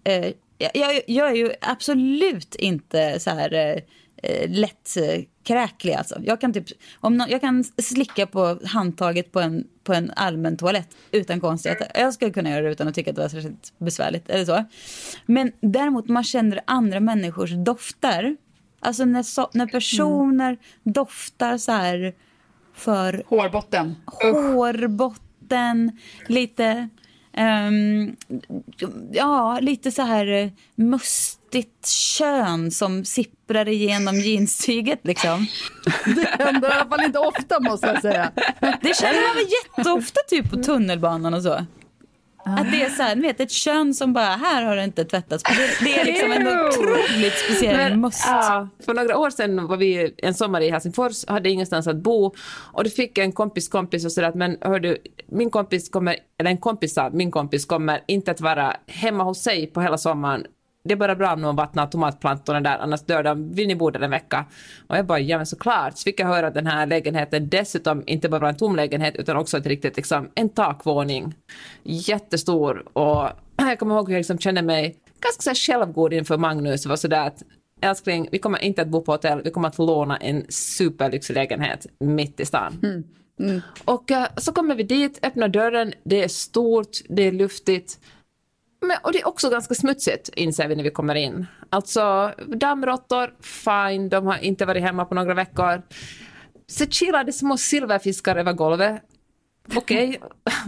eh 0.05 0.33
jag, 0.74 1.00
jag, 1.07 1.31
är 1.31 1.35
ju 1.35 1.53
absolut 1.61 2.55
inte 2.55 3.20
så 3.20 3.31
här 3.31 3.55
eh, 3.55 3.83
eh 4.22 4.50
lättkräklig. 4.50 5.94
Alltså. 5.94 6.20
Jag, 6.24 6.40
kan 6.40 6.53
typ, 6.53 6.66
om 7.00 7.16
no, 7.16 7.24
jag 7.29 7.40
kan 7.40 7.64
slicka 7.64 8.26
på 8.26 8.59
handtaget 8.64 9.33
på 9.33 9.40
en, 9.40 9.66
på 9.85 9.94
en 9.94 10.12
allmän 10.16 10.57
toalett 10.57 10.96
utan 11.11 11.40
konstigheter. 11.40 11.88
Jag 11.94 12.14
skulle 12.14 12.31
kunna 12.31 12.50
göra 12.50 12.62
det 12.62 12.70
utan 12.70 12.88
att 12.88 12.94
tycka 12.94 13.11
att 13.11 13.16
det 13.16 13.22
var 13.22 13.29
särskilt 13.29 13.72
besvärligt. 13.79 14.31
Eller 14.31 14.44
så. 14.44 14.64
Men 15.26 15.53
däremot 15.61 16.09
man 16.09 16.24
känner 16.24 16.61
andra 16.64 17.00
människors 17.00 17.50
dofter. 17.50 18.37
Alltså 18.81 19.05
när, 19.05 19.22
so 19.22 19.48
när 19.53 19.66
personer 19.66 20.46
mm. 20.46 20.59
doftar 20.85 21.59
så 21.59 21.72
här 21.72 22.14
för... 22.74 23.22
Hårbotten. 23.26 23.96
Hårbotten, 24.06 25.98
lite... 26.26 26.88
Um, 27.37 28.16
ja, 29.12 29.59
lite 29.61 29.90
så 29.90 30.02
här 30.02 30.26
eh, 30.26 30.48
mustigt 30.74 31.87
kön 31.88 32.70
som 32.70 33.04
sipprar 33.04 33.68
igenom 33.68 34.14
jeanstyget 34.14 35.00
liksom. 35.02 35.46
Det 36.04 36.44
händer 36.44 36.68
i 36.68 36.72
alla 36.72 36.88
fall 36.88 37.04
inte 37.04 37.18
ofta 37.18 37.61
måste 37.61 37.87
jag 37.87 38.02
säga. 38.02 38.33
Det 38.83 38.96
känner 38.96 39.28
man 39.28 39.37
väl 39.37 39.46
jätteofta 39.76 40.20
typ 40.28 40.50
på 40.50 40.56
tunnelbanan 40.56 41.35
och 41.35 41.42
så. 41.42 41.66
Att 42.58 42.72
det 42.72 42.82
är 42.82 42.90
så 42.90 43.02
här, 43.02 43.16
ni 43.16 43.22
vet 43.22 43.40
ett 43.40 43.50
kön 43.50 43.94
som 43.94 44.12
bara, 44.12 44.24
här 44.24 44.64
har 44.64 44.76
det 44.76 44.84
inte 44.84 45.04
tvättats. 45.04 45.42
Det, 45.42 45.84
det 45.84 46.00
är 46.00 46.04
liksom 46.04 46.32
en 46.32 46.46
otroligt 46.68 47.38
speciell 47.44 47.76
Men, 47.76 48.00
must. 48.00 48.24
Ja, 48.26 48.68
för 48.86 48.94
några 48.94 49.18
år 49.18 49.30
sedan 49.30 49.66
var 49.66 49.76
vi 49.76 50.14
en 50.18 50.34
sommar 50.34 50.60
i 50.60 50.70
Helsingfors, 50.70 51.26
hade 51.28 51.50
ingenstans 51.50 51.86
att 51.86 51.96
bo 51.96 52.34
och 52.72 52.84
då 52.84 52.90
fick 52.90 53.18
en 53.18 53.32
kompis 53.32 53.68
kompis 53.68 54.04
och 54.04 54.12
sådär 54.12 54.32
men 54.34 54.58
hör 54.60 54.80
du, 54.80 54.98
min 55.28 55.50
kompis 55.50 55.88
kommer, 55.88 56.16
eller 56.38 56.50
en 56.50 56.58
kompis 56.58 56.94
sa, 56.94 57.10
min 57.10 57.30
kompis 57.30 57.64
kommer 57.64 58.00
inte 58.06 58.30
att 58.30 58.40
vara 58.40 58.76
hemma 58.86 59.24
hos 59.24 59.42
sig 59.42 59.66
på 59.66 59.80
hela 59.80 59.98
sommaren 59.98 60.46
det 60.83 60.93
är 60.93 60.97
bara 60.97 61.14
bra 61.14 61.33
om 61.33 61.40
någon 61.40 61.57
vattnar 61.57 61.87
tomatplantorna 61.87 62.61
där, 62.61 62.79
annars 62.79 63.01
dör 63.01 63.23
de. 63.23 63.53
Vill 63.53 63.69
ni 63.69 63.77
bo 63.77 63.90
där 63.90 64.01
en 64.01 64.11
vecka? 64.11 64.45
Och 64.87 64.97
jag 64.97 65.07
bara, 65.07 65.21
ja 65.21 65.37
men 65.37 65.47
såklart. 65.47 65.99
Så 65.99 66.03
fick 66.03 66.21
jag 66.21 66.27
höra 66.27 66.47
att 66.47 66.55
den 66.55 66.66
här 66.66 66.87
lägenheten 66.87 67.49
dessutom 67.49 68.03
inte 68.07 68.29
bara 68.29 68.40
var 68.40 68.49
en 68.49 68.57
tom 68.57 68.77
lägenhet 68.77 69.16
utan 69.16 69.37
också 69.37 69.59
ett 69.59 69.66
riktigt, 69.66 69.97
liksom, 69.97 70.31
en 70.35 70.49
takvåning. 70.49 71.35
Jättestor. 71.83 72.99
Och 72.99 73.29
jag 73.57 73.79
kommer 73.79 73.95
ihåg 73.95 74.09
hur 74.09 74.14
jag 74.14 74.21
liksom 74.21 74.38
kände 74.38 74.62
mig 74.62 74.97
ganska 75.21 75.55
så 75.55 75.73
självgod 75.73 76.12
inför 76.12 76.38
Magnus. 76.38 76.83
Det 76.83 76.88
var 76.88 76.97
sådär 76.97 77.27
att 77.27 77.43
älskling, 77.81 78.29
vi 78.33 78.38
kommer 78.38 78.64
inte 78.64 78.83
att 78.83 78.88
bo 78.88 79.01
på 79.03 79.12
hotell, 79.12 79.43
vi 79.45 79.51
kommer 79.51 79.69
att 79.69 79.79
låna 79.79 80.16
en 80.16 80.45
superlyxig 80.49 81.35
lägenhet 81.35 81.87
mitt 81.99 82.40
i 82.40 82.47
stan. 82.47 82.79
Mm. 82.83 83.05
Mm. 83.40 83.61
Och 83.85 84.11
uh, 84.11 84.25
så 84.37 84.53
kommer 84.53 84.75
vi 84.75 84.83
dit, 84.83 85.19
öppnar 85.23 85.49
dörren, 85.49 85.93
det 86.05 86.25
är 86.25 86.29
stort, 86.29 86.99
det 87.09 87.23
är 87.23 87.33
luftigt. 87.33 87.99
Men, 88.81 88.97
och 89.03 89.12
det 89.12 89.21
är 89.21 89.29
också 89.29 89.51
ganska 89.51 89.75
smutsigt, 89.75 90.29
inser 90.29 90.69
vi 90.69 90.77
när 90.77 90.85
vi 90.85 90.90
kommer 90.90 91.14
in. 91.14 91.47
Alltså, 91.71 92.35
dammråttor, 92.47 93.35
fine, 93.43 94.09
de 94.09 94.27
har 94.27 94.38
inte 94.38 94.66
varit 94.66 94.83
hemma 94.83 95.05
på 95.05 95.14
några 95.14 95.35
veckor. 95.35 95.83
Så 96.66 96.87
chillade 96.87 97.33
små 97.33 97.57
silverfiskar 97.57 98.37
över 98.37 98.53
golvet. 98.53 99.03
Okej, 99.75 100.09
okay. 100.09 100.21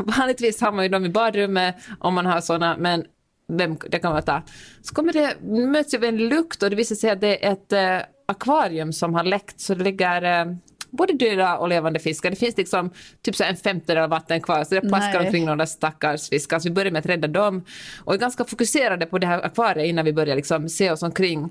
vanligtvis 0.18 0.60
har 0.60 0.72
man 0.72 0.84
ju 0.84 0.88
dem 0.88 1.04
i 1.04 1.08
badrummet 1.08 1.76
om 2.00 2.14
man 2.14 2.26
har 2.26 2.40
såna, 2.40 2.76
men 2.76 3.04
vem, 3.48 3.76
det 3.90 3.98
kan 3.98 4.12
man 4.12 4.22
ta. 4.22 4.42
Så 4.82 4.94
kommer 4.94 5.12
det, 5.12 5.36
möts 5.42 5.94
av 5.94 6.04
en 6.04 6.16
lukt 6.16 6.62
och 6.62 6.70
det 6.70 6.76
visar 6.76 6.96
sig 6.96 7.10
att 7.10 7.20
det 7.20 7.46
är 7.46 7.52
ett 7.52 7.72
eh, 7.72 8.06
akvarium 8.26 8.92
som 8.92 9.14
har 9.14 9.24
läckt, 9.24 9.60
så 9.60 9.74
det 9.74 9.84
ligger 9.84 10.22
eh, 10.22 10.54
både 10.92 11.12
döda 11.12 11.58
och 11.58 11.68
levande 11.68 11.98
fiskar. 11.98 12.30
Det 12.30 12.36
finns 12.36 12.56
liksom 12.56 12.90
typ 13.22 13.36
så 13.36 13.44
en 13.44 13.56
femtedel 13.56 14.08
vatten 14.08 14.40
kvar, 14.40 14.64
så 14.64 14.74
det 14.74 14.80
plaskar 14.80 15.18
Nej. 15.18 15.26
omkring 15.26 15.44
några 15.44 15.66
stackars 15.66 16.28
fiskar. 16.28 16.58
Så 16.58 16.68
vi 16.68 16.74
börjar 16.74 16.92
med 16.92 17.00
att 17.00 17.06
rädda 17.06 17.28
dem 17.28 17.64
och 18.04 18.14
är 18.14 18.18
ganska 18.18 18.44
fokuserade 18.44 19.06
på 19.06 19.18
det 19.18 19.26
här 19.26 19.42
akvariet 19.42 19.88
innan 19.88 20.04
vi 20.04 20.12
börjar 20.12 20.36
liksom 20.36 20.68
se 20.68 20.90
oss 20.90 21.02
omkring. 21.02 21.50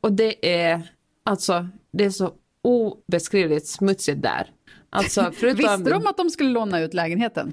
Och 0.00 0.12
det 0.12 0.62
är 0.62 0.82
alltså, 1.24 1.68
det 1.92 2.04
är 2.04 2.10
så 2.10 2.32
obeskrivligt 2.62 3.66
smutsigt 3.66 4.22
där. 4.22 4.50
Alltså, 4.90 5.32
förutom... 5.36 5.58
Visste 5.58 5.90
de 5.90 6.06
att 6.06 6.16
de 6.16 6.30
skulle 6.30 6.50
låna 6.50 6.80
ut 6.80 6.94
lägenheten? 6.94 7.52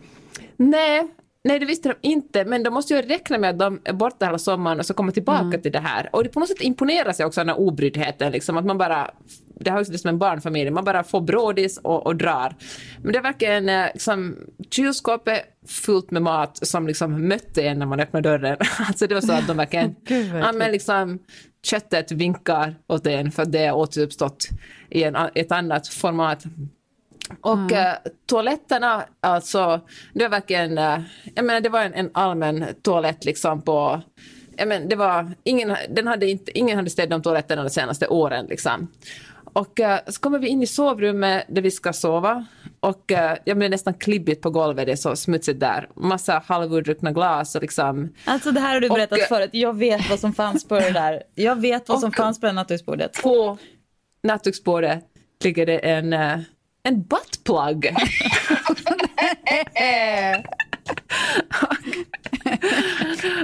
Nej, 0.58 1.08
Nej, 1.48 1.60
det 1.60 1.66
visste 1.66 1.90
de 1.90 1.96
inte, 2.08 2.46
men 2.46 2.64
de 2.64 2.74
måste 2.74 2.94
ju 2.94 3.02
räkna 3.02 3.38
med 3.38 3.50
att 3.50 3.60
de 3.60 3.82
är 3.84 3.94
borta 3.94 4.26
hela 4.26 4.38
sommaren 4.38 4.80
och 4.80 4.86
så 4.86 4.94
kommer 4.94 5.12
tillbaka 5.12 5.42
mm. 5.42 5.62
till 5.62 5.72
det 5.72 5.80
här. 5.80 6.10
Och 6.14 6.24
det 6.24 6.30
på 6.30 6.40
något 6.40 6.50
sätt 6.50 6.62
imponerar 6.62 7.12
sig 7.12 7.26
också 7.26 7.42
den 7.42 7.50
här 7.50 7.60
obryddheten, 7.60 8.32
liksom, 8.32 8.58
att 8.58 8.66
man 8.66 8.78
bara, 8.78 9.12
det 9.60 9.72
här 9.72 9.80
är 9.80 9.84
som 9.84 10.10
en 10.10 10.20
barnfamilj, 10.20 10.72
man 10.72 10.84
bara 10.84 11.04
får 11.04 11.22
brådis 11.22 11.78
och, 11.78 12.06
och 12.06 12.16
drar. 12.16 12.56
Men 13.02 13.12
det 13.12 13.18
är 13.18 13.24
verkligen 13.24 13.70
eh, 13.70 13.86
liksom, 13.94 14.36
kylskåpet 14.72 15.42
fullt 15.68 16.12
med 16.12 16.22
mat 16.22 16.68
som 16.68 16.88
liksom 16.88 17.28
mötte 17.28 17.62
en 17.62 17.80
när 17.80 17.86
man 17.86 18.00
öppnar 18.00 18.22
dörren. 18.22 18.58
alltså 18.88 19.08
det 19.08 19.14
var 19.14 19.22
så 19.22 19.34
att 19.34 19.48
de 19.48 19.58
verkligen, 19.58 19.96
ja 20.34 20.52
men 20.52 20.72
liksom, 20.72 21.20
köttet 21.64 22.12
vinkar 22.12 22.76
åt 22.88 23.08
en 23.08 23.32
för 23.32 23.44
att 23.44 23.52
det 23.52 23.60
är 23.60 23.76
återuppstått 23.76 24.50
i 24.90 25.04
en, 25.04 25.16
ett 25.36 25.52
annat 25.52 25.88
format. 25.88 26.44
Och 27.42 27.72
mm. 27.72 27.88
eh, 27.88 27.94
toaletterna, 28.26 29.06
alltså, 29.20 29.82
det 30.14 30.24
var 30.24 30.30
verkligen, 30.30 30.78
eh, 30.78 31.00
jag 31.36 31.46
menar 31.46 31.62
det 31.62 31.70
var 31.70 31.82
en, 31.82 31.94
en 31.94 32.10
allmän 32.14 32.66
toalett 32.82 33.26
liksom 33.26 33.62
på, 33.62 34.02
jag 34.58 34.68
menar, 34.68 34.88
det 34.88 34.96
var, 34.96 35.32
ingen, 35.44 35.76
den 35.90 36.08
hade 36.08 36.30
inte, 36.30 36.58
ingen 36.58 36.78
hade 36.78 36.90
städat 36.90 37.10
de 37.10 37.22
toaletterna 37.22 37.64
de 37.64 37.70
senaste 37.70 38.08
åren 38.08 38.46
liksom. 38.46 38.88
Och 39.54 39.80
eh, 39.80 40.00
så 40.08 40.20
kommer 40.20 40.40
vi 40.40 40.48
in 40.48 40.64
i 40.64 40.68
sovrummet 40.68 41.46
där 41.48 41.62
vi 41.62 41.72
ska 41.72 41.94
sova 41.94 42.46
och 42.80 43.12
eh, 43.12 43.38
jag 43.46 43.58
blir 43.58 43.70
nästan 43.70 43.94
klibbigt 43.94 44.42
på 44.42 44.50
golvet, 44.50 44.86
det 44.86 44.92
är 44.92 44.96
så 44.96 45.16
smutsigt 45.16 45.60
där. 45.60 45.90
Massa 45.96 46.44
halvurdruckna 46.46 47.12
glas 47.12 47.56
och 47.56 47.62
liksom. 47.62 48.14
Alltså 48.26 48.52
det 48.52 48.60
här 48.60 48.74
har 48.74 48.82
du 48.82 48.90
berättat 48.90 49.12
och, 49.12 49.20
eh, 49.20 49.28
förut, 49.28 49.50
jag 49.54 49.78
vet 49.78 50.10
vad 50.10 50.20
som 50.20 50.34
fanns 50.34 50.68
på 50.68 50.76
det 50.76 50.92
där. 50.92 51.24
Jag 51.36 51.62
vet 51.62 51.90
vad 51.90 52.00
som 52.06 52.12
fanns 52.12 52.40
på 52.40 52.46
det 52.46 52.54
nattduksbordet. 52.54 53.24
På 53.24 53.58
nattduksbordet 54.24 55.04
ligger 55.44 55.66
det 55.66 55.78
en 55.78 56.14
eh, 56.14 56.40
en 56.88 57.04
buttplug. 57.04 57.96
och, 58.70 58.78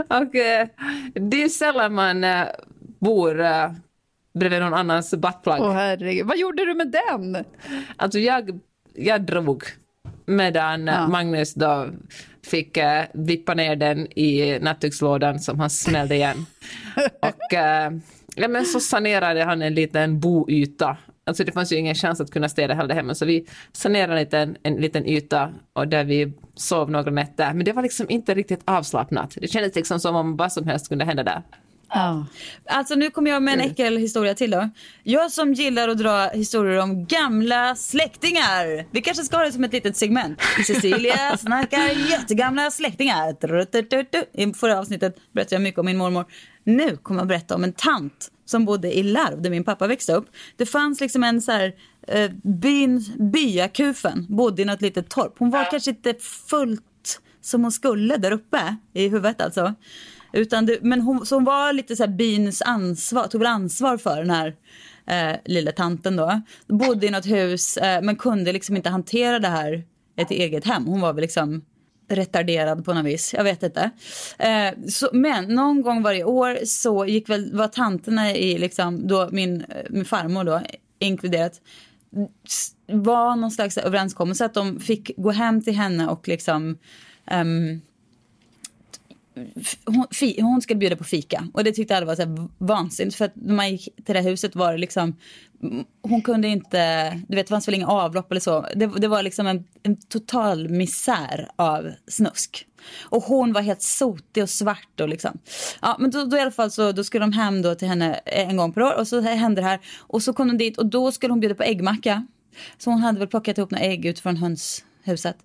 och, 0.22 0.36
eh, 0.36 0.68
det 1.14 1.44
är 1.44 1.50
sällan 1.50 1.94
man 1.94 2.24
uh, 2.24 2.46
bor 3.00 3.40
uh, 3.40 3.72
bredvid 4.34 4.62
någon 4.62 4.74
annans 4.74 5.14
buttplug. 5.14 5.60
Åh 5.60 5.70
oh, 5.70 5.74
herregud, 5.74 6.28
vad 6.28 6.38
gjorde 6.38 6.66
du 6.66 6.74
med 6.74 6.92
den? 6.92 7.46
Alltså 7.96 8.20
jag, 8.20 8.60
jag 8.94 9.22
drog 9.22 9.64
medan 10.26 10.88
ja. 10.88 11.08
Magnus 11.08 11.54
då 11.54 11.88
fick 12.46 12.78
uh, 12.78 12.84
vippa 13.14 13.54
ner 13.54 13.76
den 13.76 14.20
i 14.20 14.60
nattdukslådan 14.60 15.40
som 15.40 15.60
han 15.60 15.70
smällde 15.70 16.16
igen. 16.16 16.46
Och 17.22 17.54
uh, 17.54 18.00
ja, 18.36 18.48
men 18.48 18.66
så 18.66 18.80
sanerade 18.80 19.44
han 19.44 19.62
en 19.62 19.76
liten 19.76 20.20
boyta. 20.20 20.98
Alltså 21.26 21.44
det 21.44 21.52
fanns 21.52 21.72
ju 21.72 21.76
ingen 21.76 21.96
chans 21.96 22.22
att 22.22 22.32
kunna 22.32 22.50
städa 22.50 22.74
hela 22.74 22.94
hemma 22.94 23.16
så 23.16 23.26
vi 23.26 23.46
sanerade 23.74 24.14
en 24.14 24.20
liten, 24.20 24.58
en 24.64 24.76
liten 24.76 25.06
yta 25.06 25.54
och 25.74 25.88
där 25.88 26.04
vi 26.04 26.34
sov 26.56 26.92
några 26.92 27.12
nätter. 27.12 27.54
Men 27.54 27.66
det 27.66 27.74
var 27.74 27.84
liksom 27.84 28.10
inte 28.10 28.34
riktigt 28.34 28.62
avslappnat. 28.66 29.38
Det 29.42 29.48
kändes 29.48 29.76
liksom 29.76 30.00
som 30.00 30.16
om 30.16 30.38
vad 30.38 30.52
som 30.52 30.68
helst 30.68 30.90
kunde 30.90 31.06
hända 31.06 31.24
där. 31.24 31.42
Ja. 31.94 32.26
Alltså 32.66 32.96
nu 32.96 33.10
kommer 33.10 33.32
jag 33.32 33.44
med 33.44 33.54
en 33.54 33.62
äckel 33.62 33.98
historia 33.98 34.34
till 34.34 34.52
då. 34.52 34.70
Jag 35.04 35.32
som 35.32 35.54
gillar 35.54 35.90
att 35.90 35.98
dra 35.98 36.30
historier 36.30 36.80
om 36.82 37.06
gamla 37.06 37.76
släktingar. 37.76 38.86
Vi 38.92 39.02
kanske 39.02 39.24
ska 39.24 39.38
ha 39.38 39.46
det 39.46 39.52
som 39.52 39.64
ett 39.64 39.74
litet 39.74 39.98
segment. 39.98 40.42
Cecilia 40.68 41.38
snackar 41.40 42.10
jättegamla 42.10 42.72
släktingar. 42.72 43.36
I 44.34 44.54
förra 44.54 44.80
avsnittet 44.80 45.16
berättade 45.32 45.56
jag 45.56 45.62
mycket 45.62 45.80
om 45.80 45.86
min 45.86 45.98
mormor. 45.98 46.26
Nu 46.64 46.98
kommer 46.98 47.20
jag 47.20 47.28
berätta 47.28 47.56
om 47.56 47.64
en 47.64 47.74
tant 47.74 48.32
som 48.46 48.66
bodde 48.66 48.98
i 48.98 49.04
Larv 49.04 49.42
där 49.42 49.50
min 49.50 49.64
pappa 49.64 49.88
växte 49.88 50.14
upp. 50.14 50.26
Det 50.58 50.66
fanns 50.66 51.02
liksom 51.02 51.24
en 51.24 51.42
så 51.42 51.52
här 51.52 51.76
eh, 52.08 52.32
byn, 52.44 53.06
byakufen, 53.34 54.26
bodde 54.30 54.62
i 54.62 54.66
något 54.66 54.82
litet 54.82 55.10
torp. 55.10 55.36
Hon 55.38 55.50
var 55.50 55.72
kanske 55.72 55.92
inte 55.92 56.14
fullt 56.50 57.22
som 57.42 57.62
hon 57.64 57.72
skulle 57.72 58.18
där 58.18 58.32
uppe 58.32 58.76
i 58.94 59.08
huvudet 59.08 59.42
alltså. 59.42 59.74
Utan 60.34 60.66
det, 60.66 60.78
men 60.82 61.02
hon, 61.02 61.26
så 61.26 61.36
hon 61.36 61.44
var 61.44 61.74
lite 61.74 61.96
så 61.96 62.04
här 62.04 62.12
byns 62.12 62.62
ansvar, 62.62 63.28
tog 63.28 63.42
väl 63.42 63.48
ansvar 63.48 63.98
för 63.98 64.18
den 64.18 64.30
här 64.30 64.56
eh, 65.06 65.38
lilla 65.46 65.72
tanten 65.72 66.16
då. 66.16 66.42
Bodde 66.68 67.08
i 67.08 67.10
något 67.10 67.26
hus 67.26 67.78
eh, 67.78 68.02
men 68.02 68.16
kunde 68.16 68.54
liksom 68.54 68.76
inte 68.76 68.90
hantera 68.90 69.40
det 69.40 69.48
här 69.48 69.84
ett 70.16 70.32
eget 70.32 70.66
hem. 70.66 70.86
Hon 70.86 71.02
var 71.02 71.14
väl 71.14 71.22
liksom 71.22 71.62
retarderad 72.08 72.86
på 72.86 72.94
något 72.94 73.06
vis. 73.06 73.34
Jag 73.34 73.44
vet 73.44 73.64
inte. 73.64 73.92
Eh, 74.38 74.74
så, 74.90 75.10
men 75.14 75.46
någon 75.46 75.82
gång 75.82 76.02
varje 76.02 76.24
år 76.24 76.60
så 76.66 77.06
gick 77.06 77.30
väl, 77.30 77.56
var 77.56 77.68
tanterna 77.68 78.36
i 78.36 78.58
liksom, 78.58 79.08
då 79.08 79.30
min, 79.32 79.66
min 79.90 80.06
farmor 80.06 80.44
då 80.44 80.62
inkluderat 81.00 81.62
var 82.88 83.36
någon 83.36 83.52
slags 83.52 83.78
överenskommelse 83.78 84.46
att 84.46 84.54
de 84.54 84.80
fick 84.80 85.12
gå 85.18 85.32
hem 85.32 85.62
till 85.62 85.76
henne 85.76 86.08
och 86.08 86.28
liksom 86.28 86.78
um, 87.32 87.82
hon, 89.86 90.08
fi, 90.12 90.42
hon 90.42 90.62
skulle 90.62 90.80
bjuda 90.80 90.96
på 90.96 91.04
fika 91.04 91.48
och 91.54 91.64
det 91.64 91.72
tyckte 91.72 91.98
alla 91.98 92.06
var 92.06 92.16
så 92.16 92.22
här 92.22 92.48
vansinnigt 92.58 93.18
för 93.18 93.26
att 93.26 93.36
när 93.36 93.56
man 93.56 93.72
gick 93.72 93.90
till 94.06 94.16
det 94.16 94.22
huset 94.22 94.56
var 94.56 94.72
det 94.72 94.78
liksom 94.78 95.16
hon 96.02 96.22
kunde 96.22 96.48
inte, 96.48 97.10
du 97.28 97.36
vet 97.36 97.48
det 97.48 97.50
fanns 97.50 97.68
väl 97.68 97.76
inga 97.76 97.88
avlopp 97.88 98.32
eller 98.32 98.42
så. 98.42 98.68
Det, 98.76 98.88
det 98.88 99.08
var 99.08 99.24
liksom 99.24 99.48
en, 99.48 99.64
en, 99.84 99.96
total 99.96 100.70
misär 100.70 101.50
av 101.56 101.92
snusk. 102.08 102.68
Och 103.02 103.24
hon 103.24 103.54
var 103.54 103.62
helt 103.62 103.82
sotig 103.82 104.44
och 104.44 104.50
svart 104.50 105.00
och 105.02 105.10
liksom. 105.10 105.38
Ja 105.82 105.98
men 106.00 106.12
då, 106.12 106.26
då 106.26 106.38
i 106.38 106.40
alla 106.40 106.52
fall 106.52 106.72
så 106.72 106.92
då 106.92 107.04
skulle 107.04 107.24
de 107.24 107.34
hem 107.34 107.62
då 107.62 107.76
till 107.76 107.88
henne 107.88 108.14
en 108.14 108.58
gång 108.58 108.74
per 108.74 108.82
år 108.82 109.00
och 109.00 109.08
så 109.08 109.22
hände 109.22 109.62
det 109.62 109.68
här. 109.68 109.80
Och 110.00 110.24
så 110.24 110.34
kom 110.34 110.48
de 110.48 110.58
dit 110.58 110.78
och 110.78 110.86
då 110.86 111.12
skulle 111.12 111.34
hon 111.34 111.40
bjuda 111.40 111.56
på 111.56 111.64
äggmacka. 111.64 112.28
Så 112.78 112.90
hon 112.90 113.00
hade 113.00 113.20
väl 113.20 113.28
plockat 113.28 113.58
ihop 113.58 113.72
några 113.72 113.84
ägg 113.84 114.06
utifrån 114.06 114.38
höns 114.38 114.84
huset. 115.04 115.36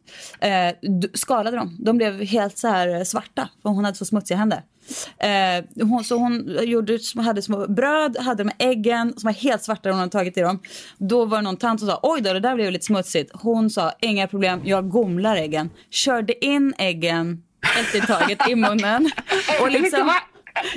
Eh, 0.41 0.75
skalade 1.15 1.57
dem. 1.57 1.77
De 1.79 1.97
blev 1.97 2.23
helt 2.25 2.59
så 2.59 2.69
här 2.69 3.05
svarta 3.05 3.49
för 3.63 3.71
hon 3.71 3.85
hade 3.85 3.97
så 3.97 4.05
smutsiga 4.05 4.39
händer. 4.39 4.63
Eh, 5.19 5.87
hon, 5.87 6.05
så 6.05 6.17
hon 6.17 6.59
gjorde, 6.63 6.99
hade 7.17 7.43
små 7.43 7.67
bröd, 7.67 8.17
hade 8.17 8.45
de 8.45 8.51
äggen 8.59 9.15
som 9.17 9.29
var 9.29 9.33
helt 9.33 9.63
svarta 9.63 9.91
hon 9.91 9.99
hade 9.99 10.13
tagit 10.13 10.37
i 10.37 10.41
dem. 10.41 10.59
Då 10.99 11.25
var 11.25 11.39
det 11.39 11.43
någon 11.43 11.57
tant 11.57 11.81
som 11.81 11.89
sa 11.89 12.01
oj 12.03 12.21
då 12.21 12.33
det 12.33 12.41
där 12.41 12.55
blev 12.55 12.73
lite 12.73 12.85
smutsigt. 12.85 13.31
Hon 13.35 13.71
sa 13.71 13.93
inga 14.01 14.29
problem, 14.29 14.61
jag 14.65 14.89
gomlar 14.91 15.37
äggen. 15.37 15.71
Körde 15.91 16.45
in 16.45 16.75
äggen 16.79 17.43
ett 17.81 17.95
i 17.95 18.07
taget 18.07 18.49
i 18.49 18.55
munnen. 18.55 19.11
Och 19.61 19.71
liksom, 19.71 20.11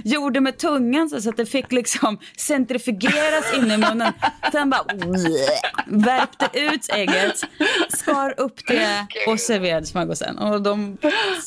gjorde 0.03 0.41
med 0.41 0.57
tungan 0.57 1.09
så 1.09 1.29
att 1.29 1.38
det 1.38 1.45
fick 1.45 1.71
liksom 1.71 2.17
centrifugeras 2.38 3.53
in 3.57 3.71
i 3.71 3.77
munnen. 3.77 4.13
Sen 4.51 4.69
bara 4.69 4.84
värpte 5.86 6.49
ut 6.53 6.89
ägget, 6.93 7.41
skar 7.89 8.39
upp 8.39 8.67
det 8.67 9.07
och 9.27 9.39
serverade 9.39 9.86
smörgåsen. 9.86 10.38
Och 10.38 10.61
de 10.61 10.97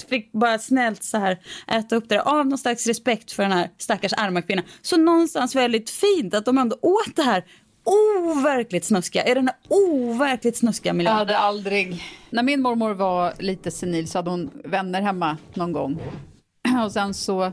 fick 0.09 0.33
bara 0.33 0.59
snällt 0.59 1.05
så 1.05 1.19
här 1.19 1.39
äta 1.67 1.97
upp 1.97 2.09
det 2.09 2.23
av 2.23 2.47
någon 2.47 2.59
slags 2.59 2.87
respekt 2.87 3.33
för 3.33 3.43
den 3.43 3.53
här 3.53 3.71
stackars 3.79 4.13
arma 4.13 4.43
kvinnan. 4.43 4.65
Så 4.83 4.97
någonstans 4.97 5.55
väldigt 5.55 5.91
fint 5.91 6.35
att 6.35 6.45
de 6.45 6.59
ändå 6.59 6.77
åt 6.83 7.17
det 7.17 7.23
här 7.23 7.45
overkligt 7.85 8.85
snuskiga, 8.85 9.27
i 9.27 9.35
den 9.35 9.49
här 9.49 9.57
overkligt 9.69 10.57
snuskiga 10.57 10.93
miljön. 10.93 11.13
Jag 11.13 11.19
hade 11.19 11.39
aldrig... 11.39 12.03
När 12.31 12.43
min 12.43 12.63
mormor 12.63 12.95
var 12.95 13.33
lite 13.39 13.71
senil 13.71 14.11
så 14.11 14.19
hade 14.19 14.31
hon 14.31 14.51
vänner 14.65 15.03
hemma 15.03 15.37
någon 15.55 15.73
gång. 15.73 16.01
Och 16.85 16.93
sen 16.93 17.15
så 17.15 17.53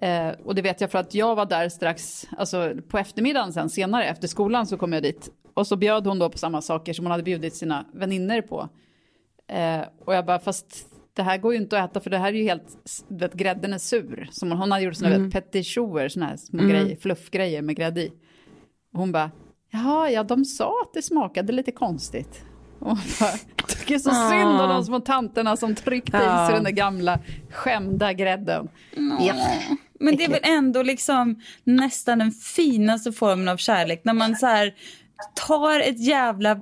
Eh, 0.00 0.30
och 0.44 0.54
det 0.54 0.62
vet 0.62 0.80
jag 0.80 0.90
för 0.90 0.98
att 0.98 1.14
jag 1.14 1.34
var 1.34 1.46
där 1.46 1.68
strax, 1.68 2.26
alltså 2.38 2.72
på 2.88 2.98
eftermiddagen 2.98 3.52
sen 3.52 3.70
senare 3.70 4.04
efter 4.04 4.28
skolan 4.28 4.66
så 4.66 4.76
kom 4.76 4.92
jag 4.92 5.02
dit. 5.02 5.30
Och 5.54 5.66
så 5.66 5.76
bjöd 5.76 6.06
hon 6.06 6.18
då 6.18 6.30
på 6.30 6.38
samma 6.38 6.62
saker 6.62 6.92
som 6.92 7.04
hon 7.04 7.10
hade 7.10 7.22
bjudit 7.22 7.54
sina 7.54 7.84
vänner 7.92 8.42
på. 8.42 8.68
Eh, 9.48 9.80
och 10.04 10.14
jag 10.14 10.26
bara, 10.26 10.38
fast 10.38 10.86
det 11.14 11.22
här 11.22 11.38
går 11.38 11.52
ju 11.52 11.60
inte 11.60 11.82
att 11.82 11.90
äta 11.90 12.00
för 12.00 12.10
det 12.10 12.18
här 12.18 12.28
är 12.28 12.32
ju 12.32 12.44
helt, 12.44 12.76
vet, 13.08 13.34
grädden 13.34 13.72
är 13.72 13.78
sur. 13.78 14.28
Som 14.32 14.50
hon, 14.50 14.58
hon 14.58 14.72
hade 14.72 14.84
gjort 14.84 14.96
såna 14.96 15.14
mm. 15.14 15.30
petitioner, 15.30 16.08
såna 16.08 16.26
här 16.26 16.36
små 16.36 16.58
mm. 16.58 16.70
grejer, 16.70 16.96
fluffgrejer 16.96 17.62
med 17.62 17.76
grädde 17.76 18.02
i. 18.02 18.12
Och 18.92 18.98
hon 18.98 19.12
bara, 19.12 19.30
jaha, 19.70 20.10
ja 20.10 20.22
de 20.22 20.44
sa 20.44 20.82
att 20.82 20.94
det 20.94 21.02
smakade 21.02 21.52
lite 21.52 21.72
konstigt. 21.72 22.44
Och 22.78 22.98
bara, 23.20 23.32
tycker 23.66 23.98
så 23.98 24.10
synd 24.10 24.60
om 24.60 24.68
de 24.68 24.84
små 24.84 25.00
tanterna 25.00 25.56
som 25.56 25.74
tryckte 25.74 26.16
ja. 26.16 26.44
i 26.44 26.46
sig 26.46 26.54
den 26.54 26.64
där 26.64 26.70
gamla 26.70 27.18
skämda 27.50 28.12
grädden. 28.12 28.68
Ja. 29.20 29.34
Men 30.00 30.16
det 30.16 30.24
är 30.24 30.28
väl 30.28 30.40
ändå 30.42 30.82
liksom 30.82 31.40
nästan 31.64 32.18
den 32.18 32.30
finaste 32.32 33.12
formen 33.12 33.48
av 33.48 33.56
kärlek 33.56 34.00
när 34.04 34.12
man 34.12 34.36
så 34.36 34.46
här 34.46 34.74
tar 35.34 35.80
ett 35.80 35.98
jävla 36.00 36.60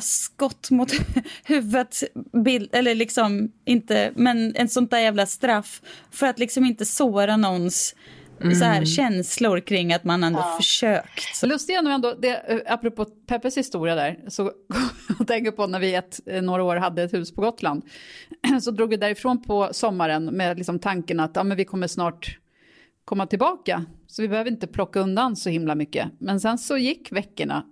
skott 0.00 0.70
mot 0.70 0.92
huvudet, 1.44 2.02
bild, 2.44 2.68
eller 2.72 2.94
liksom 2.94 3.52
inte, 3.64 4.12
men 4.16 4.56
en 4.56 4.68
sånt 4.68 4.90
där 4.90 4.98
jävla 4.98 5.26
straff 5.26 5.82
för 6.10 6.26
att 6.26 6.38
liksom 6.38 6.64
inte 6.64 6.84
såra 6.84 7.36
någons 7.36 7.94
mm. 8.40 8.54
så 8.54 8.64
här, 8.64 8.76
mm. 8.76 8.86
känslor 8.86 9.60
kring 9.60 9.92
att 9.92 10.04
man 10.04 10.24
ändå 10.24 10.38
ja. 10.38 10.56
försökt. 10.56 11.34
Så. 11.34 11.46
Lustigt 11.46 11.78
ändå, 11.78 11.90
ändå 11.90 12.14
det, 12.14 12.28
eh, 12.28 12.72
apropå 12.72 13.04
Peppes 13.04 13.56
historia 13.56 13.94
där, 13.94 14.24
så 14.28 14.52
jag 15.18 15.26
tänker 15.26 15.50
på 15.50 15.66
när 15.66 15.80
vi 15.80 15.94
ett, 15.94 16.20
eh, 16.26 16.42
några 16.42 16.62
år 16.62 16.76
hade 16.76 17.02
ett 17.02 17.14
hus 17.14 17.34
på 17.34 17.40
Gotland, 17.40 17.82
så 18.62 18.70
drog 18.70 18.90
vi 18.90 18.96
därifrån 18.96 19.42
på 19.42 19.68
sommaren 19.72 20.24
med 20.24 20.58
liksom 20.58 20.78
tanken 20.78 21.20
att 21.20 21.36
ja, 21.36 21.44
men 21.44 21.56
vi 21.56 21.64
kommer 21.64 21.86
snart 21.86 22.38
komma 23.04 23.26
tillbaka, 23.26 23.84
så 24.06 24.22
vi 24.22 24.28
behöver 24.28 24.50
inte 24.50 24.66
plocka 24.66 25.00
undan 25.00 25.36
så 25.36 25.50
himla 25.50 25.74
mycket. 25.74 26.08
Men 26.18 26.40
sen 26.40 26.58
så 26.58 26.76
gick 26.76 27.12
veckorna 27.12 27.64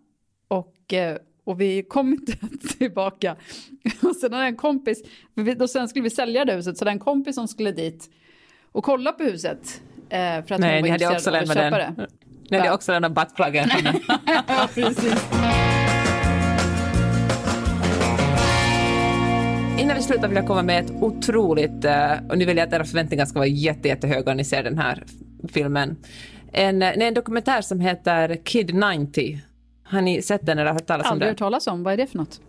och 0.48 0.92
eh, 0.92 1.16
och 1.44 1.60
vi 1.60 1.82
kom 1.82 2.12
inte 2.12 2.32
tillbaka. 2.78 3.36
Och 4.02 4.16
sen 4.16 4.32
hade 4.32 4.46
en 4.46 4.56
kompis, 4.56 5.02
då 5.56 5.68
sen 5.68 5.88
skulle 5.88 6.02
vi 6.02 6.10
sälja 6.10 6.44
det 6.44 6.54
huset, 6.54 6.78
så 6.78 6.84
den 6.84 6.98
kompis 6.98 7.34
som 7.34 7.48
skulle 7.48 7.72
dit 7.72 8.10
och 8.72 8.84
kolla 8.84 9.12
på 9.12 9.22
huset 9.22 9.82
för 10.10 10.52
att 10.52 10.60
Nej, 10.60 10.82
ni 10.82 10.90
hade 10.90 11.08
också 11.08 11.30
lämnat 11.30 11.56
den. 11.56 11.72
Det. 11.72 12.06
Ni 12.50 12.58
hade 12.58 12.72
också 12.72 12.92
lämnat 12.92 13.12
buttpluggen. 13.12 13.68
ja, 14.46 14.68
precis. 14.74 15.30
Innan 19.78 19.96
vi 19.96 20.02
slutar 20.02 20.28
vill 20.28 20.36
jag 20.36 20.46
komma 20.46 20.62
med 20.62 20.84
ett 20.84 20.90
otroligt, 21.00 21.84
eh, 21.84 22.12
och 22.28 22.38
nu 22.38 22.44
vill 22.44 22.56
jag 22.56 22.66
att 22.68 22.72
era 22.72 22.84
förväntningar 22.84 23.26
ska 23.26 23.38
vara 23.38 23.46
jätte, 23.46 23.88
jättehöga 23.88 24.24
när 24.24 24.34
ni 24.34 24.44
ser 24.44 24.62
den 24.62 24.78
här 24.78 25.04
filmen. 25.48 25.96
En, 26.52 26.82
en 26.82 27.14
dokumentär 27.14 27.60
som 27.60 27.80
heter 27.80 28.36
Kid 28.44 28.74
90. 28.74 29.40
Har 29.84 30.00
ni 30.00 30.22
sett 30.22 30.46
den 30.46 30.58
eller 30.58 30.72
hört 30.72 30.86
talas 30.86 31.04
om 31.04 31.08
den? 31.08 31.12
Aldrig 31.12 31.28
hört 31.28 31.38
talas 31.38 31.66
om, 31.66 31.82
vad 31.82 31.92
är 31.92 31.96
det 31.96 32.06
för 32.06 32.18
något? 32.18 32.40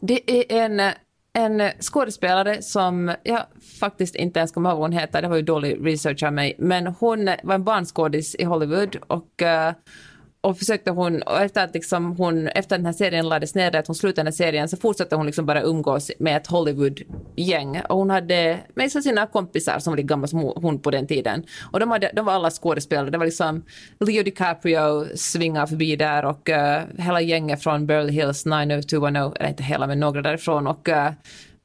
Det 0.00 0.52
är 0.52 0.64
en 0.64 0.92
en 1.38 1.62
skådespelare 1.80 2.62
som 2.62 3.14
jag 3.22 3.42
faktiskt 3.80 4.14
inte 4.14 4.38
ens 4.38 4.52
kommer 4.52 4.70
ihåg 4.70 4.78
vad 4.78 4.90
hon 4.90 4.98
heter, 4.98 5.22
det 5.22 5.28
var 5.28 5.36
ju 5.36 5.42
dålig 5.42 5.86
research 5.86 6.22
av 6.22 6.32
mig, 6.32 6.54
men 6.58 6.86
hon 6.86 7.30
var 7.42 7.54
en 7.54 7.64
barnskådis 7.64 8.34
i 8.34 8.44
Hollywood 8.44 8.96
och 8.96 9.42
uh, 9.42 9.72
och 10.44 10.58
försökte 10.58 10.90
hon, 10.90 11.22
och 11.22 11.40
efter 11.40 11.64
att 11.64 11.74
liksom 11.74 12.16
hon, 12.16 12.48
efter 12.48 12.76
den 12.76 12.86
här 12.86 12.92
serien 12.92 13.28
lades 13.28 13.54
ner, 13.54 13.76
att 13.76 13.86
hon 13.86 13.96
slutade 13.96 14.20
den 14.20 14.26
här 14.26 14.32
serien, 14.32 14.68
så 14.68 14.76
fortsatte 14.76 15.16
hon 15.16 15.26
liksom 15.26 15.46
bara 15.46 15.62
umgås 15.62 16.10
med 16.18 16.36
ett 16.36 16.46
Hollywood-gäng. 16.46 17.80
Och 17.88 17.96
hon 17.96 18.10
hade 18.10 18.58
med 18.74 18.92
sig 18.92 19.02
sina 19.02 19.26
kompisar 19.26 19.78
som 19.78 19.90
var 19.90 19.96
lika 19.96 20.06
gamla 20.06 20.26
som 20.26 20.40
hon 20.40 20.78
på 20.78 20.90
den 20.90 21.06
tiden. 21.06 21.44
Och 21.72 21.80
de, 21.80 21.90
hade, 21.90 22.10
de 22.14 22.24
var 22.26 22.32
alla 22.32 22.50
skådespelare. 22.50 23.10
Det 23.10 23.18
var 23.18 23.24
liksom 23.24 23.64
Leo 24.00 24.22
DiCaprio 24.22 25.16
svingar 25.16 25.66
förbi 25.66 25.96
där 25.96 26.24
och 26.24 26.48
uh, 26.48 27.02
hela 27.04 27.20
gänget 27.20 27.62
från 27.62 27.86
Beverly 27.86 28.12
Hills 28.12 28.46
90210, 28.46 29.32
eller 29.40 29.48
inte 29.48 29.62
hela 29.62 29.86
men 29.86 30.00
några 30.00 30.22
därifrån. 30.22 30.66
Och 30.66 30.88
uh, 30.88 31.10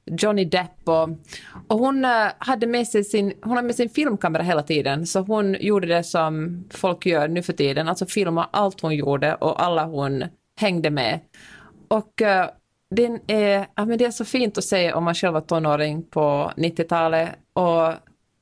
Johnny 0.09 0.45
Depp 0.45 0.79
och, 0.83 1.09
och 1.67 1.79
hon 1.79 2.05
uh, 2.05 2.11
hade 2.37 2.67
med 2.67 2.87
sig 2.87 3.03
sin, 3.03 3.33
hon 3.41 3.55
hade 3.55 3.65
med 3.67 3.75
sin 3.75 3.89
filmkamera 3.89 4.43
hela 4.43 4.63
tiden 4.63 5.07
så 5.07 5.19
hon 5.19 5.57
gjorde 5.59 5.87
det 5.87 6.03
som 6.03 6.63
folk 6.69 7.05
gör 7.05 7.27
nu 7.27 7.43
för 7.43 7.53
tiden, 7.53 7.89
alltså 7.89 8.05
filma 8.05 8.49
allt 8.51 8.81
hon 8.81 8.95
gjorde 8.95 9.35
och 9.35 9.63
alla 9.63 9.85
hon 9.85 10.23
hängde 10.59 10.89
med. 10.89 11.19
Och 11.87 12.21
uh, 12.21 12.45
den 12.95 13.19
är, 13.27 13.67
ja, 13.75 13.85
men 13.85 13.97
det 13.97 14.05
är 14.05 14.11
så 14.11 14.25
fint 14.25 14.57
att 14.57 14.63
se 14.63 14.93
om 14.93 15.03
man 15.03 15.15
själv 15.15 15.33
var 15.33 15.41
tonåring 15.41 16.03
på 16.03 16.51
90-talet 16.57 17.29
och, 17.53 17.87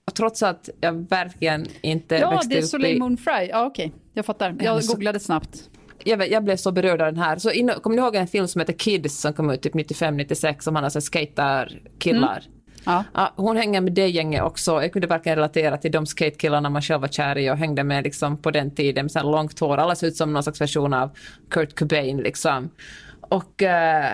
och 0.05 0.13
trots 0.15 0.43
att 0.43 0.69
jag 0.81 1.09
verkligen 1.09 1.67
inte 1.81 2.15
Ja, 2.15 2.29
växte 2.29 2.49
det 2.49 2.57
är 2.57 2.63
upp 2.63 2.69
Soleil 2.69 2.97
i... 2.97 2.99
Moon 2.99 3.17
Frye. 3.17 3.49
Ja, 3.49 3.65
okej. 3.65 3.91
Jag 4.13 4.25
fattar. 4.25 4.55
Ja, 4.59 4.65
Jag 4.65 4.83
googlade 4.83 5.19
snabbt. 5.19 5.69
Jag, 6.03 6.17
vet- 6.17 6.31
jag 6.31 6.43
blev 6.43 6.55
så 6.55 6.71
berörd 6.71 7.01
av 7.01 7.13
den 7.13 7.23
här. 7.23 7.37
Så 7.37 7.51
in, 7.51 7.71
kommer 7.81 7.95
ni 7.95 8.01
ihåg 8.01 8.15
en 8.15 8.27
film 8.27 8.47
som 8.47 8.59
heter 8.61 8.73
Kids 8.73 9.21
som 9.21 9.33
kom 9.33 9.49
ut 9.49 9.61
typ 9.61 9.73
95-96 9.75 10.59
som 10.59 10.75
handlar 10.75 10.97
om 10.97 11.01
skaterkillar? 11.01 12.43
Ja. 12.85 13.03
Ja, 13.13 13.33
hon 13.35 13.57
hänger 13.57 13.81
med 13.81 13.93
det 13.93 14.07
gänget 14.07 14.43
också. 14.43 14.81
Jag 14.81 14.93
kunde 14.93 15.07
verkligen 15.07 15.35
relatera 15.35 15.77
till 15.77 15.91
de 15.91 16.05
skatekillarna 16.05 16.69
man 16.69 16.81
själv 16.81 17.01
var 17.01 17.07
kär 17.07 17.37
i 17.37 17.49
och 17.51 17.57
hängde 17.57 17.83
med 17.83 18.03
liksom 18.03 18.37
på 18.37 18.51
den 18.51 18.75
tiden 18.75 19.05
med 19.05 19.11
så 19.11 19.23
långt 19.23 19.59
hår. 19.59 19.77
Alla 19.77 19.95
ser 19.95 20.07
ut 20.07 20.15
som 20.15 20.33
någon 20.33 20.43
slags 20.43 20.61
version 20.61 20.93
av 20.93 21.09
Kurt 21.49 21.79
Cobain 21.79 22.17
liksom. 22.17 22.69
Och 23.21 23.63
eh, 23.63 24.11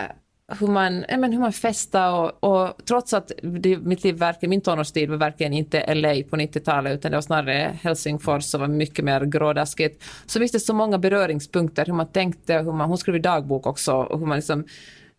hur 0.48 0.68
man, 0.68 1.06
men 1.10 1.34
hur 1.34 1.40
man 1.40 1.54
festar 1.54 2.14
och, 2.14 2.44
och 2.44 2.86
trots 2.86 3.14
att 3.14 3.32
det, 3.42 3.78
mitt 3.78 4.04
liv 4.04 4.16
verkligen, 4.16 4.50
min 4.50 4.62
tonårstid 4.62 5.10
var 5.10 5.18
verkligen 5.18 5.54
inte 5.54 5.96
LA 5.96 6.14
på 6.30 6.36
90-talet 6.36 6.94
utan 6.94 7.12
det 7.12 7.18
var 7.18 7.22
snarare 7.22 7.78
Helsingfors 7.82 8.54
och 8.54 8.60
var 8.60 8.68
mycket 8.68 9.06
mer 9.06 9.22
grådaskigt. 9.26 10.04
Så 10.26 10.40
visst 10.40 10.54
det 10.54 10.60
så 10.60 10.74
många 10.74 10.98
beröringspunkter 10.98 11.86
hur 11.86 11.94
man 11.94 12.12
tänkte, 12.12 12.54
hur 12.54 12.72
man, 12.72 12.90
hon 12.90 12.98
skrev 12.98 13.16
i 13.16 13.20
dagbok 13.20 13.68
också 13.68 13.94
och 13.94 14.20
hur 14.20 14.26
man 14.26 14.38
liksom 14.38 14.66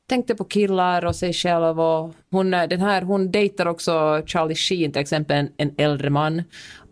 tänkte 0.08 0.34
på 0.34 0.44
killar 0.44 1.04
och 1.04 1.16
sig 1.16 1.32
själv 1.32 1.80
och 1.80 2.14
hon, 2.30 2.50
den 2.50 2.80
här, 2.80 3.02
hon 3.02 3.30
dejtar 3.30 3.66
också 3.66 4.22
Charlie 4.26 4.54
Sheen 4.54 4.92
till 4.92 5.02
exempel, 5.02 5.36
en, 5.36 5.50
en 5.56 5.74
äldre 5.78 6.10
man. 6.10 6.42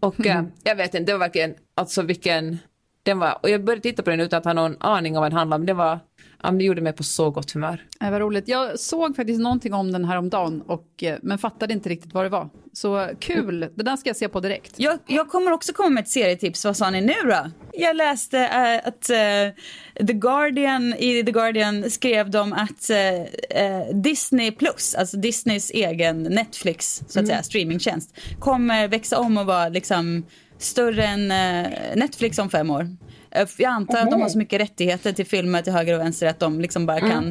Och 0.01 0.27
eh, 0.27 0.43
jag 0.65 0.77
vet 0.77 0.95
inte, 0.95 1.13
det 1.13 1.13
var 1.13 1.19
verkligen, 1.19 1.55
alltså 1.75 2.03
vilken, 2.03 2.59
den 3.03 3.19
var, 3.19 3.39
och 3.43 3.51
jag 3.51 3.65
började 3.65 3.83
titta 3.83 4.03
på 4.03 4.11
den 4.11 4.21
utan 4.21 4.39
att 4.39 4.45
ha 4.45 4.53
någon 4.53 4.77
aning 4.81 5.17
om 5.17 5.21
vad 5.21 5.31
den 5.31 5.39
handlade 5.39 5.57
om, 5.57 5.61
men 5.61 5.67
det 5.67 5.75
var, 5.75 6.01
ja, 6.43 6.51
det 6.51 6.65
gjorde 6.65 6.81
mig 6.81 6.93
på 6.93 7.03
så 7.03 7.31
gott 7.31 7.51
humör. 7.53 7.87
Det 8.01 8.11
var 8.11 8.21
roligt. 8.21 8.49
Jag 8.49 8.79
såg 8.79 9.17
faktiskt 9.17 9.41
någonting 9.41 9.75
om 9.75 9.93
den 9.93 10.05
här 10.05 10.17
om 10.17 10.29
dagen, 10.29 10.63
och, 10.67 11.03
eh, 11.03 11.19
men 11.23 11.39
fattade 11.39 11.73
inte 11.73 11.89
riktigt 11.89 12.15
vad 12.15 12.25
det 12.25 12.29
var. 12.29 12.49
Så 12.73 13.09
kul, 13.21 13.61
det 13.61 13.83
där 13.83 13.97
ska 13.97 14.09
jag 14.09 14.17
se 14.17 14.29
på 14.29 14.41
direkt. 14.41 14.73
Jag, 14.77 14.99
jag 15.07 15.29
kommer 15.29 15.53
också 15.53 15.73
komma 15.73 15.89
med 15.89 16.03
ett 16.03 16.09
serietips. 16.09 16.65
Vad 16.65 16.77
sa 16.77 16.91
ni 16.91 17.01
nu 17.01 17.31
då? 17.31 17.51
Jag 17.73 17.97
läste 17.97 18.39
eh, 18.39 18.89
att 18.89 19.11
eh, 19.11 20.07
The 20.07 20.13
Guardian, 20.13 20.95
i 20.95 21.23
The 21.25 21.33
Guardian 21.33 21.91
skrev 21.91 22.31
de 22.31 22.53
att 22.53 22.91
eh, 22.91 23.95
Disney 23.95 24.51
Plus, 24.53 24.95
alltså 24.95 25.17
Disneys 25.17 25.71
egen 25.71 26.23
Netflix, 26.23 27.03
så 27.09 27.21
att 27.21 27.27
säga, 27.27 27.43
streamingtjänst, 27.43 28.15
kommer 28.39 28.89
växa 28.89 29.19
om 29.19 29.39
och 29.39 29.47
vara 29.47 29.69
liksom 29.69 30.25
större 30.65 31.05
än 31.07 31.31
eh, 31.31 31.71
Netflix 31.97 32.39
om 32.39 32.51
fem 32.51 32.71
år. 32.71 32.97
Eh, 33.31 33.49
Jag 33.59 33.73
antar 33.73 33.99
att 33.99 34.11
de 34.11 34.23
har 34.23 34.29
så 34.29 34.39
mycket 34.39 34.61
rättigheter 34.61 35.13
till 35.13 35.27
filmer 35.27 35.63
till 35.63 35.73
höger 35.73 35.95
och 35.95 36.01
vänster 36.01 36.27
att 36.27 36.39
de 36.39 36.61
liksom 36.61 36.87
bara 36.87 37.01
kan 37.01 37.29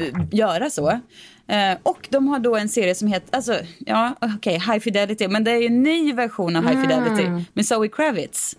eh, 0.00 0.24
göra 0.32 0.70
så. 0.70 0.90
Eh, 1.46 1.76
och 1.82 2.08
de 2.10 2.28
har 2.28 2.38
då 2.38 2.56
en 2.56 2.68
serie 2.68 2.94
som 2.94 3.08
heter, 3.08 3.36
alltså, 3.36 3.56
ja 3.78 4.14
okej, 4.36 4.52
High 4.54 4.78
Fidelity, 4.78 5.28
men 5.28 5.44
det 5.44 5.50
är 5.50 5.60
ju 5.60 5.66
en 5.66 5.82
ny 5.82 6.12
version 6.12 6.56
av 6.56 6.68
High 6.68 6.80
Fidelity 6.82 7.44
med 7.52 7.66
Zoe 7.66 7.88
Kravitz. 7.88 8.56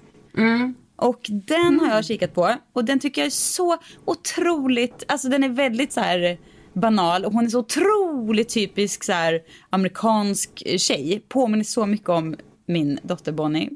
Och 0.95 1.19
den 1.29 1.79
har 1.79 1.95
jag 1.95 2.05
kikat 2.05 2.33
på 2.33 2.55
och 2.73 2.85
den 2.85 2.99
tycker 2.99 3.21
jag 3.21 3.25
är 3.25 3.29
så 3.29 3.77
otroligt, 4.05 5.03
alltså 5.07 5.29
den 5.29 5.43
är 5.43 5.49
väldigt 5.49 5.93
så 5.93 5.99
här 5.99 6.37
banal 6.73 7.25
och 7.25 7.33
hon 7.33 7.45
är 7.45 7.49
så 7.49 7.59
otroligt 7.59 8.49
typisk 8.49 9.03
så 9.03 9.11
här 9.11 9.41
amerikansk 9.69 10.63
tjej. 10.77 11.23
Påminner 11.29 11.63
så 11.63 11.85
mycket 11.85 12.09
om 12.09 12.35
min 12.65 12.99
dotter 13.03 13.31
Bonnie 13.31 13.69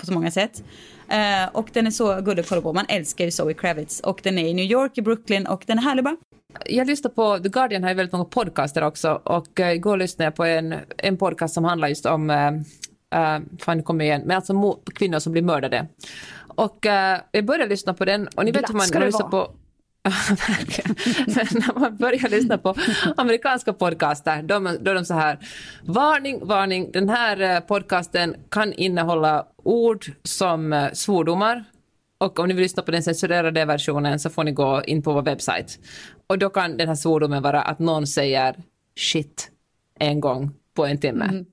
på 0.00 0.06
så 0.06 0.12
många 0.12 0.30
sätt. 0.30 0.62
Eh, 1.08 1.48
och 1.52 1.68
den 1.72 1.86
är 1.86 1.90
så 1.90 2.20
gullig 2.20 2.40
att 2.40 2.48
kolla 2.48 2.62
på. 2.62 2.72
Man 2.72 2.86
älskar 2.88 3.24
ju 3.24 3.30
Zoe 3.30 3.54
Kravitz 3.54 4.00
och 4.00 4.20
den 4.22 4.38
är 4.38 4.48
i 4.48 4.54
New 4.54 4.64
York, 4.64 4.98
i 4.98 5.02
Brooklyn 5.02 5.46
och 5.46 5.62
den 5.66 5.78
är 5.78 5.82
härlig 5.82 6.04
bara. 6.04 6.16
Jag 6.66 6.86
lyssnar 6.86 7.10
på, 7.10 7.38
The 7.38 7.48
Guardian 7.48 7.82
har 7.82 7.90
ju 7.90 7.96
väldigt 7.96 8.12
många 8.12 8.24
podcaster 8.24 8.82
också 8.84 9.20
och 9.24 9.60
uh, 9.60 9.72
igår 9.72 9.96
lyssnade 9.96 10.26
jag 10.26 10.34
på 10.34 10.44
en, 10.44 10.74
en 10.96 11.16
podcast 11.16 11.54
som 11.54 11.64
handlar 11.64 11.88
just 11.88 12.06
om, 12.06 12.30
uh, 12.30 12.52
uh, 13.14 13.38
fan 13.58 13.76
nu 13.76 13.82
kommer 13.82 14.04
igen, 14.04 14.22
men 14.24 14.36
alltså 14.36 14.78
kvinnor 14.94 15.18
som 15.18 15.32
blir 15.32 15.42
mördade. 15.42 15.86
Och 16.48 16.86
uh, 16.86 17.20
jag 17.30 17.44
började 17.44 17.68
lyssna 17.68 17.94
på 17.94 18.04
den 18.04 18.28
och 18.28 18.44
ni 18.44 18.50
vet 18.50 18.68
hur 18.68 18.74
man 18.74 19.06
lyssnar 19.06 19.28
på 19.28 19.50
Ja, 20.02 20.10
verkligen. 20.48 20.96
Men 21.26 21.46
när 21.52 21.80
man 21.80 21.96
börjar 21.96 22.28
lyssna 22.28 22.58
på 22.58 22.74
amerikanska 23.16 23.72
podcaster, 23.72 24.42
då 24.42 24.54
är, 24.54 24.94
de 24.94 25.04
så 25.04 25.14
här, 25.14 25.38
varning, 25.84 26.46
varning, 26.46 26.90
den 26.92 27.08
här 27.08 27.40
eh, 27.40 27.60
podcasten 27.60 28.36
kan 28.50 28.72
innehålla 28.72 29.46
ord 29.56 30.06
som 30.22 30.72
eh, 30.72 30.92
svordomar. 30.92 31.64
Och 32.18 32.38
om 32.38 32.48
ni 32.48 32.54
vill 32.54 32.62
lyssna 32.62 32.82
på 32.82 32.90
den 32.90 33.02
censurerade 33.02 33.64
versionen 33.64 34.18
så 34.18 34.30
får 34.30 34.44
ni 34.44 34.52
gå 34.52 34.82
in 34.84 35.02
på 35.02 35.12
vår 35.12 35.22
webbsite. 35.22 35.72
Och 36.26 36.38
då 36.38 36.50
kan 36.50 36.76
den 36.76 36.88
här 36.88 36.94
svordomen 36.94 37.42
vara 37.42 37.62
att 37.62 37.78
någon 37.78 38.06
säger 38.06 38.56
shit 38.96 39.50
en 39.98 40.20
gång 40.20 40.50
på 40.74 40.86
en 40.86 40.98
timme. 40.98 41.44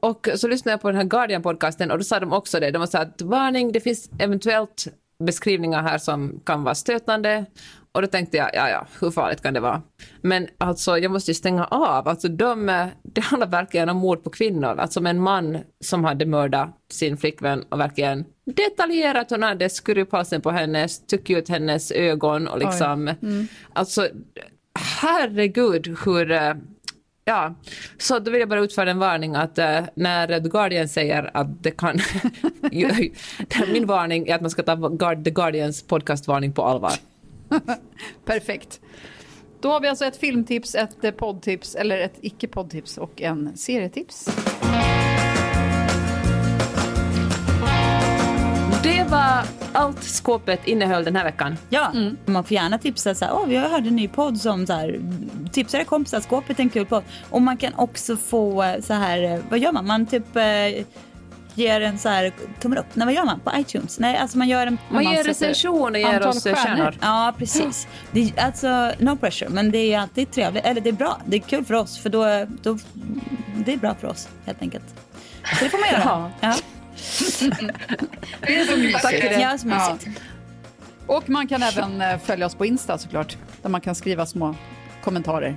Och 0.00 0.28
så 0.36 0.48
lyssnade 0.48 0.72
jag 0.72 0.80
på 0.80 0.88
den 0.88 0.96
här 0.96 1.04
Guardian-podcasten 1.04 1.90
och 1.90 1.98
då 1.98 2.04
sa 2.04 2.20
de 2.20 2.32
också 2.32 2.60
det. 2.60 2.70
De 2.70 2.86
sa 2.86 2.98
att 2.98 3.22
varning, 3.22 3.72
det 3.72 3.80
finns 3.80 4.10
eventuellt 4.18 4.86
beskrivningar 5.24 5.82
här 5.82 5.98
som 5.98 6.40
kan 6.44 6.64
vara 6.64 6.74
stötande. 6.74 7.46
Och 7.92 8.02
då 8.02 8.08
tänkte 8.08 8.36
jag, 8.36 8.50
ja, 8.54 8.68
ja, 8.68 8.86
hur 9.00 9.10
farligt 9.10 9.42
kan 9.42 9.54
det 9.54 9.60
vara? 9.60 9.82
Men 10.22 10.48
alltså, 10.58 10.98
jag 10.98 11.10
måste 11.12 11.30
ju 11.30 11.34
stänga 11.34 11.64
av. 11.64 12.08
Alltså, 12.08 12.28
de, 12.28 12.66
det 13.02 13.20
handlar 13.20 13.46
verkligen 13.46 13.88
om 13.88 13.96
mord 13.96 14.24
på 14.24 14.30
kvinnor. 14.30 14.78
Alltså 14.78 15.00
med 15.00 15.10
en 15.10 15.20
man 15.20 15.58
som 15.84 16.04
hade 16.04 16.26
mördat 16.26 16.68
sin 16.90 17.16
flickvän 17.16 17.64
och 17.68 17.80
verkligen 17.80 18.24
detaljerat. 18.56 19.30
Hon 19.30 19.42
hade 19.42 19.70
skurit 19.70 20.06
upp 20.06 20.12
halsen 20.12 20.40
på 20.40 20.50
henne, 20.50 20.88
stuckit 20.88 21.38
ut 21.38 21.48
hennes 21.48 21.90
ögon 21.90 22.48
och 22.48 22.58
liksom... 22.58 23.14
Alltså, 23.72 24.08
herregud 24.78 25.96
hur... 26.04 26.30
eh, 26.30 26.54
Ja, 27.24 27.54
så 27.98 28.18
då 28.18 28.30
vill 28.30 28.40
jag 28.40 28.48
bara 28.48 28.60
utföra 28.60 28.90
en 28.90 28.98
varning 28.98 29.34
att 29.34 29.58
eh, 29.58 29.80
när 29.94 30.40
The 30.40 30.48
Guardian 30.48 30.88
säger 30.88 31.30
att 31.34 31.62
det 31.62 31.70
kan... 31.70 31.98
min 33.72 33.86
varning 33.86 34.28
är 34.28 34.34
att 34.34 34.40
man 34.40 34.50
ska 34.50 34.62
ta 34.62 34.76
The 35.24 35.30
Guardians 35.30 35.82
podcastvarning 35.82 36.52
på 36.52 36.62
allvar. 36.64 36.92
Perfekt. 38.24 38.80
Då 39.60 39.72
har 39.72 39.80
vi 39.80 39.88
alltså 39.88 40.04
ett 40.04 40.16
filmtips, 40.16 40.74
ett 40.74 41.04
eh, 41.04 41.10
poddtips, 41.10 41.74
eller 41.74 41.98
ett 41.98 42.18
icke-poddtips 42.22 42.98
och 42.98 43.22
en 43.22 43.56
serietips. 43.56 44.28
Det 48.82 49.04
var 49.10 49.44
allt 49.72 50.02
skåpet 50.02 50.66
innehöll 50.66 51.04
den 51.04 51.16
här 51.16 51.24
veckan. 51.24 51.56
Ja, 51.68 51.92
man 52.24 52.44
får 52.44 52.54
gärna 52.54 52.78
tipsa 52.78 53.14
så 53.14 53.24
här, 53.24 53.32
har 53.32 53.68
hört 53.68 53.86
en 53.86 53.96
ny 53.96 54.08
podd 54.08 54.38
som 54.38 54.66
så 54.66 54.72
här, 54.72 55.00
tipsar 55.52 55.78
era 55.78 55.84
kompisar, 55.84 56.20
skåpet 56.20 56.58
är 56.58 56.62
en 56.62 56.68
kul 56.68 56.86
podd. 56.86 57.02
Och 57.30 57.42
man 57.42 57.56
kan 57.56 57.74
också 57.74 58.16
få 58.16 58.62
eh, 58.62 58.80
så 58.80 58.94
här, 58.94 59.22
eh, 59.22 59.40
vad 59.50 59.58
gör 59.58 59.72
man? 59.72 59.86
Man 59.86 60.06
typ 60.06 60.36
eh, 60.36 60.84
ger 61.60 61.80
en 61.80 61.98
så 61.98 62.08
här 62.08 62.32
tummen 62.60 62.78
upp. 62.78 62.86
Nej, 62.94 63.04
vad 63.06 63.14
gör 63.14 63.24
man 63.24 63.40
på 63.40 63.52
iTunes? 63.56 63.98
Nej, 63.98 64.16
alltså 64.16 64.38
man 64.38 64.48
gör 64.48 64.66
en... 64.66 64.78
Man 64.90 65.04
ger 65.04 65.10
sätter- 65.10 65.28
recension 65.28 65.92
och 65.92 65.98
ger 65.98 66.26
oss 66.26 66.46
eh, 66.46 66.54
stjärnor. 66.54 66.76
stjärnor. 66.76 66.94
Ja, 67.00 67.34
precis. 67.38 67.88
Det 68.12 68.38
alltså, 68.38 68.92
no 68.98 69.16
pressure, 69.16 69.48
men 69.50 69.70
det 69.70 69.78
är 69.94 69.98
alltid 69.98 70.30
trevligt. 70.30 70.64
Eller 70.64 70.80
det 70.80 70.88
är 70.90 70.92
bra. 70.92 71.20
Det 71.26 71.36
är 71.36 71.40
kul 71.40 71.64
för 71.64 71.74
oss, 71.74 71.98
för 71.98 72.10
då, 72.10 72.46
då 72.62 72.78
det 73.64 73.72
är 73.72 73.76
bra 73.76 73.94
för 73.94 74.08
oss 74.08 74.28
helt 74.46 74.62
enkelt. 74.62 74.84
Så 75.58 75.64
det 75.64 75.70
får 75.70 75.78
man 75.78 75.88
göra. 75.88 76.02
Ja. 76.04 76.30
Ja, 76.40 76.54
Det 78.40 78.56
är 78.56 78.64
så 78.64 78.76
mysigt. 78.76 79.02
Tack 79.02 79.14
för 79.20 79.28
det. 79.28 79.40
ja 79.40 79.58
så 79.58 79.66
mysigt. 79.66 80.20
Och 81.06 81.28
man 81.28 81.48
kan 81.48 81.62
även 81.62 82.00
eh, 82.00 82.18
följa 82.18 82.46
oss 82.46 82.54
på 82.54 82.66
Insta 82.66 82.98
såklart, 82.98 83.36
där 83.62 83.68
man 83.70 83.80
kan 83.80 83.94
skriva 83.94 84.26
små 84.26 84.54
kommentarer 85.04 85.56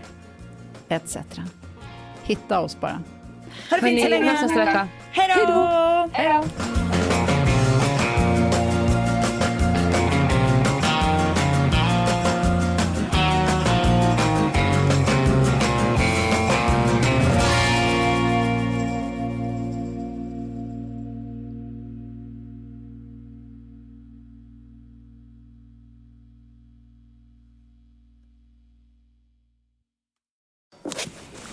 etc. 0.90 1.18
Hitta 2.24 2.60
oss 2.60 2.80
bara. 2.80 3.02
Ha 3.70 3.78
det 3.78 3.84
fint 3.84 4.02
så 4.04 4.10
länge. 4.10 4.38
Hej 5.16 5.46
då! 5.48 6.10
Hej 6.14 6.34
då! 6.34 6.64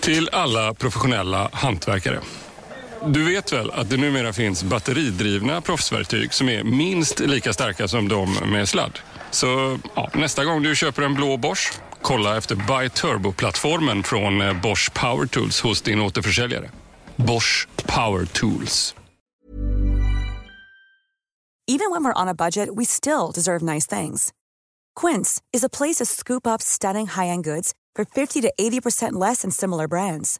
Till 0.01 0.29
alla 0.31 0.73
professionella 0.73 1.49
hantverkare. 1.53 2.19
Du 3.05 3.25
vet 3.25 3.53
väl 3.53 3.71
att 3.71 3.89
det 3.89 3.97
numera 3.97 4.33
finns 4.33 4.63
batteridrivna 4.63 5.61
proffsverktyg 5.61 6.33
som 6.33 6.49
är 6.49 6.63
minst 6.63 7.19
lika 7.19 7.53
starka 7.53 7.87
som 7.87 8.07
de 8.07 8.33
med 8.33 8.69
sladd? 8.69 8.99
Så 9.31 9.79
ja, 9.95 10.09
nästa 10.13 10.45
gång 10.45 10.63
du 10.63 10.75
köper 10.75 11.01
en 11.01 11.13
blå 11.13 11.37
Bosch, 11.37 11.73
kolla 12.01 12.37
efter 12.37 12.55
Buy 12.55 12.89
Turbo-plattformen 12.89 14.03
från 14.03 14.41
eh, 14.41 14.61
Bosch 14.61 14.93
Power 14.93 15.25
Tools 15.25 15.61
hos 15.61 15.81
din 15.81 16.01
återförsäljare. 16.01 16.69
Bosch 17.15 17.67
Power 17.87 18.25
Tools. 18.25 18.95
Even 21.67 21.91
when 21.91 22.03
we're 22.03 22.21
on 22.21 22.27
a 22.27 22.33
budget, 22.33 22.69
we 22.75 22.85
still 22.85 23.31
deserve 23.33 23.61
nice 23.61 23.99
things. 23.99 24.33
Quince 25.01 25.41
is 25.53 25.63
a 25.63 25.69
place 25.69 25.95
to 25.95 26.05
scoop 26.05 26.47
up 26.47 26.61
stunning 26.61 27.07
high-end 27.07 27.43
goods 27.43 27.73
for 27.95 28.05
50 28.05 28.41
to 28.41 28.51
80% 28.59 29.13
less 29.13 29.41
than 29.41 29.51
similar 29.51 29.87
brands. 29.87 30.39